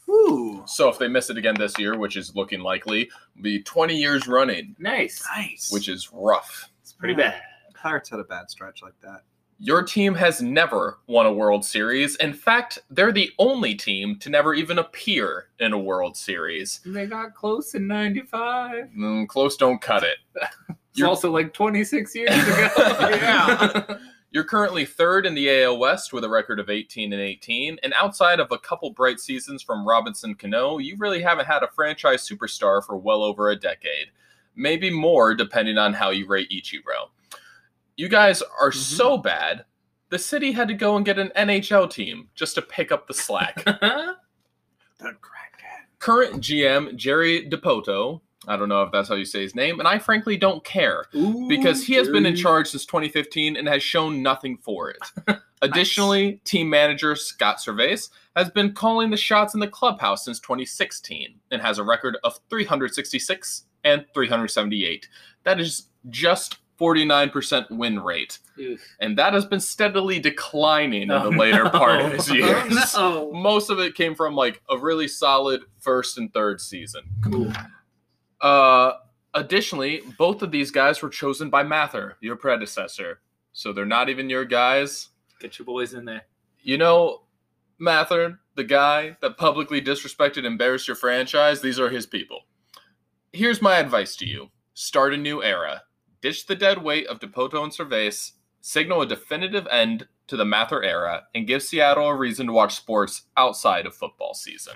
Ooh. 0.08 0.62
So 0.66 0.88
if 0.88 0.98
they 0.98 1.08
miss 1.08 1.30
it 1.30 1.36
again 1.38 1.54
this 1.58 1.78
year, 1.78 1.98
which 1.98 2.16
is 2.16 2.34
looking 2.34 2.60
likely, 2.60 3.10
be 3.42 3.62
20 3.62 3.94
years 3.96 4.26
running, 4.26 4.74
Nice. 4.78 5.22
Nice. 5.36 5.70
which 5.72 5.88
is 5.88 6.10
rough. 6.12 6.70
It's 6.82 6.92
pretty 6.92 7.14
bad. 7.14 7.40
Pirates 7.74 8.08
had 8.08 8.18
a 8.20 8.24
bad 8.24 8.50
stretch 8.50 8.82
like 8.82 8.98
that. 9.02 9.22
Your 9.60 9.82
team 9.82 10.14
has 10.14 10.40
never 10.40 10.98
won 11.08 11.26
a 11.26 11.32
World 11.32 11.64
Series. 11.64 12.14
In 12.16 12.32
fact, 12.32 12.78
they're 12.90 13.10
the 13.12 13.30
only 13.40 13.74
team 13.74 14.16
to 14.20 14.30
never 14.30 14.54
even 14.54 14.78
appear 14.78 15.48
in 15.58 15.72
a 15.72 15.78
World 15.78 16.16
Series. 16.16 16.80
They 16.86 17.06
got 17.06 17.34
close 17.34 17.74
in 17.74 17.88
95. 17.88 18.86
Mm, 18.96 19.26
close 19.26 19.56
don't 19.56 19.80
cut 19.80 20.04
it. 20.04 20.18
It's 20.90 21.00
You're- 21.00 21.10
also 21.10 21.30
like 21.30 21.52
26 21.52 22.14
years 22.16 22.30
ago. 22.30 22.68
Yeah. 23.10 23.96
You're 24.30 24.44
currently 24.44 24.84
third 24.84 25.24
in 25.24 25.34
the 25.34 25.62
AL 25.62 25.78
West 25.78 26.12
with 26.12 26.22
a 26.22 26.28
record 26.28 26.60
of 26.60 26.68
18 26.68 27.12
and 27.12 27.22
18, 27.22 27.78
and 27.82 27.94
outside 27.94 28.40
of 28.40 28.52
a 28.52 28.58
couple 28.58 28.90
bright 28.90 29.20
seasons 29.20 29.62
from 29.62 29.88
Robinson 29.88 30.34
Cano, 30.34 30.76
you 30.76 30.96
really 30.98 31.22
haven't 31.22 31.46
had 31.46 31.62
a 31.62 31.70
franchise 31.74 32.28
superstar 32.28 32.84
for 32.84 32.96
well 32.96 33.22
over 33.22 33.48
a 33.48 33.56
decade. 33.56 34.08
Maybe 34.54 34.90
more, 34.90 35.34
depending 35.34 35.78
on 35.78 35.94
how 35.94 36.10
you 36.10 36.26
rate 36.26 36.50
Ichiro. 36.50 37.08
You 37.96 38.08
guys 38.08 38.42
are 38.42 38.70
mm-hmm. 38.70 38.78
so 38.78 39.16
bad, 39.16 39.64
the 40.10 40.18
city 40.18 40.52
had 40.52 40.68
to 40.68 40.74
go 40.74 40.96
and 40.96 41.06
get 41.06 41.18
an 41.18 41.32
NHL 41.34 41.90
team 41.90 42.28
just 42.34 42.54
to 42.56 42.62
pick 42.62 42.92
up 42.92 43.06
the 43.06 43.14
slack. 43.14 43.64
The. 45.00 45.14
Current 46.00 46.40
GM 46.40 46.96
Jerry 46.96 47.48
Dipoto, 47.48 48.20
I 48.48 48.56
don't 48.56 48.68
know 48.68 48.82
if 48.82 48.90
that's 48.92 49.08
how 49.08 49.14
you 49.14 49.24
say 49.24 49.42
his 49.42 49.54
name, 49.54 49.78
and 49.78 49.86
I 49.86 49.98
frankly 49.98 50.36
don't 50.36 50.64
care 50.64 51.04
because 51.48 51.84
he 51.84 51.94
has 51.94 52.08
been 52.08 52.26
in 52.26 52.34
charge 52.34 52.68
since 52.68 52.86
2015 52.86 53.56
and 53.56 53.68
has 53.68 53.82
shown 53.82 54.22
nothing 54.22 54.56
for 54.58 54.90
it. 54.90 54.98
Additionally, 55.62 56.40
team 56.44 56.70
manager 56.70 57.14
Scott 57.16 57.58
Servais 57.58 58.08
has 58.36 58.48
been 58.48 58.72
calling 58.72 59.10
the 59.10 59.16
shots 59.16 59.54
in 59.54 59.60
the 59.60 59.66
clubhouse 59.68 60.24
since 60.24 60.38
2016 60.40 61.34
and 61.50 61.60
has 61.60 61.78
a 61.78 61.84
record 61.84 62.16
of 62.24 62.38
366 62.48 63.64
and 63.84 64.04
378. 64.14 65.08
That 65.44 65.60
is 65.60 65.88
just 66.10 66.58
49% 66.80 67.70
win 67.72 67.98
rate, 67.98 68.38
Oof. 68.60 68.80
and 69.00 69.18
that 69.18 69.32
has 69.34 69.44
been 69.44 69.58
steadily 69.58 70.20
declining 70.20 71.02
in 71.02 71.10
Oh, 71.10 71.28
the 71.30 71.36
later 71.36 71.64
no. 71.64 71.70
part 71.70 72.00
of 72.00 72.12
his 72.12 72.30
years. 72.30 72.72
Oh, 72.96 73.30
no. 73.32 73.40
Most 73.40 73.68
of 73.68 73.80
it 73.80 73.96
came 73.96 74.14
from 74.14 74.36
like 74.36 74.62
a 74.70 74.78
really 74.78 75.08
solid 75.08 75.62
first 75.80 76.18
and 76.18 76.32
third 76.32 76.60
season. 76.60 77.02
Cool. 77.24 77.52
Uh, 78.48 78.94
additionally, 79.34 80.00
both 80.16 80.40
of 80.40 80.50
these 80.50 80.70
guys 80.70 81.02
were 81.02 81.10
chosen 81.10 81.50
by 81.50 81.62
Mather, 81.62 82.16
your 82.22 82.36
predecessor. 82.36 83.20
So 83.52 83.74
they're 83.74 83.84
not 83.84 84.08
even 84.08 84.30
your 84.30 84.46
guys. 84.46 85.10
Get 85.38 85.58
your 85.58 85.66
boys 85.66 85.92
in 85.92 86.06
there. 86.06 86.22
You 86.62 86.78
know, 86.78 87.24
Mather, 87.78 88.40
the 88.54 88.64
guy 88.64 89.18
that 89.20 89.36
publicly 89.36 89.82
disrespected 89.82 90.38
and 90.38 90.46
embarrassed 90.46 90.88
your 90.88 90.96
franchise, 90.96 91.60
these 91.60 91.78
are 91.78 91.90
his 91.90 92.06
people. 92.06 92.40
Here's 93.34 93.60
my 93.60 93.76
advice 93.76 94.16
to 94.16 94.26
you 94.26 94.48
start 94.72 95.12
a 95.12 95.18
new 95.18 95.42
era. 95.42 95.82
Ditch 96.22 96.46
the 96.46 96.56
dead 96.56 96.82
weight 96.82 97.06
of 97.06 97.20
Dipoto 97.20 97.62
and 97.62 97.72
Servais, 97.72 98.32
signal 98.62 99.02
a 99.02 99.06
definitive 99.06 99.68
end 99.70 100.08
to 100.28 100.38
the 100.38 100.46
Mather 100.46 100.82
era, 100.82 101.24
and 101.34 101.46
give 101.46 101.62
Seattle 101.62 102.08
a 102.08 102.16
reason 102.16 102.46
to 102.46 102.52
watch 102.54 102.76
sports 102.76 103.24
outside 103.36 103.84
of 103.84 103.94
football 103.94 104.32
season. 104.32 104.74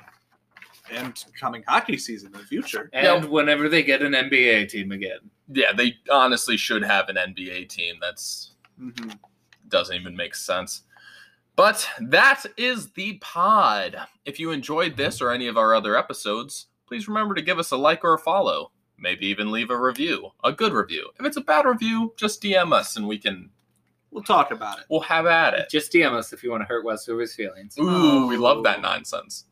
And 0.90 1.22
coming 1.38 1.62
hockey 1.66 1.96
season 1.96 2.32
in 2.34 2.40
the 2.40 2.46
future. 2.46 2.90
And 2.92 3.28
whenever 3.30 3.68
they 3.68 3.82
get 3.82 4.02
an 4.02 4.12
NBA 4.14 4.68
team 4.68 4.92
again. 4.92 5.18
Yeah, 5.48 5.72
they 5.72 5.96
honestly 6.10 6.56
should 6.56 6.82
have 6.82 7.08
an 7.08 7.16
NBA 7.16 7.68
team. 7.68 7.96
That's 8.00 8.52
Mhm. 8.80 9.18
doesn't 9.68 9.94
even 9.94 10.16
make 10.16 10.34
sense. 10.34 10.82
But 11.54 11.88
that 12.00 12.44
is 12.56 12.90
the 12.92 13.18
pod. 13.20 13.96
If 14.24 14.40
you 14.40 14.50
enjoyed 14.50 14.96
this 14.96 15.20
or 15.20 15.30
any 15.30 15.46
of 15.46 15.56
our 15.56 15.74
other 15.74 15.96
episodes, 15.96 16.66
please 16.86 17.06
remember 17.08 17.34
to 17.34 17.42
give 17.42 17.58
us 17.58 17.70
a 17.70 17.76
like 17.76 18.02
or 18.04 18.14
a 18.14 18.18
follow. 18.18 18.72
Maybe 18.98 19.26
even 19.26 19.50
leave 19.50 19.70
a 19.70 19.76
review, 19.76 20.30
a 20.44 20.52
good 20.52 20.72
review. 20.72 21.10
If 21.18 21.26
it's 21.26 21.36
a 21.36 21.40
bad 21.42 21.64
review, 21.66 22.14
just 22.16 22.42
DM 22.42 22.72
us 22.72 22.96
and 22.96 23.06
we 23.06 23.18
can 23.18 23.50
We'll 24.10 24.22
talk 24.22 24.50
about 24.50 24.78
it. 24.78 24.84
we'll 24.90 25.00
have 25.00 25.26
at 25.26 25.54
it. 25.54 25.68
Just 25.70 25.92
DM 25.92 26.12
us 26.12 26.32
if 26.32 26.42
you 26.42 26.50
want 26.50 26.60
to 26.62 26.66
hurt 26.66 26.84
Wes 26.84 27.00
Westover's 27.06 27.34
feelings. 27.34 27.76
Ooh, 27.78 28.26
we 28.26 28.36
love 28.36 28.62
that 28.64 28.78
Oh. 28.78 28.82
nonsense. 28.82 29.46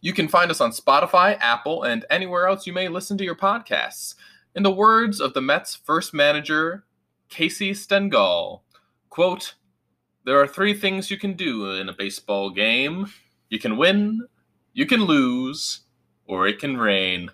You 0.00 0.12
can 0.12 0.28
find 0.28 0.50
us 0.50 0.60
on 0.60 0.70
Spotify, 0.70 1.36
Apple, 1.40 1.82
and 1.82 2.04
anywhere 2.10 2.46
else 2.46 2.66
you 2.66 2.72
may 2.72 2.88
listen 2.88 3.18
to 3.18 3.24
your 3.24 3.34
podcasts. 3.34 4.14
In 4.54 4.62
the 4.62 4.70
words 4.70 5.20
of 5.20 5.34
the 5.34 5.40
Mets' 5.40 5.74
first 5.74 6.14
manager, 6.14 6.84
Casey 7.28 7.74
Stengel, 7.74 8.62
quote, 9.10 9.54
There 10.24 10.40
are 10.40 10.46
three 10.46 10.74
things 10.74 11.10
you 11.10 11.18
can 11.18 11.34
do 11.34 11.72
in 11.72 11.88
a 11.88 11.92
baseball 11.92 12.50
game. 12.50 13.06
You 13.48 13.58
can 13.58 13.76
win, 13.76 14.26
you 14.72 14.86
can 14.86 15.04
lose, 15.04 15.80
or 16.26 16.46
it 16.46 16.58
can 16.58 16.76
rain. 16.76 17.30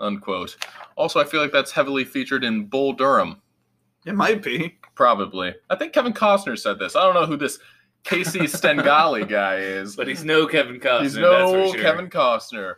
Unquote. 0.00 0.56
Also, 0.96 1.20
I 1.20 1.24
feel 1.24 1.40
like 1.40 1.52
that's 1.52 1.70
heavily 1.70 2.04
featured 2.04 2.42
in 2.42 2.66
Bull 2.66 2.92
Durham. 2.92 3.40
It 4.04 4.14
might 4.14 4.42
be. 4.42 4.78
Probably. 4.94 5.54
I 5.70 5.76
think 5.76 5.92
Kevin 5.92 6.12
Costner 6.12 6.58
said 6.58 6.78
this. 6.78 6.96
I 6.96 7.04
don't 7.04 7.14
know 7.14 7.26
who 7.26 7.36
this 7.36 7.58
Casey 8.04 8.40
Stengali 8.40 9.28
guy 9.28 9.56
is. 9.56 9.94
But 9.96 10.08
he's 10.08 10.24
no 10.24 10.46
Kevin 10.46 10.80
Costner. 10.80 11.02
He's 11.02 11.14
that's 11.14 11.22
no 11.22 11.68
for 11.68 11.74
sure. 11.74 11.82
Kevin 11.82 12.08
Costner. 12.10 12.74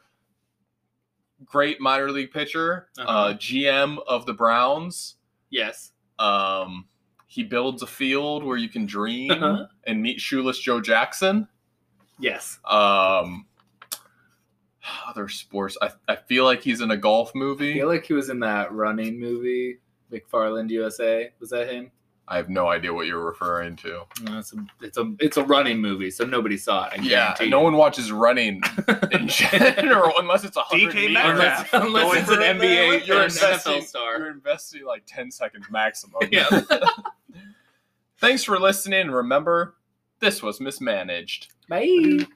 Great 1.44 1.80
minor 1.80 2.10
league 2.10 2.30
pitcher, 2.30 2.88
uh 2.98 3.02
Uh-huh. 3.02 3.34
GM 3.34 3.98
of 4.06 4.26
the 4.26 4.32
Browns. 4.34 5.16
Yes. 5.50 5.92
Um, 6.18 6.86
he 7.26 7.42
builds 7.42 7.82
a 7.82 7.86
field 7.86 8.44
where 8.44 8.56
you 8.56 8.68
can 8.68 8.86
dream 8.86 9.30
Uh-huh. 9.30 9.66
and 9.86 10.00
meet 10.02 10.20
shoeless 10.20 10.58
Joe 10.58 10.80
Jackson. 10.80 11.48
Yes. 12.18 12.58
Um, 12.64 13.46
other 15.06 15.28
sports. 15.28 15.76
I, 15.82 15.90
I 16.08 16.16
feel 16.16 16.44
like 16.44 16.62
he's 16.62 16.80
in 16.80 16.90
a 16.90 16.96
golf 16.96 17.34
movie. 17.34 17.64
I 17.64 17.68
movie. 17.68 17.78
feel 17.80 17.88
like 17.88 18.04
he 18.06 18.12
was 18.12 18.28
in 18.30 18.40
that 18.40 18.72
running 18.72 19.18
movie, 19.18 19.78
McFarland 20.12 20.70
USA. 20.70 21.30
Was 21.40 21.50
that 21.50 21.68
him? 21.70 21.90
I 22.26 22.36
have 22.36 22.48
no 22.48 22.68
idea 22.68 22.92
what 22.92 23.06
you're 23.06 23.24
referring 23.24 23.76
to. 23.76 24.02
No, 24.22 24.38
it's 24.38 24.52
a 24.54 24.56
it's 24.80 24.96
a 24.96 25.14
it's 25.20 25.36
a 25.36 25.44
running 25.44 25.78
movie, 25.80 26.10
so 26.10 26.24
nobody 26.24 26.56
saw 26.56 26.86
it. 26.86 27.00
I 27.00 27.02
Yeah, 27.02 27.34
no 27.48 27.60
one 27.60 27.76
watches 27.76 28.10
running 28.10 28.62
in 29.12 29.28
general 29.28 30.12
unless 30.18 30.44
it's 30.44 30.56
a 30.56 30.60
hundred 30.60 30.92
DK 30.92 31.08
meters. 31.08 31.38
Metcalf. 31.38 31.68
unless, 31.74 32.02
unless 32.04 32.20
it's 32.22 32.30
an 32.30 32.36
for 32.36 32.40
it 32.42 32.58
there 32.58 32.84
NBA 32.84 32.88
with 32.88 33.06
you're 33.06 33.18
an 33.18 33.24
investing, 33.24 33.72
NFL 33.74 33.84
star. 33.84 34.18
You're 34.18 34.30
investing 34.30 34.84
like 34.86 35.02
10 35.06 35.30
seconds 35.30 35.66
maximum. 35.70 36.22
Yeah. 36.30 36.48
Thanks 38.18 38.42
for 38.44 38.58
listening. 38.58 39.10
Remember, 39.10 39.74
this 40.20 40.42
was 40.42 40.60
mismanaged. 40.60 41.52
Bye. 41.68 42.26